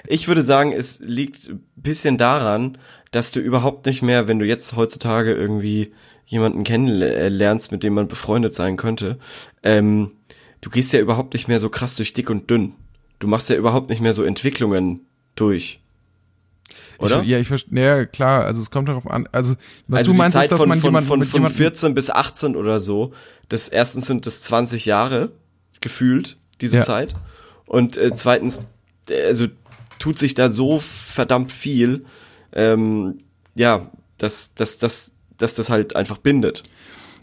ich 0.07 0.27
würde 0.27 0.41
sagen, 0.41 0.71
es 0.71 0.99
liegt 0.99 1.49
ein 1.49 1.63
bisschen 1.75 2.17
daran, 2.17 2.77
dass 3.11 3.31
du 3.31 3.39
überhaupt 3.39 3.85
nicht 3.85 4.01
mehr, 4.01 4.27
wenn 4.27 4.39
du 4.39 4.45
jetzt 4.45 4.75
heutzutage 4.75 5.33
irgendwie 5.33 5.93
jemanden 6.25 6.63
kennenlernst, 6.63 7.71
mit 7.71 7.83
dem 7.83 7.93
man 7.93 8.07
befreundet 8.07 8.55
sein 8.55 8.77
könnte, 8.77 9.19
ähm, 9.63 10.13
du 10.61 10.69
gehst 10.69 10.93
ja 10.93 10.99
überhaupt 10.99 11.33
nicht 11.33 11.47
mehr 11.47 11.59
so 11.59 11.69
krass 11.69 11.95
durch 11.95 12.13
dick 12.13 12.29
und 12.29 12.49
dünn 12.49 12.73
du 13.21 13.27
machst 13.27 13.49
ja 13.49 13.55
überhaupt 13.55 13.89
nicht 13.89 14.01
mehr 14.01 14.13
so 14.13 14.23
Entwicklungen 14.23 15.05
durch. 15.35 15.79
Oder? 16.97 17.21
Ich, 17.21 17.29
ja, 17.29 17.39
ich 17.39 17.47
verstehe, 17.47 17.83
ja, 17.83 18.05
klar, 18.05 18.45
also 18.45 18.61
es 18.61 18.69
kommt 18.69 18.89
darauf 18.89 19.09
an, 19.09 19.27
also 19.31 19.55
was 19.87 19.99
also 19.99 20.11
du 20.11 20.17
meinst, 20.17 20.35
Zeit 20.35 20.45
ist, 20.45 20.51
dass 20.51 20.59
von, 20.59 20.69
man 20.69 20.79
von, 20.79 20.89
jemanden, 20.89 21.25
von, 21.25 21.41
von 21.43 21.49
14 21.49 21.95
bis 21.95 22.09
18 22.09 22.55
oder 22.55 22.79
so, 22.79 23.13
das 23.49 23.69
erstens 23.69 24.07
sind 24.07 24.25
das 24.25 24.41
20 24.43 24.85
Jahre 24.85 25.31
gefühlt, 25.79 26.37
diese 26.59 26.77
ja. 26.77 26.83
Zeit. 26.83 27.15
Und 27.65 27.97
äh, 27.97 28.11
zweitens, 28.13 28.61
also 29.09 29.47
tut 29.97 30.19
sich 30.19 30.33
da 30.33 30.49
so 30.49 30.79
verdammt 30.79 31.51
viel, 31.51 32.05
ähm, 32.53 33.19
ja, 33.55 33.89
dass, 34.17 34.53
dass, 34.53 34.77
dass, 34.77 35.13
dass 35.37 35.55
das 35.55 35.69
halt 35.69 35.95
einfach 35.95 36.17
bindet. 36.17 36.63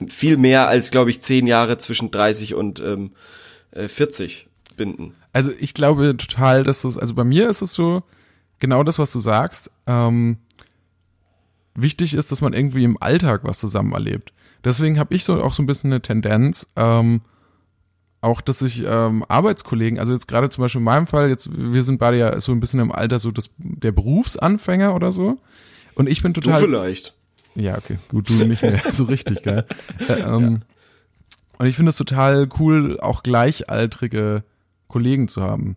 Viel 0.09 0.37
mehr 0.37 0.69
als, 0.69 0.91
glaube 0.91 1.11
ich, 1.11 1.21
zehn 1.21 1.47
Jahre 1.47 1.79
zwischen 1.79 2.11
30 2.11 2.55
und 2.55 2.81
ähm, 2.81 3.13
40 3.75 4.45
äh, 4.45 4.49
binden. 4.79 5.13
Also 5.35 5.53
ich 5.59 5.75
glaube 5.75 6.17
total, 6.17 6.65
dass 6.65 6.85
es, 6.85 6.97
also 6.97 7.15
bei 7.15 7.25
mir 7.25 7.51
ist 7.51 7.61
es 7.61 7.75
so, 7.75 8.03
genau 8.59 8.83
das, 8.83 8.99
was 8.99 9.13
du 9.13 9.19
sagst. 9.19 9.71
Ähm, 9.87 10.39
wichtig 11.75 12.15
ist, 12.15 12.33
dass 12.33 12.41
man 12.41 12.55
irgendwie 12.55 12.85
im 12.85 12.97
Alltag 13.01 13.43
was 13.45 13.59
zusammen 13.59 13.93
erlebt. 13.93 14.33
Deswegen 14.65 14.99
habe 14.99 15.15
ich 15.15 15.25
so 15.25 15.43
auch 15.43 15.53
so 15.53 15.63
ein 15.63 15.67
bisschen 15.67 15.93
eine 15.93 16.03
Tendenz, 16.03 16.67
ähm, 16.77 17.21
auch, 18.21 18.41
dass 18.41 18.63
ich 18.63 18.83
ähm, 18.85 19.25
Arbeitskollegen, 19.29 20.01
also 20.01 20.13
jetzt 20.13 20.27
gerade 20.27 20.49
zum 20.49 20.63
Beispiel 20.63 20.81
in 20.81 20.85
meinem 20.85 21.07
Fall, 21.07 21.29
jetzt 21.29 21.51
wir 21.57 21.85
sind 21.85 21.99
beide 21.99 22.19
ja 22.19 22.41
so 22.41 22.51
ein 22.51 22.59
bisschen 22.59 22.81
im 22.81 22.91
Alter 22.91 23.21
so 23.21 23.31
das, 23.31 23.51
der 23.59 23.93
Berufsanfänger 23.93 24.95
oder 24.95 25.13
so. 25.13 25.39
Und 25.95 26.09
ich 26.09 26.23
bin 26.23 26.35
total. 26.35 26.61
Du 26.61 26.67
vielleicht. 26.67 27.15
Ja, 27.55 27.79
okay, 27.79 27.99
gut, 28.09 28.29
du 28.29 28.45
nicht 28.45 28.63
mehr 28.63 28.81
so 28.93 29.05
richtig, 29.05 29.43
gell? 29.43 29.65
Äh, 30.09 30.21
ähm, 30.21 30.63
ja. 30.63 30.77
Und 31.59 31.67
ich 31.67 31.77
finde 31.77 31.91
es 31.91 31.97
total 31.97 32.49
cool, 32.59 32.99
auch 33.01 33.23
gleichaltrige 33.23 34.45
Kollegen 34.89 35.29
zu 35.29 35.43
haben. 35.43 35.77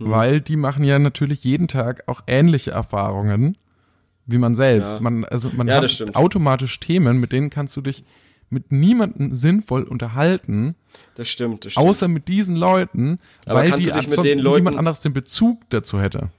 weil 0.00 0.40
die 0.40 0.54
machen 0.56 0.84
ja 0.84 1.00
natürlich 1.00 1.42
jeden 1.42 1.66
Tag 1.66 2.04
auch 2.06 2.20
ähnliche 2.28 2.70
Erfahrungen 2.70 3.58
wie 4.26 4.38
man 4.38 4.54
selbst. 4.54 4.94
Ja. 4.94 5.00
Man, 5.00 5.24
also 5.24 5.50
man 5.56 5.66
Ja, 5.66 5.82
hat 5.82 6.14
automatisch 6.14 6.78
Themen, 6.78 7.18
mit 7.18 7.32
denen 7.32 7.50
kannst 7.50 7.76
du 7.76 7.80
dich 7.80 8.04
mit 8.50 8.70
niemandem 8.70 9.34
sinnvoll 9.34 9.82
unterhalten, 9.82 10.74
Das 11.16 11.28
stimmt, 11.28 11.64
das 11.64 11.72
stimmt. 11.72 11.86
außer 11.86 12.06
mit 12.08 12.28
diesen 12.28 12.54
Leuten, 12.56 13.18
Aber 13.46 13.60
weil 13.60 13.72
die 13.72 13.86
mit 13.92 14.22
den 14.24 14.38
Leuten- 14.38 14.58
niemand 14.64 14.76
anderes 14.78 15.00
den 15.00 15.12
Bezug 15.14 15.62
dazu 15.70 16.00
hätte. 16.00 16.30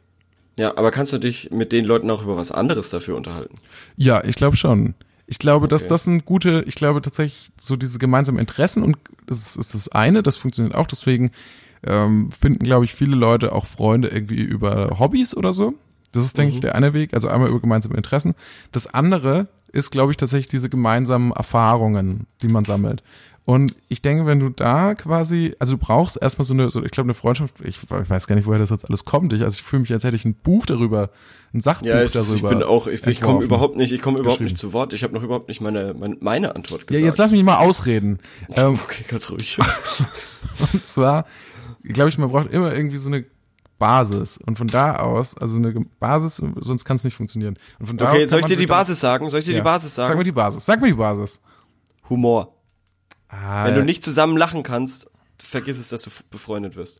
ja, 0.58 0.78
aber 0.78 0.90
kannst 0.92 1.12
du 1.14 1.18
dich 1.18 1.52
mit 1.52 1.72
den 1.74 1.84
Leuten 1.84 2.10
auch 2.12 2.24
über 2.24 2.38
was 2.38 2.52
anderes 2.54 2.90
dafür 2.92 3.18
unterhalten? 3.18 3.56
Ja, 3.98 4.24
ich 4.24 4.36
glaube 4.36 4.56
schon. 4.56 4.94
Ich 5.28 5.38
glaube, 5.40 5.68
dass 5.68 5.82
Okay. 5.84 5.90
das 5.90 6.08
ein 6.08 6.24
gute, 6.26 6.64
ich 6.66 6.76
glaube 6.76 7.02
tatsächlich 7.02 7.52
so 7.60 7.76
diese 7.76 8.00
gemeinsamen 8.00 8.40
Interessen 8.40 8.84
und 8.84 8.98
das 9.28 9.56
ist 9.58 9.74
das 9.74 9.90
eine, 9.90 10.24
das 10.24 10.38
funktioniert 10.38 10.76
auch. 10.76 10.88
Deswegen 10.88 11.32
ähm, 11.86 12.30
finden, 12.32 12.64
glaube 12.64 12.86
ich, 12.86 12.94
viele 12.94 13.16
Leute 13.16 13.54
auch 13.54 13.66
Freunde 13.66 14.10
irgendwie 14.10 14.42
über 14.42 14.98
Hobbys 15.00 15.36
oder 15.36 15.54
so. 15.54 15.74
Das 16.12 16.26
ist, 16.26 16.38
denke 16.38 16.54
ich, 16.56 16.60
der 16.60 16.76
eine 16.76 16.94
Weg. 16.94 17.14
Also 17.14 17.28
einmal 17.28 17.50
über 17.50 17.60
gemeinsame 17.60 17.96
Interessen. 17.96 18.34
Das 18.72 18.88
andere 18.94 19.48
ist, 19.72 19.92
glaube 19.92 20.12
ich, 20.12 20.18
tatsächlich 20.18 20.48
diese 20.48 20.70
gemeinsamen 20.70 21.32
Erfahrungen, 21.32 22.26
die 22.42 22.48
man 22.48 22.66
sammelt. 22.66 23.04
Und 23.46 23.74
ich 23.88 24.02
denke, 24.04 24.28
wenn 24.28 24.40
du 24.40 24.50
da 24.50 24.94
quasi, 24.94 25.56
also 25.58 25.74
du 25.74 25.80
brauchst 25.80 26.22
erstmal 26.22 26.46
so 26.46 26.54
eine, 26.54 26.70
so, 26.70 26.84
ich 26.84 26.92
glaube, 26.92 27.08
eine 27.08 27.14
Freundschaft, 27.16 27.56
ich 27.64 27.80
weiß 27.90 28.28
gar 28.28 28.36
nicht, 28.36 28.46
woher 28.46 28.60
das 28.60 28.70
jetzt 28.70 28.88
alles 28.88 29.06
kommt. 29.06 29.34
Ich, 29.34 29.42
also 29.44 29.56
ich 29.56 29.64
fühle 29.64 29.82
mich, 29.82 29.92
als 29.92 30.04
hätte 30.04 30.16
ich 30.16 30.26
ein 30.26 30.36
Buch 30.36 30.68
darüber, 30.68 31.10
ein 31.54 31.62
Sachbuch 31.62 31.88
Ja, 31.88 32.00
ist- 32.02 32.16
darüber. 32.16 32.36
ich 32.52 32.58
bin 32.58 32.64
auch, 32.64 32.86
ich, 32.86 33.06
ich 33.08 33.22
komme 33.22 33.44
überhaupt 33.44 33.76
nicht, 33.76 33.92
ich 33.92 34.02
komme 34.04 34.20
überhaupt 34.20 34.42
nicht 34.42 34.58
zu 34.58 34.72
Wort. 34.74 34.94
Ich 34.94 35.02
habe 35.04 35.14
noch 35.16 35.24
überhaupt 35.24 35.48
nicht 35.48 35.62
meine, 35.62 35.96
meine, 35.98 36.18
meine 36.20 36.56
Antwort 36.56 36.82
Ja, 36.82 36.86
gesagt. 36.88 37.06
jetzt 37.06 37.18
lass 37.18 37.32
mich 37.32 37.44
mal 37.44 37.58
ausreden. 37.58 38.20
ähm, 38.56 38.78
Okay, 38.84 39.04
ganz 39.08 39.32
ruhig. 39.32 39.58
und 40.74 40.86
zwar, 40.86 41.26
glaube 41.84 42.10
ich, 42.10 42.18
man 42.18 42.30
braucht 42.30 42.52
immer 42.52 42.74
irgendwie 42.74 42.98
so 42.98 43.10
eine 43.10 43.26
Basis. 43.78 44.38
Und 44.46 44.58
von 44.58 44.68
da 44.68 44.98
aus, 44.98 45.38
also 45.38 45.56
eine 45.58 45.74
Basis, 46.00 46.42
sonst 46.58 46.84
kann 46.86 46.98
es 46.98 47.04
nicht 47.04 47.16
funktionieren. 47.16 47.58
Und 47.80 47.86
von 47.88 47.98
da 47.98 48.10
Okay, 48.12 48.26
aus 48.26 48.30
soll 48.32 48.42
ich 48.42 48.48
dir 48.48 48.58
die 48.58 48.66
Basis 48.66 49.00
sagen? 49.00 49.30
Soll 49.30 49.40
ich 49.40 49.46
dir 49.46 49.54
Ja. 49.54 49.60
die 49.60 49.64
Basis 49.64 49.96
Sag 49.96 50.08
sagen? 50.08 50.18
mir 50.18 50.24
die 50.26 50.32
Basis. 50.32 50.66
Sag 50.66 50.82
mir 50.82 50.88
die 50.88 50.94
Basis. 50.94 51.40
Humor. 52.10 52.56
Ah, 53.30 53.66
Wenn 53.66 53.76
du 53.76 53.84
nicht 53.86 54.04
zusammen 54.04 54.36
lachen 54.38 54.64
kannst, 54.64 55.10
vergiss 55.38 55.80
es, 55.80 55.90
dass 55.90 56.02
du 56.02 56.10
befreundet 56.32 56.76
wirst. 56.76 57.00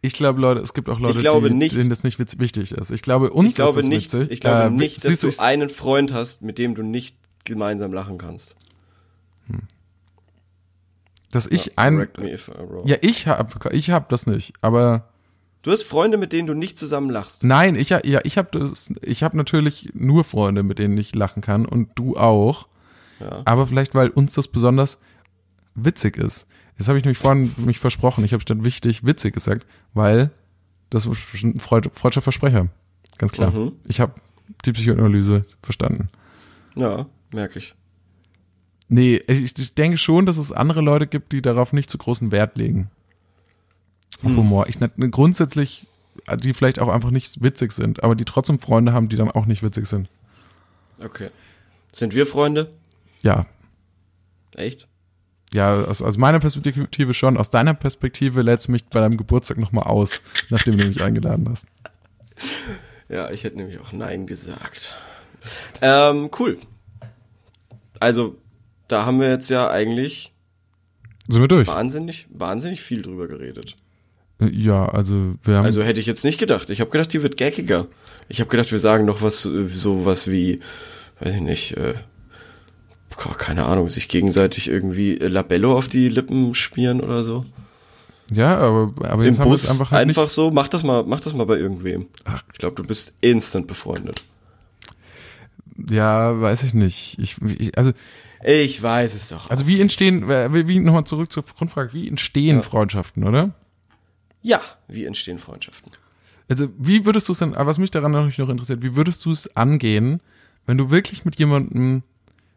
ich 0.00 0.14
glaube, 0.14 0.40
Leute, 0.40 0.60
es 0.60 0.72
gibt 0.72 0.88
auch 0.88 1.00
Leute, 1.00 1.18
die, 1.18 1.50
nicht- 1.54 1.76
denen 1.76 1.90
das 1.90 2.04
nicht 2.04 2.18
wichtig 2.18 2.72
ist. 2.72 2.90
Ich 2.90 3.02
glaube, 3.02 3.30
uns 3.30 3.50
Ich 3.50 3.54
glaube 3.56 3.78
ist 3.80 3.84
es 3.84 3.88
nicht, 3.88 4.12
witzig. 4.14 4.30
ich 4.30 4.40
glaube 4.40 4.64
Äh, 4.64 4.70
nicht, 4.70 5.04
dass 5.04 5.18
du 5.18 5.30
einen 5.38 5.68
Freund 5.68 6.12
hast, 6.12 6.42
mit 6.42 6.58
dem 6.58 6.74
du 6.74 6.82
nicht 6.82 7.16
gemeinsam 7.44 7.92
lachen 7.92 8.16
kannst. 8.18 8.56
Dass 11.34 11.46
ich 11.46 11.78
ein, 11.78 12.00
I'm 12.02 12.48
wrong. 12.70 12.86
ja, 12.86 12.96
ich 13.00 13.26
hab, 13.26 13.72
ich 13.72 13.90
hab 13.90 14.08
das 14.08 14.26
nicht, 14.26 14.54
aber 14.60 15.08
Du 15.62 15.72
hast 15.72 15.84
Freunde, 15.84 16.18
mit 16.18 16.32
denen 16.34 16.46
du 16.46 16.52
nicht 16.52 16.78
zusammen 16.78 17.08
lachst. 17.08 17.42
nein, 17.42 17.74
ich, 17.74 17.88
ja, 17.88 18.00
ich 18.02 18.36
habe 18.36 18.58
das, 18.58 18.92
ich 19.00 19.22
habe 19.22 19.36
natürlich 19.36 19.88
nur 19.94 20.22
Freunde, 20.24 20.62
mit 20.62 20.78
denen 20.78 20.98
ich 20.98 21.14
lachen 21.14 21.40
kann 21.40 21.64
und 21.64 21.88
du 21.94 22.18
auch. 22.18 22.68
Ja. 23.18 23.40
Aber 23.46 23.66
vielleicht, 23.66 23.94
weil 23.94 24.10
uns 24.10 24.34
das 24.34 24.48
besonders 24.48 24.98
witzig 25.74 26.18
ist. 26.18 26.46
Jetzt 26.76 26.88
habe 26.88 26.98
ich 26.98 27.04
nämlich 27.04 27.18
vorhin 27.18 27.54
mich 27.56 27.78
versprochen. 27.78 28.24
Ich 28.24 28.32
habe 28.32 28.42
statt 28.42 28.62
wichtig 28.62 29.06
witzig 29.06 29.32
gesagt, 29.32 29.66
weil 29.94 30.30
das 30.90 31.06
ist 31.06 31.42
ein 31.42 31.58
Freud, 31.58 31.88
freudscher 31.94 32.20
Versprecher. 32.20 32.68
Ganz 33.16 33.32
klar. 33.32 33.50
Mhm. 33.50 33.72
Ich 33.86 34.00
habe 34.00 34.12
die 34.66 34.72
Psychoanalyse 34.72 35.46
verstanden. 35.62 36.08
Ja, 36.74 37.06
merke 37.32 37.58
ich. 37.58 37.74
Nee, 38.88 39.22
ich, 39.26 39.58
ich 39.58 39.74
denke 39.74 39.96
schon, 39.96 40.26
dass 40.26 40.36
es 40.36 40.52
andere 40.52 40.80
Leute 40.80 41.06
gibt, 41.06 41.32
die 41.32 41.42
darauf 41.42 41.72
nicht 41.72 41.90
so 41.90 41.98
großen 41.98 42.30
Wert 42.32 42.56
legen. 42.56 42.90
Auf 44.22 44.30
Hm. 44.30 44.36
Humor. 44.38 44.66
Ich 44.68 44.78
grundsätzlich, 45.10 45.86
die 46.38 46.54
vielleicht 46.54 46.78
auch 46.78 46.88
einfach 46.88 47.10
nicht 47.10 47.42
witzig 47.42 47.72
sind, 47.72 48.04
aber 48.04 48.14
die 48.14 48.24
trotzdem 48.24 48.58
Freunde 48.58 48.92
haben, 48.92 49.08
die 49.08 49.16
dann 49.16 49.30
auch 49.30 49.46
nicht 49.46 49.62
witzig 49.62 49.86
sind. 49.86 50.08
Okay. 51.02 51.28
Sind 51.92 52.14
wir 52.14 52.26
Freunde? 52.26 52.70
Ja, 53.22 53.46
Echt? 54.56 54.88
Ja, 55.52 55.84
aus, 55.84 56.02
aus 56.02 56.16
meiner 56.16 56.40
Perspektive 56.40 57.14
schon. 57.14 57.36
Aus 57.36 57.50
deiner 57.50 57.74
Perspektive 57.74 58.42
lädst 58.42 58.68
du 58.68 58.72
mich 58.72 58.86
bei 58.86 59.00
deinem 59.00 59.16
Geburtstag 59.16 59.58
nochmal 59.58 59.84
aus, 59.84 60.20
nachdem 60.50 60.76
du 60.78 60.86
mich 60.86 61.02
eingeladen 61.02 61.48
hast. 61.48 61.66
Ja, 63.08 63.30
ich 63.30 63.44
hätte 63.44 63.56
nämlich 63.58 63.78
auch 63.78 63.92
Nein 63.92 64.26
gesagt. 64.26 64.96
Ähm, 65.80 66.30
cool. 66.38 66.58
Also, 68.00 68.36
da 68.88 69.06
haben 69.06 69.20
wir 69.20 69.30
jetzt 69.30 69.50
ja 69.50 69.68
eigentlich 69.70 70.32
Sind 71.28 71.40
wir 71.40 71.48
durch? 71.48 71.68
wahnsinnig, 71.68 72.26
wahnsinnig 72.30 72.82
viel 72.82 73.02
drüber 73.02 73.28
geredet. 73.28 73.76
Ja, 74.40 74.86
also 74.86 75.34
wir 75.42 75.56
haben. 75.56 75.64
Also 75.64 75.82
hätte 75.82 76.00
ich 76.00 76.06
jetzt 76.06 76.24
nicht 76.24 76.38
gedacht. 76.38 76.68
Ich 76.70 76.80
habe 76.80 76.90
gedacht, 76.90 77.12
die 77.12 77.22
wird 77.22 77.36
geckiger. 77.36 77.86
Ich 78.28 78.40
habe 78.40 78.50
gedacht, 78.50 78.72
wir 78.72 78.78
sagen 78.78 79.04
noch 79.04 79.22
was, 79.22 79.44
äh, 79.44 79.68
so 79.68 80.04
was 80.04 80.28
wie, 80.28 80.60
weiß 81.20 81.34
ich 81.34 81.40
nicht, 81.40 81.76
äh, 81.76 81.94
keine 83.38 83.66
Ahnung, 83.66 83.88
sich 83.88 84.08
gegenseitig 84.08 84.68
irgendwie 84.68 85.18
äh, 85.18 85.28
Labello 85.28 85.76
auf 85.76 85.88
die 85.88 86.08
Lippen 86.08 86.54
spielen 86.54 87.00
oder 87.00 87.22
so. 87.22 87.44
ja, 88.32 88.56
aber, 88.58 88.92
aber 89.04 89.22
Im 89.22 89.28
jetzt 89.28 89.38
haben 89.38 89.46
wir 89.46 89.50
Bus 89.50 89.70
einfach 89.70 89.92
einfach, 89.92 90.22
halt 90.22 90.30
so. 90.30 90.50
Mach 90.50 90.68
das 90.68 90.82
mal, 90.82 91.04
mach 91.04 91.20
das 91.20 91.32
mal 91.32 91.46
bei 91.46 91.56
irgendwem. 91.56 92.06
Ich 92.52 92.58
glaube, 92.58 92.74
du 92.74 92.84
bist 92.84 93.14
instant 93.20 93.66
befreundet. 93.66 94.22
Ja, 95.90 96.40
weiß 96.40 96.62
ich 96.64 96.74
nicht. 96.74 97.18
Ich, 97.18 97.36
ich, 97.42 97.76
also, 97.76 97.92
Ich 98.44 98.82
weiß 98.82 99.14
es 99.14 99.28
doch. 99.28 99.50
also 99.50 99.66
wie 99.66 99.80
entstehen, 99.80 100.28
äh, 100.30 100.66
wie, 100.68 100.78
nochmal 100.78 101.04
zurück 101.04 101.32
zur 101.32 101.42
Grundfrage, 101.44 101.92
wie 101.92 102.08
entstehen 102.08 102.56
Ja. 102.56 102.62
Freundschaften, 102.62 103.24
oder? 103.24 103.54
ja, 104.42 104.60
wie 104.88 105.04
entstehen 105.06 105.38
Freundschaften? 105.38 105.90
Also, 106.50 106.68
wie 106.78 107.06
würdest 107.06 107.28
du 107.28 107.32
es 107.32 107.38
denn, 107.38 107.54
aber 107.54 107.68
was 107.70 107.78
mich 107.78 107.90
daran 107.90 108.12
noch, 108.12 108.36
noch 108.36 108.48
interessiert, 108.50 108.82
wie 108.82 108.94
würdest 108.94 109.24
du 109.24 109.32
es 109.32 109.56
angehen, 109.56 110.20
wenn 110.66 110.76
du 110.76 110.90
wirklich 110.90 111.24
mit 111.24 111.36
jemandem, 111.36 112.02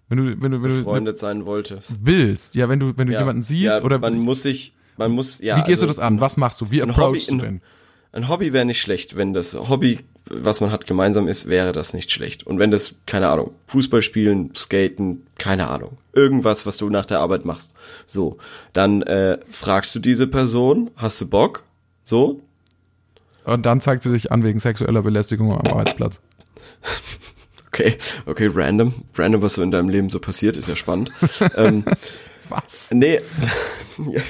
wenn 0.09 0.17
du, 0.17 0.23
wenn 0.41 0.51
du, 0.51 0.61
wenn 0.61 0.69
du 0.69 0.77
Befreundet 0.79 1.17
sein 1.17 1.45
wolltest. 1.45 1.97
willst, 2.03 2.55
ja, 2.55 2.67
wenn 2.67 2.79
du, 2.81 2.97
wenn 2.97 3.07
du 3.07 3.13
Ja. 3.13 3.19
jemanden 3.19 3.43
siehst 3.43 3.79
ja, 3.79 3.83
oder 3.83 3.99
man 3.99 4.17
muss 4.19 4.41
sich, 4.41 4.73
man 4.97 5.11
muss, 5.13 5.39
ja. 5.39 5.55
wie 5.57 5.61
gehst 5.63 5.81
du 5.81 5.85
also 5.87 5.87
das 5.87 5.99
an? 5.99 6.19
Was 6.19 6.35
machst 6.35 6.59
du? 6.59 6.69
Wie 6.69 6.81
ein 6.83 6.89
approachst 6.89 7.29
Hobby- 7.31 7.37
du 7.39 7.45
ein- 7.45 7.51
den? 7.53 7.61
Ein 8.17 8.29
Hobby 8.29 8.51
wäre 8.51 8.65
nicht 8.65 8.81
schlecht, 8.81 9.15
wenn 9.15 9.35
das 9.35 9.53
Hobby, 9.53 9.99
was 10.25 10.59
man 10.59 10.71
hat, 10.71 10.87
gemeinsam 10.87 11.27
ist, 11.27 11.47
wäre 11.47 11.71
das 11.71 11.93
nicht 11.93 12.09
schlecht. 12.09 12.47
Und 12.47 12.57
wenn 12.57 12.71
das, 12.71 12.95
keine 13.05 13.29
Ahnung, 13.29 13.51
Fußball 13.67 14.01
spielen, 14.01 14.55
Skaten, 14.55 15.27
keine 15.37 15.69
Ahnung, 15.69 15.97
irgendwas, 16.13 16.65
was 16.65 16.77
du 16.77 16.89
nach 16.89 17.05
der 17.05 17.19
Arbeit 17.19 17.45
machst, 17.45 17.75
so, 18.07 18.39
dann 18.73 19.03
äh, 19.03 19.37
fragst 19.51 19.93
du 19.93 19.99
diese 19.99 20.25
Person, 20.25 20.89
hast 20.95 21.21
du 21.21 21.29
Bock? 21.29 21.63
So, 22.05 22.41
Und 23.45 23.67
dann 23.67 23.81
zeigt 23.81 24.01
sie 24.01 24.11
dich 24.11 24.31
an 24.31 24.43
wegen 24.43 24.57
sexueller 24.57 25.03
Belästigung 25.03 25.51
am 25.51 25.67
Arbeitsplatz. 25.67 26.19
okay, 27.67 27.97
okay, 28.25 28.49
random, 28.51 28.95
random, 29.15 29.43
was 29.43 29.53
so 29.53 29.61
in 29.61 29.69
deinem 29.69 29.89
Leben 29.89 30.09
so 30.09 30.19
passiert, 30.19 30.57
ist 30.57 30.67
ja 30.67 30.75
spannend. 30.75 31.11
ähm, 31.55 31.85
Was? 32.49 32.91
Nee, 32.93 33.19
ja, 34.11 34.21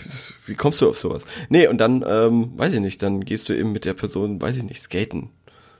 wie 0.45 0.55
kommst 0.55 0.81
du 0.81 0.89
auf 0.89 0.97
sowas? 0.97 1.25
Nee, 1.49 1.67
und 1.67 1.77
dann, 1.77 2.03
ähm, 2.07 2.51
weiß 2.57 2.73
ich 2.73 2.79
nicht, 2.79 3.01
dann 3.01 3.21
gehst 3.21 3.49
du 3.49 3.53
eben 3.53 3.71
mit 3.71 3.85
der 3.85 3.93
Person, 3.93 4.41
weiß 4.41 4.57
ich 4.57 4.63
nicht, 4.63 4.81
skaten. 4.81 5.29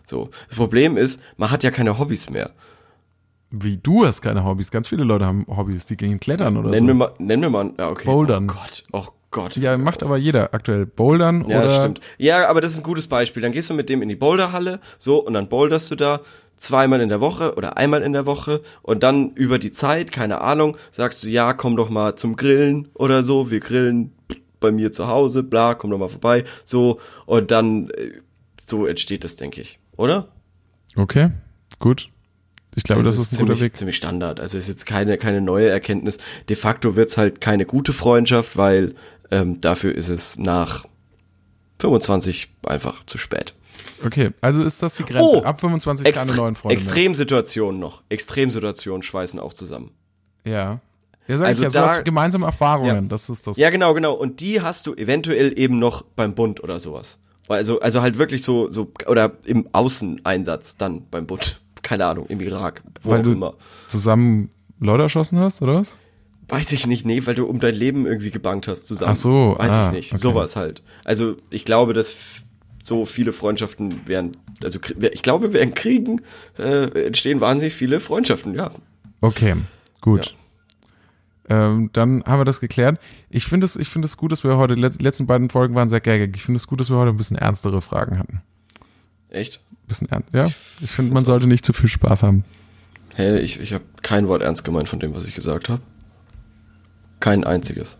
So. 0.05 0.29
Das 0.47 0.57
Problem 0.57 0.97
ist, 0.97 1.21
man 1.37 1.51
hat 1.51 1.63
ja 1.63 1.71
keine 1.71 1.99
Hobbys 1.99 2.29
mehr. 2.29 2.51
Wie 3.49 3.77
du 3.77 4.05
hast 4.05 4.21
keine 4.21 4.43
Hobbys. 4.43 4.71
Ganz 4.71 4.89
viele 4.89 5.03
Leute 5.03 5.25
haben 5.25 5.45
Hobbys, 5.47 5.85
die 5.85 5.95
gehen 5.95 6.19
klettern 6.19 6.57
oder 6.57 6.69
Nenn 6.69 6.79
so. 6.79 6.85
mir 6.85 6.93
mal, 6.93 7.13
nenn 7.17 7.39
mir 7.39 7.49
mal, 7.49 7.71
ja, 7.77 7.89
okay. 7.89 8.05
Bouldern. 8.05 8.49
Oh 8.49 8.53
Gott, 8.53 8.83
oh 8.91 9.05
Gott. 9.31 9.55
ja, 9.55 9.77
macht 9.77 10.03
aber 10.03 10.17
jeder 10.17 10.53
aktuell. 10.53 10.85
Bouldern 10.85 11.45
Ja, 11.47 11.59
oder 11.63 11.75
stimmt. 11.75 12.01
Ja, 12.17 12.47
aber 12.49 12.59
das 12.59 12.73
ist 12.73 12.79
ein 12.79 12.83
gutes 12.83 13.07
Beispiel. 13.07 13.41
Dann 13.41 13.53
gehst 13.53 13.69
du 13.69 13.73
mit 13.73 13.87
dem 13.87 14.01
in 14.01 14.09
die 14.09 14.15
Boulderhalle, 14.15 14.79
so, 14.97 15.23
und 15.25 15.33
dann 15.33 15.47
boulderst 15.47 15.91
du 15.91 15.95
da 15.95 16.21
zweimal 16.57 17.01
in 17.01 17.09
der 17.09 17.21
Woche 17.21 17.55
oder 17.55 17.77
einmal 17.77 18.01
in 18.01 18.13
der 18.13 18.25
Woche 18.25 18.61
und 18.81 19.03
dann 19.03 19.31
über 19.31 19.59
die 19.59 19.71
Zeit, 19.71 20.11
keine 20.11 20.41
Ahnung, 20.41 20.77
sagst 20.91 21.23
du, 21.23 21.29
ja, 21.29 21.53
komm 21.53 21.75
doch 21.75 21.89
mal 21.89 22.15
zum 22.15 22.35
Grillen 22.35 22.87
oder 22.93 23.23
so, 23.23 23.51
wir 23.51 23.59
grillen 23.59 24.13
bei 24.59 24.71
mir 24.71 24.91
zu 24.91 25.07
Hause, 25.07 25.43
bla, 25.43 25.75
komm 25.75 25.91
doch 25.91 25.99
mal 25.99 26.09
vorbei, 26.09 26.43
so, 26.65 26.99
und 27.25 27.51
dann, 27.51 27.89
äh, 27.91 28.13
so 28.65 28.85
entsteht 28.85 29.23
das, 29.23 29.35
denke 29.35 29.61
ich, 29.61 29.79
oder? 29.95 30.29
Okay, 30.95 31.29
gut. 31.79 32.09
Ich 32.75 32.83
glaube, 32.83 32.99
Also 33.01 33.11
das 33.11 33.19
es 33.19 33.25
ist 33.27 33.33
ein 33.33 33.37
ziemlich, 33.37 33.61
Weg. 33.61 33.75
ziemlich 33.75 33.95
Standard. 33.95 34.39
Also 34.39 34.57
ist 34.57 34.67
jetzt 34.67 34.85
keine, 34.85 35.17
keine 35.17 35.41
neue 35.41 35.67
Erkenntnis. 35.67 36.19
De 36.47 36.55
facto 36.55 36.95
wird's 36.95 37.17
halt 37.17 37.41
keine 37.41 37.65
gute 37.65 37.91
Freundschaft, 37.91 38.55
weil 38.55 38.93
ähm, 39.31 39.59
dafür 39.61 39.95
ist 39.95 40.09
es 40.09 40.37
nach 40.37 40.85
25 41.79 42.49
einfach 42.67 43.03
zu 43.07 43.17
spät. 43.17 43.53
Okay, 44.05 44.31
also 44.41 44.61
ist 44.63 44.81
das 44.83 44.95
die 44.95 45.03
Grenze. 45.03 45.23
Oh, 45.39 45.41
Ab 45.43 45.59
25 45.59 46.03
keine 46.13 46.25
Extre 46.25 46.37
neuen 46.37 46.55
Freunde 46.55 46.73
Extremsituationen 46.75 47.79
noch. 47.79 48.03
Extremsituationen 48.09 49.01
schweißen 49.03 49.39
auch 49.39 49.53
zusammen. 49.53 49.91
Ja. 50.45 50.79
Ja, 51.27 51.37
sag 51.37 51.47
Also 51.47 51.63
ich 51.67 51.73
ja, 51.73 51.81
da- 51.81 51.87
sowas 51.89 52.03
gemeinsame 52.05 52.45
Erfahrungen, 52.45 52.87
Ja. 52.95 53.01
das 53.01 53.29
ist 53.29 53.47
das. 53.47 53.57
Ja, 53.57 53.69
genau, 53.69 53.93
genau. 53.93 54.13
Und 54.13 54.39
die 54.39 54.61
hast 54.61 54.87
du 54.87 54.93
eventuell 54.93 55.57
eben 55.59 55.77
noch 55.79 56.03
beim 56.03 56.35
Bund 56.35 56.63
oder 56.63 56.79
sowas. 56.79 57.19
Also, 57.49 57.79
also 57.79 58.01
halt 58.01 58.17
wirklich 58.17 58.43
so, 58.43 58.69
so, 58.69 58.91
oder 59.07 59.31
im 59.45 59.67
Außeneinsatz 59.73 60.77
dann 60.77 61.07
beim 61.09 61.25
Bund. 61.27 61.59
Keine 61.81 62.05
Ahnung, 62.05 62.25
im 62.27 62.39
Irak, 62.41 62.81
wo 63.03 63.11
Weil 63.11 63.19
auch 63.19 63.23
du 63.23 63.31
immer. 63.31 63.53
zusammen 63.87 64.49
Leute 64.79 65.03
erschossen 65.03 65.39
hast, 65.39 65.61
oder 65.61 65.75
was? 65.75 65.95
Weiß 66.49 66.71
ich 66.73 66.87
nicht, 66.87 67.05
nee, 67.05 67.21
weil 67.25 67.35
du 67.35 67.45
um 67.45 67.59
dein 67.59 67.75
Leben 67.75 68.05
irgendwie 68.05 68.31
gebankt 68.31 68.67
hast 68.67 68.87
zusammen. 68.87 69.11
Ach 69.13 69.15
so, 69.17 69.55
Weiß 69.57 69.71
ah, 69.71 69.85
ich 69.87 69.91
nicht. 69.93 70.11
okay. 70.13 70.21
Sowas 70.21 70.55
halt. 70.55 70.81
Also 71.05 71.35
ich 71.49 71.65
glaube, 71.65 71.93
dass 71.93 72.13
so 72.87 73.05
viele 73.05 73.33
Freundschaften 73.33 74.07
wären, 74.07 74.31
also 74.63 74.79
ich 75.11 75.21
glaube, 75.21 75.53
während 75.53 75.75
Kriegen 75.75 76.21
äh, 76.57 77.05
entstehen 77.05 77.41
wahnsinnig 77.41 77.73
viele 77.73 77.99
Freundschaften, 77.99 78.55
ja. 78.55 78.71
Okay, 79.21 79.55
gut. 80.01 80.35
Ähm, 81.49 81.89
dann 81.93 82.23
haben 82.25 82.39
wir 82.39 82.45
das 82.45 82.59
geklärt. 82.59 82.99
Ich 83.29 83.45
finde 83.45 83.65
es, 83.65 83.75
ich 83.77 83.87
finde 83.87 84.05
es 84.05 84.17
gut, 84.17 84.31
dass 84.31 84.43
wir 84.43 84.57
heute, 84.57 84.75
die 84.75 84.81
let- 84.81 85.01
letzten 85.01 85.27
beiden 85.27 85.49
Folgen 85.49 85.75
waren 85.75 85.87
sehr 85.89 86.01
gaggig. 86.01 86.35
Ich 86.35 86.43
finde 86.43 86.57
es 86.57 86.67
gut, 86.67 86.79
dass 86.81 86.89
wir 86.89 86.97
heute 86.97 87.11
ein 87.11 87.17
bisschen 87.17 87.37
ernstere 87.37 87.81
Fragen 87.81 88.19
hatten. 88.19 88.41
Echt? 89.29 89.61
Ein 89.71 89.87
bisschen 89.87 90.09
ernst, 90.09 90.33
ja. 90.33 90.47
Ich 90.81 90.91
finde, 90.91 91.13
man 91.13 91.23
sollte 91.25 91.47
nicht 91.47 91.65
zu 91.65 91.71
viel 91.71 91.89
Spaß 91.89 92.23
haben. 92.23 92.43
Hä, 93.15 93.39
ich, 93.39 93.61
ich 93.61 93.73
habe 93.73 93.85
kein 94.01 94.27
Wort 94.27 94.41
ernst 94.41 94.65
gemeint 94.65 94.89
von 94.89 94.99
dem, 94.99 95.15
was 95.15 95.25
ich 95.25 95.35
gesagt 95.35 95.69
habe. 95.69 95.81
Kein 97.21 97.45
einziges. 97.45 97.97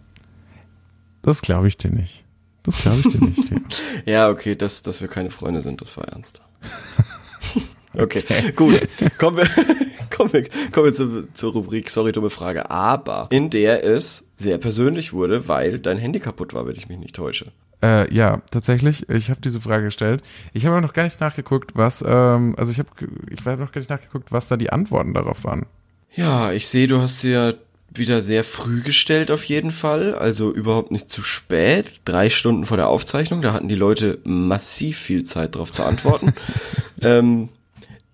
Das 1.22 1.42
glaube 1.42 1.68
ich 1.70 1.78
dir 1.78 1.90
nicht. 1.92 2.26
Das 2.68 2.78
glaube 2.80 3.00
ich 3.00 3.08
dir 3.08 3.26
nicht. 3.26 3.52
Ja, 4.06 4.30
okay, 4.30 4.56
dass, 4.56 4.82
dass 4.84 5.02
wir 5.02 5.08
keine 5.08 5.32
Freunde 5.32 5.62
sind, 5.62 5.82
das 5.82 5.98
war 5.98 6.08
ernst. 6.10 6.42
Okay, 8.00 8.24
gut. 8.56 8.88
Kommen 9.18 9.38
wir, 9.38 9.48
kommen 10.16 10.32
wir, 10.32 10.48
kommen 10.72 10.86
wir 10.86 10.94
zur, 10.94 11.34
zur 11.34 11.54
Rubrik 11.54 11.90
Sorry, 11.90 12.12
dumme 12.12 12.30
Frage. 12.30 12.70
Aber 12.70 13.28
in 13.32 13.50
der 13.50 13.84
es 13.84 14.30
sehr 14.36 14.60
persönlich 14.60 15.14
wurde, 15.14 15.48
weil 15.48 15.80
dein 15.80 15.98
Handy 15.98 16.20
kaputt 16.20 16.54
war, 16.54 16.68
wenn 16.68 16.76
ich 16.76 16.90
mich 16.90 17.00
nicht 17.00 17.16
täusche. 17.16 17.52
Äh, 17.82 18.14
ja, 18.14 18.44
tatsächlich. 18.52 19.10
Ich 19.10 19.32
habe 19.32 19.42
diese 19.42 19.62
Frage 19.62 19.86
gestellt. 19.86 20.22
Ich 20.54 20.68
habe 20.68 20.80
noch 20.80 20.94
gar 20.94 21.06
nicht 21.06 21.20
nachgeguckt, 21.20 21.72
was, 21.74 22.04
ähm, 22.06 22.54
also 22.56 22.72
ich 22.72 22.78
habe, 22.78 22.90
ich 23.32 23.44
habe 23.44 23.64
noch 23.64 23.72
gar 23.72 23.82
nicht 23.82 23.90
nachgeguckt, 23.90 24.32
was 24.32 24.48
da 24.48 24.58
die 24.58 24.70
Antworten 24.72 25.16
darauf 25.16 25.44
waren. 25.44 25.66
Ja, 26.14 26.52
ich 26.52 26.68
sehe, 26.68 26.88
du 26.88 27.02
hast 27.02 27.24
ja 27.24 27.54
wieder 27.94 28.22
sehr 28.22 28.44
früh 28.44 28.82
gestellt 28.82 29.32
auf 29.32 29.44
jeden 29.46 29.72
Fall, 29.72 30.14
also 30.16 30.52
überhaupt 30.52 30.92
nicht 30.92 31.10
zu 31.10 31.24
spät. 31.24 32.02
Drei 32.06 32.30
Stunden 32.30 32.66
vor 32.66 32.78
der 32.78 32.90
Aufzeichnung, 32.90 33.42
da 33.42 33.54
hatten 33.54 33.68
die 33.68 33.76
Leute 33.76 34.20
massiv 34.24 34.98
viel 34.98 35.24
Zeit 35.24 35.56
drauf 35.56 35.72
zu 35.72 35.84
antworten. 35.84 36.34
ähm, 37.02 37.50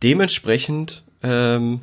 dementsprechend, 0.01 1.03
ähm, 1.23 1.81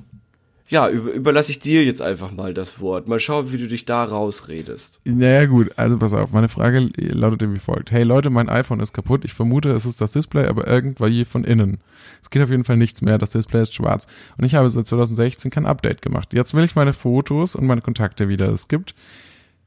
ja, 0.70 0.88
über, 0.88 1.10
überlasse 1.10 1.50
ich 1.50 1.58
dir 1.58 1.84
jetzt 1.84 2.00
einfach 2.00 2.30
mal 2.30 2.54
das 2.54 2.80
Wort. 2.80 3.08
Mal 3.08 3.18
schauen, 3.18 3.50
wie 3.50 3.58
du 3.58 3.66
dich 3.66 3.86
da 3.86 4.04
rausredest. 4.04 5.00
Naja, 5.04 5.46
gut, 5.46 5.72
also 5.76 5.98
pass 5.98 6.14
auf, 6.14 6.30
meine 6.30 6.48
Frage 6.48 6.88
lautete 6.96 7.52
wie 7.52 7.58
folgt. 7.58 7.90
Hey 7.90 8.04
Leute, 8.04 8.30
mein 8.30 8.48
iPhone 8.48 8.78
ist 8.78 8.92
kaputt. 8.92 9.24
Ich 9.24 9.34
vermute, 9.34 9.70
es 9.70 9.84
ist 9.84 10.00
das 10.00 10.12
Display, 10.12 10.46
aber 10.46 10.68
irgendwie 10.68 11.24
von 11.24 11.42
innen. 11.42 11.78
Es 12.22 12.30
geht 12.30 12.40
auf 12.42 12.50
jeden 12.50 12.64
Fall 12.64 12.76
nichts 12.76 13.02
mehr. 13.02 13.18
Das 13.18 13.30
Display 13.30 13.62
ist 13.62 13.74
schwarz. 13.74 14.06
Und 14.38 14.44
ich 14.44 14.54
habe 14.54 14.70
seit 14.70 14.86
2016 14.86 15.50
kein 15.50 15.66
Update 15.66 16.02
gemacht. 16.02 16.32
Jetzt 16.32 16.54
will 16.54 16.62
ich 16.62 16.76
meine 16.76 16.92
Fotos 16.92 17.56
und 17.56 17.66
meine 17.66 17.82
Kontakte 17.82 18.28
wieder. 18.28 18.48
Es 18.48 18.68
gibt, 18.68 18.94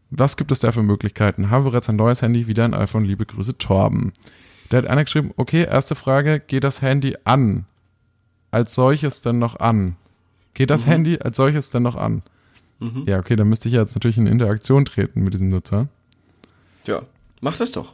was 0.09 0.37
gibt 0.37 0.53
es 0.53 0.59
da 0.59 0.71
für 0.71 0.83
Möglichkeiten? 0.83 1.49
Habe 1.49 1.65
bereits 1.71 1.89
ein 1.89 1.97
neues 1.97 2.21
Handy, 2.21 2.47
wieder 2.47 2.63
ein 2.63 2.73
iPhone. 2.73 3.03
Liebe 3.03 3.25
Grüße, 3.25 3.57
Torben. 3.57 4.13
Da 4.69 4.77
hat 4.77 4.87
einer 4.87 5.03
geschrieben, 5.03 5.31
okay, 5.35 5.65
erste 5.65 5.95
Frage, 5.95 6.39
geht 6.39 6.63
das 6.63 6.81
Handy 6.81 7.17
an? 7.25 7.65
Als 8.51 8.73
solches 8.73 9.19
denn 9.19 9.37
noch 9.37 9.59
an? 9.59 9.97
Geht 10.53 10.69
das 10.69 10.85
Handy 10.85 11.17
als 11.19 11.37
solches 11.37 11.69
denn 11.71 11.83
noch 11.83 11.95
an? 11.95 12.21
Mhm. 12.79 13.05
Ja, 13.07 13.19
okay, 13.19 13.35
dann 13.35 13.49
müsste 13.49 13.67
ich 13.69 13.73
jetzt 13.73 13.95
natürlich 13.95 14.17
in 14.17 14.27
Interaktion 14.27 14.85
treten 14.85 15.23
mit 15.23 15.33
diesem 15.33 15.49
Nutzer. 15.49 15.87
Ja, 16.85 17.01
mach 17.41 17.57
das 17.57 17.71
doch. 17.71 17.93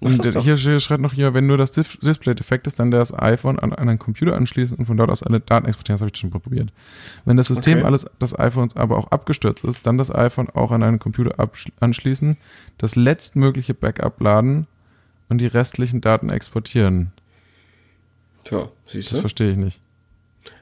Mach 0.00 0.10
Und 0.10 0.24
das 0.24 0.34
doch. 0.34 0.44
hier, 0.44 0.56
hier 0.56 0.78
schreibt 0.80 1.00
noch 1.02 1.14
hier, 1.14 1.32
wenn 1.32 1.46
nur 1.46 1.56
das 1.56 1.70
Dis 1.70 1.98
Display 2.02 2.34
defekt 2.34 2.66
ist, 2.66 2.78
dann 2.78 2.90
das 2.90 3.14
iPhone 3.18 3.58
an 3.58 3.72
einen 3.72 3.98
Computer 3.98 4.36
anschließen 4.36 4.76
und 4.76 4.84
von 4.86 4.96
dort 4.98 5.10
aus 5.10 5.22
alle 5.22 5.40
Daten 5.40 5.66
exportieren. 5.66 5.94
Das 5.96 6.02
habe 6.02 6.10
ich 6.14 6.20
schon 6.20 6.30
probiert. 6.30 6.70
Wenn 7.24 7.38
das 7.38 7.48
System 7.48 7.78
Okay. 7.78 7.86
alles 7.86 8.06
des 8.20 8.38
iPhones 8.38 8.76
aber 8.76 8.98
auch 8.98 9.10
abgestürzt 9.10 9.64
ist, 9.64 9.86
dann 9.86 9.96
das 9.96 10.14
iPhone 10.14 10.50
auch 10.50 10.70
an 10.70 10.82
einen 10.82 10.98
Computer 10.98 11.34
anschließen, 11.80 12.36
das 12.76 12.94
letztmögliche 12.94 13.72
Backup 13.72 14.20
laden 14.20 14.66
und 15.30 15.38
die 15.38 15.46
restlichen 15.46 16.02
Daten 16.02 16.28
exportieren. 16.28 17.12
Tja, 18.44 18.68
siehst 18.86 19.08
Das 19.12 19.16
du? 19.16 19.20
verstehe 19.22 19.50
ich 19.50 19.56
nicht. 19.56 19.80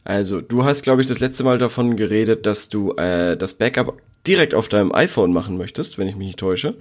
Also, 0.05 0.41
du 0.41 0.65
hast, 0.65 0.83
glaube 0.83 1.03
ich, 1.03 1.09
das 1.09 1.21
letzte 1.21 1.45
Mal 1.45 1.59
davon 1.59 1.97
geredet, 1.97 2.47
dass 2.47 2.69
du 2.69 2.93
äh, 2.93 3.37
das 3.37 3.55
Backup 3.55 4.01
direkt 4.27 4.55
auf 4.55 4.69
deinem 4.69 4.95
iPhone 4.95 5.33
machen 5.33 5.57
möchtest, 5.57 5.99
wenn 5.99 6.09
ich 6.09 6.17
mich 6.17 6.27
nicht 6.29 6.39
täusche. 6.39 6.75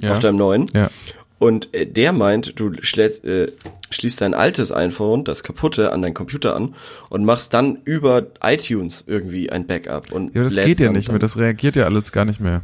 Ja. 0.00 0.12
Auf 0.12 0.18
deinem 0.20 0.36
neuen. 0.36 0.70
ja. 0.74 0.90
Und 1.38 1.74
äh, 1.74 1.86
der 1.86 2.12
meint, 2.12 2.58
du 2.58 2.72
schlägst, 2.80 3.24
äh, 3.26 3.48
schließt 3.90 4.22
dein 4.22 4.32
altes 4.32 4.72
iPhone, 4.72 5.24
das 5.24 5.42
kaputte, 5.42 5.92
an 5.92 6.00
deinen 6.00 6.14
Computer 6.14 6.56
an 6.56 6.74
und 7.10 7.24
machst 7.24 7.52
dann 7.52 7.78
über 7.84 8.26
iTunes 8.42 9.04
irgendwie 9.06 9.50
ein 9.50 9.66
Backup. 9.66 10.12
Und 10.12 10.34
Ja, 10.34 10.42
das 10.42 10.54
geht 10.54 10.78
ja 10.78 10.90
nicht 10.90 11.10
mehr. 11.10 11.18
Das 11.18 11.36
reagiert 11.36 11.76
ja 11.76 11.84
alles 11.84 12.10
gar 12.12 12.24
nicht 12.24 12.40
mehr. 12.40 12.62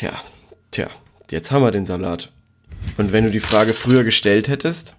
Ja, 0.00 0.12
tja, 0.72 0.88
jetzt 1.30 1.52
haben 1.52 1.62
wir 1.62 1.70
den 1.70 1.86
Salat. 1.86 2.32
Und 2.96 3.12
wenn 3.12 3.24
du 3.24 3.30
die 3.30 3.40
Frage 3.40 3.74
früher 3.74 4.02
gestellt 4.02 4.48
hättest, 4.48 4.96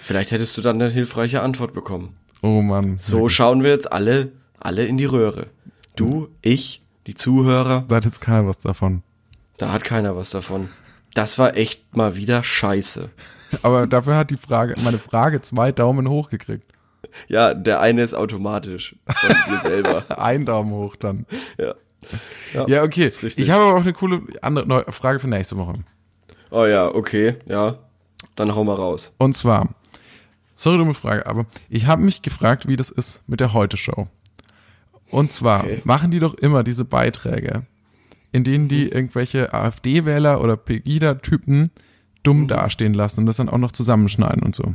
vielleicht 0.00 0.30
hättest 0.30 0.56
du 0.56 0.62
dann 0.62 0.80
eine 0.80 0.90
hilfreiche 0.90 1.40
Antwort 1.40 1.74
bekommen. 1.74 2.14
Oh 2.42 2.62
Mann. 2.62 2.98
So 2.98 3.28
schauen 3.28 3.62
wir 3.62 3.70
jetzt 3.70 3.90
alle, 3.92 4.32
alle 4.60 4.84
in 4.86 4.98
die 4.98 5.04
Röhre. 5.06 5.46
Du, 5.96 6.28
ich, 6.42 6.82
die 7.06 7.14
Zuhörer, 7.14 7.84
Da 7.88 7.96
hat 7.96 8.04
jetzt 8.04 8.20
keiner 8.20 8.46
was 8.46 8.58
davon. 8.58 9.02
da 9.58 9.72
hat 9.72 9.84
keiner 9.84 10.16
was 10.16 10.30
davon. 10.30 10.68
Das 11.14 11.38
war 11.38 11.56
echt 11.56 11.96
mal 11.96 12.16
wieder 12.16 12.42
scheiße. 12.42 13.08
Aber 13.62 13.86
dafür 13.86 14.16
hat 14.16 14.30
die 14.30 14.36
Frage, 14.36 14.74
meine 14.82 14.98
Frage 14.98 15.40
zwei 15.42 15.70
Daumen 15.70 16.08
hoch 16.08 16.28
gekriegt. 16.28 16.64
Ja, 17.28 17.54
der 17.54 17.80
eine 17.80 18.02
ist 18.02 18.14
automatisch 18.14 18.96
von 19.06 19.30
dir 19.48 19.58
selber. 19.60 20.04
Ein 20.20 20.44
Daumen 20.46 20.72
hoch 20.72 20.96
dann. 20.96 21.26
Ja. 21.58 21.74
Ja, 22.66 22.82
okay. 22.82 23.06
ist 23.06 23.22
richtig. 23.22 23.44
Ich 23.44 23.50
habe 23.50 23.62
aber 23.64 23.74
auch 23.78 23.82
eine 23.82 23.92
coole 23.92 24.22
andere 24.42 24.90
Frage 24.92 25.20
für 25.20 25.28
nächste 25.28 25.56
Woche. 25.56 25.74
Oh 26.50 26.66
ja, 26.66 26.92
okay, 26.92 27.36
ja. 27.46 27.76
Dann 28.36 28.54
hau 28.54 28.64
mal 28.64 28.74
raus. 28.74 29.14
Und 29.18 29.34
zwar, 29.36 29.68
sorry, 30.54 30.78
dumme 30.78 30.94
Frage, 30.94 31.26
aber 31.26 31.46
ich 31.68 31.86
habe 31.86 32.02
mich 32.02 32.22
gefragt, 32.22 32.68
wie 32.68 32.76
das 32.76 32.90
ist 32.90 33.22
mit 33.26 33.40
der 33.40 33.52
Heute-Show. 33.52 34.08
Und 35.10 35.32
zwar 35.32 35.64
Okay. 35.64 35.80
machen 35.84 36.10
die 36.10 36.18
doch 36.18 36.34
immer 36.34 36.64
diese 36.64 36.84
Beiträge, 36.84 37.66
in 38.32 38.44
denen 38.44 38.68
die 38.68 38.88
irgendwelche 38.88 39.52
AfD-Wähler 39.52 40.40
oder 40.40 40.56
Pegida-Typen 40.56 41.70
dumm 42.22 42.48
dastehen 42.48 42.94
lassen 42.94 43.20
und 43.20 43.26
das 43.26 43.36
dann 43.36 43.48
auch 43.48 43.58
noch 43.58 43.72
zusammenschneiden 43.72 44.42
und 44.42 44.54
so. 44.54 44.74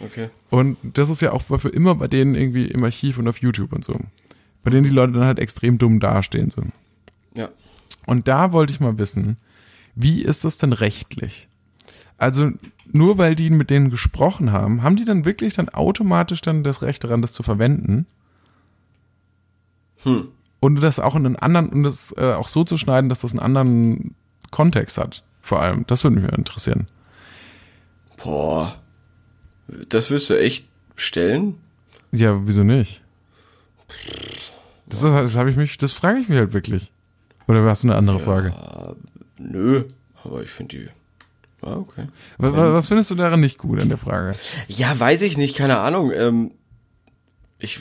Okay. 0.00 0.28
Und 0.50 0.76
das 0.82 1.08
ist 1.08 1.22
ja 1.22 1.32
auch 1.32 1.42
für 1.42 1.68
immer 1.68 1.94
bei 1.94 2.08
denen 2.08 2.34
irgendwie 2.34 2.66
im 2.66 2.84
Archiv 2.84 3.18
und 3.18 3.28
auf 3.28 3.38
YouTube 3.38 3.72
und 3.72 3.84
so. 3.84 3.98
Bei 4.62 4.70
denen 4.70 4.84
die 4.84 4.90
Leute 4.90 5.12
dann 5.14 5.24
halt 5.24 5.38
extrem 5.38 5.78
dumm 5.78 6.00
dastehen. 6.00 6.50
So. 6.50 6.62
Ja. 7.34 7.48
Und 8.06 8.28
da 8.28 8.52
wollte 8.52 8.72
ich 8.72 8.80
mal 8.80 8.98
wissen, 8.98 9.36
wie 9.94 10.22
ist 10.22 10.44
das 10.44 10.58
denn 10.58 10.72
rechtlich? 10.72 11.48
Also 12.18 12.50
nur 12.92 13.18
weil 13.18 13.34
die 13.34 13.50
mit 13.50 13.70
denen 13.70 13.90
gesprochen 13.90 14.52
haben, 14.52 14.82
haben 14.82 14.96
die 14.96 15.04
dann 15.04 15.24
wirklich 15.24 15.54
dann 15.54 15.68
automatisch 15.68 16.40
dann 16.40 16.62
das 16.62 16.82
Recht 16.82 17.04
daran, 17.04 17.22
das 17.22 17.32
zu 17.32 17.42
verwenden? 17.42 18.06
Hm. 20.02 20.28
Und 20.60 20.80
das 20.80 21.00
auch 21.00 21.16
in 21.16 21.26
einen 21.26 21.36
anderen, 21.36 21.68
und 21.70 21.82
das 21.82 22.14
äh, 22.16 22.32
auch 22.32 22.48
so 22.48 22.64
zu 22.64 22.76
schneiden, 22.76 23.08
dass 23.08 23.20
das 23.20 23.32
einen 23.32 23.40
anderen 23.40 24.14
Kontext 24.50 24.98
hat. 24.98 25.24
Vor 25.40 25.60
allem, 25.60 25.84
das 25.86 26.04
würde 26.04 26.20
mich 26.20 26.32
interessieren. 26.32 26.88
Boah. 28.22 28.76
Das 29.88 30.10
wirst 30.10 30.30
du 30.30 30.38
echt 30.38 30.68
stellen? 30.96 31.56
Ja, 32.12 32.46
wieso 32.46 32.62
nicht? 32.62 33.02
Das, 34.86 35.00
das 35.00 35.36
habe 35.36 35.50
ich 35.50 35.56
mich, 35.56 35.78
das 35.78 35.92
frage 35.92 36.20
ich 36.20 36.28
mich 36.28 36.38
halt 36.38 36.52
wirklich. 36.52 36.92
Oder 37.48 37.64
hast 37.64 37.82
du 37.82 37.88
eine 37.88 37.96
andere 37.96 38.20
Frage? 38.20 38.54
Nö, 39.38 39.84
aber 40.22 40.42
ich 40.42 40.50
finde 40.50 40.76
die. 40.76 40.88
Ah, 41.62 41.76
okay. 41.76 42.06
Was, 42.38 42.54
was 42.54 42.88
findest 42.88 43.10
du 43.10 43.14
daran 43.14 43.40
nicht 43.40 43.58
gut 43.58 43.80
an 43.80 43.88
der 43.88 43.98
Frage? 43.98 44.34
Ja, 44.68 44.98
weiß 44.98 45.22
ich 45.22 45.38
nicht, 45.38 45.56
keine 45.56 45.78
Ahnung. 45.78 46.12
Ähm, 46.12 46.50
ich 47.58 47.80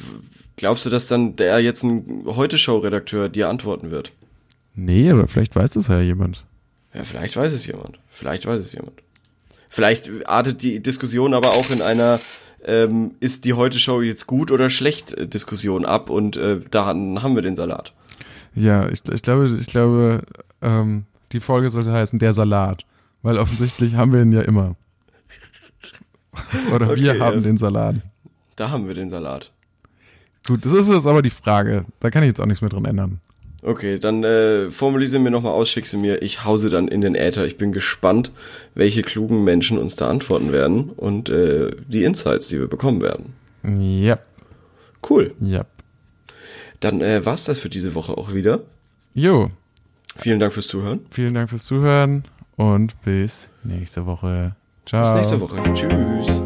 glaubst 0.55 0.85
du, 0.85 0.89
dass 0.89 1.07
dann 1.07 1.35
der 1.35 1.59
jetzt 1.59 1.83
ein 1.83 2.23
Heute-Show-Redakteur 2.25 3.29
dir 3.29 3.49
antworten 3.49 3.89
wird? 3.89 4.11
Nee, 4.75 5.09
aber 5.09 5.27
vielleicht 5.27 5.55
weiß 5.55 5.71
das 5.71 5.87
ja 5.87 5.99
jemand. 5.99 6.45
Ja, 6.93 7.03
vielleicht 7.03 7.35
weiß 7.35 7.53
es 7.53 7.65
jemand. 7.65 7.99
Vielleicht 8.09 8.45
weiß 8.45 8.61
es 8.61 8.73
jemand. 8.73 9.01
Vielleicht 9.69 10.09
artet 10.25 10.61
die 10.61 10.81
Diskussion 10.81 11.33
aber 11.33 11.51
auch 11.55 11.69
in 11.69 11.81
einer 11.81 12.19
ähm, 12.63 13.15
ist 13.19 13.45
die 13.45 13.53
Heute-Show 13.53 14.01
jetzt 14.01 14.27
gut 14.27 14.51
oder 14.51 14.69
schlecht 14.69 15.13
äh, 15.13 15.27
Diskussion 15.27 15.85
ab 15.85 16.09
und 16.09 16.37
äh, 16.37 16.59
daran 16.69 17.23
haben 17.23 17.35
wir 17.35 17.41
den 17.41 17.55
Salat. 17.55 17.93
Ja, 18.53 18.87
ich, 18.89 19.01
ich 19.09 19.21
glaube, 19.23 19.47
ich 19.47 19.67
glaube, 19.67 20.21
ähm, 20.61 21.05
die 21.31 21.39
Folge 21.39 21.69
sollte 21.69 21.91
heißen 21.91 22.19
Der 22.19 22.33
Salat. 22.33 22.85
Weil 23.21 23.37
offensichtlich 23.37 23.95
haben 23.95 24.13
wir 24.13 24.21
ihn 24.21 24.31
ja 24.31 24.41
immer. 24.41 24.75
Oder 26.73 26.95
wir 26.95 27.11
Okay, 27.11 27.19
haben 27.19 27.35
ja. 27.35 27.41
den 27.41 27.57
Salat. 27.57 27.95
Da 28.55 28.69
haben 28.69 28.87
wir 28.87 28.93
den 28.93 29.09
Salat. 29.09 29.51
Gut, 30.47 30.65
das 30.65 30.71
ist 30.73 30.87
jetzt 30.89 31.05
aber 31.05 31.21
die 31.21 31.29
Frage. 31.29 31.85
Da 31.99 32.09
kann 32.09 32.23
ich 32.23 32.27
jetzt 32.29 32.39
auch 32.41 32.45
nichts 32.45 32.61
mehr 32.61 32.69
dran 32.69 32.85
ändern. 32.85 33.19
Okay, 33.63 33.99
dann 33.99 34.23
äh, 34.23 34.71
formuliere 34.71 35.19
mir 35.19 35.29
nochmal 35.29 35.51
aus, 35.53 35.69
schick 35.69 35.85
sie 35.85 35.97
mir. 35.97 36.23
Ich 36.23 36.45
hause 36.45 36.71
dann 36.71 36.87
in 36.87 37.01
den 37.01 37.13
Äther. 37.13 37.45
Ich 37.45 37.57
bin 37.57 37.71
gespannt, 37.71 38.31
welche 38.73 39.03
klugen 39.03 39.43
Menschen 39.43 39.77
uns 39.77 39.95
da 39.95 40.09
antworten 40.09 40.51
werden 40.51 40.89
und 40.89 41.29
äh, 41.29 41.69
die 41.87 42.03
Insights, 42.03 42.47
die 42.47 42.59
wir 42.59 42.67
bekommen 42.67 43.01
werden. 43.01 43.33
Ja, 43.63 44.17
Cool. 45.07 45.33
ja. 45.39 45.65
Dann 46.79 47.01
äh, 47.01 47.23
war's 47.25 47.43
das 47.45 47.59
für 47.59 47.69
diese 47.69 47.93
Woche 47.93 48.17
auch 48.17 48.33
wieder. 48.33 48.61
Jo, 49.13 49.51
Vielen 50.17 50.39
Dank 50.39 50.53
fürs 50.53 50.67
Zuhören. 50.67 51.05
vielen 51.11 51.33
Dank 51.35 51.49
fürs 51.51 51.65
Zuhören 51.65 52.23
und 52.57 52.99
bis 53.01 53.49
nächste 53.63 54.05
Woche. 54.05 54.55
Ciao. 54.85 55.13
Bis 55.13 55.31
nächste 55.31 55.41
Woche. 55.41 55.73
Tschüss. 55.73 56.40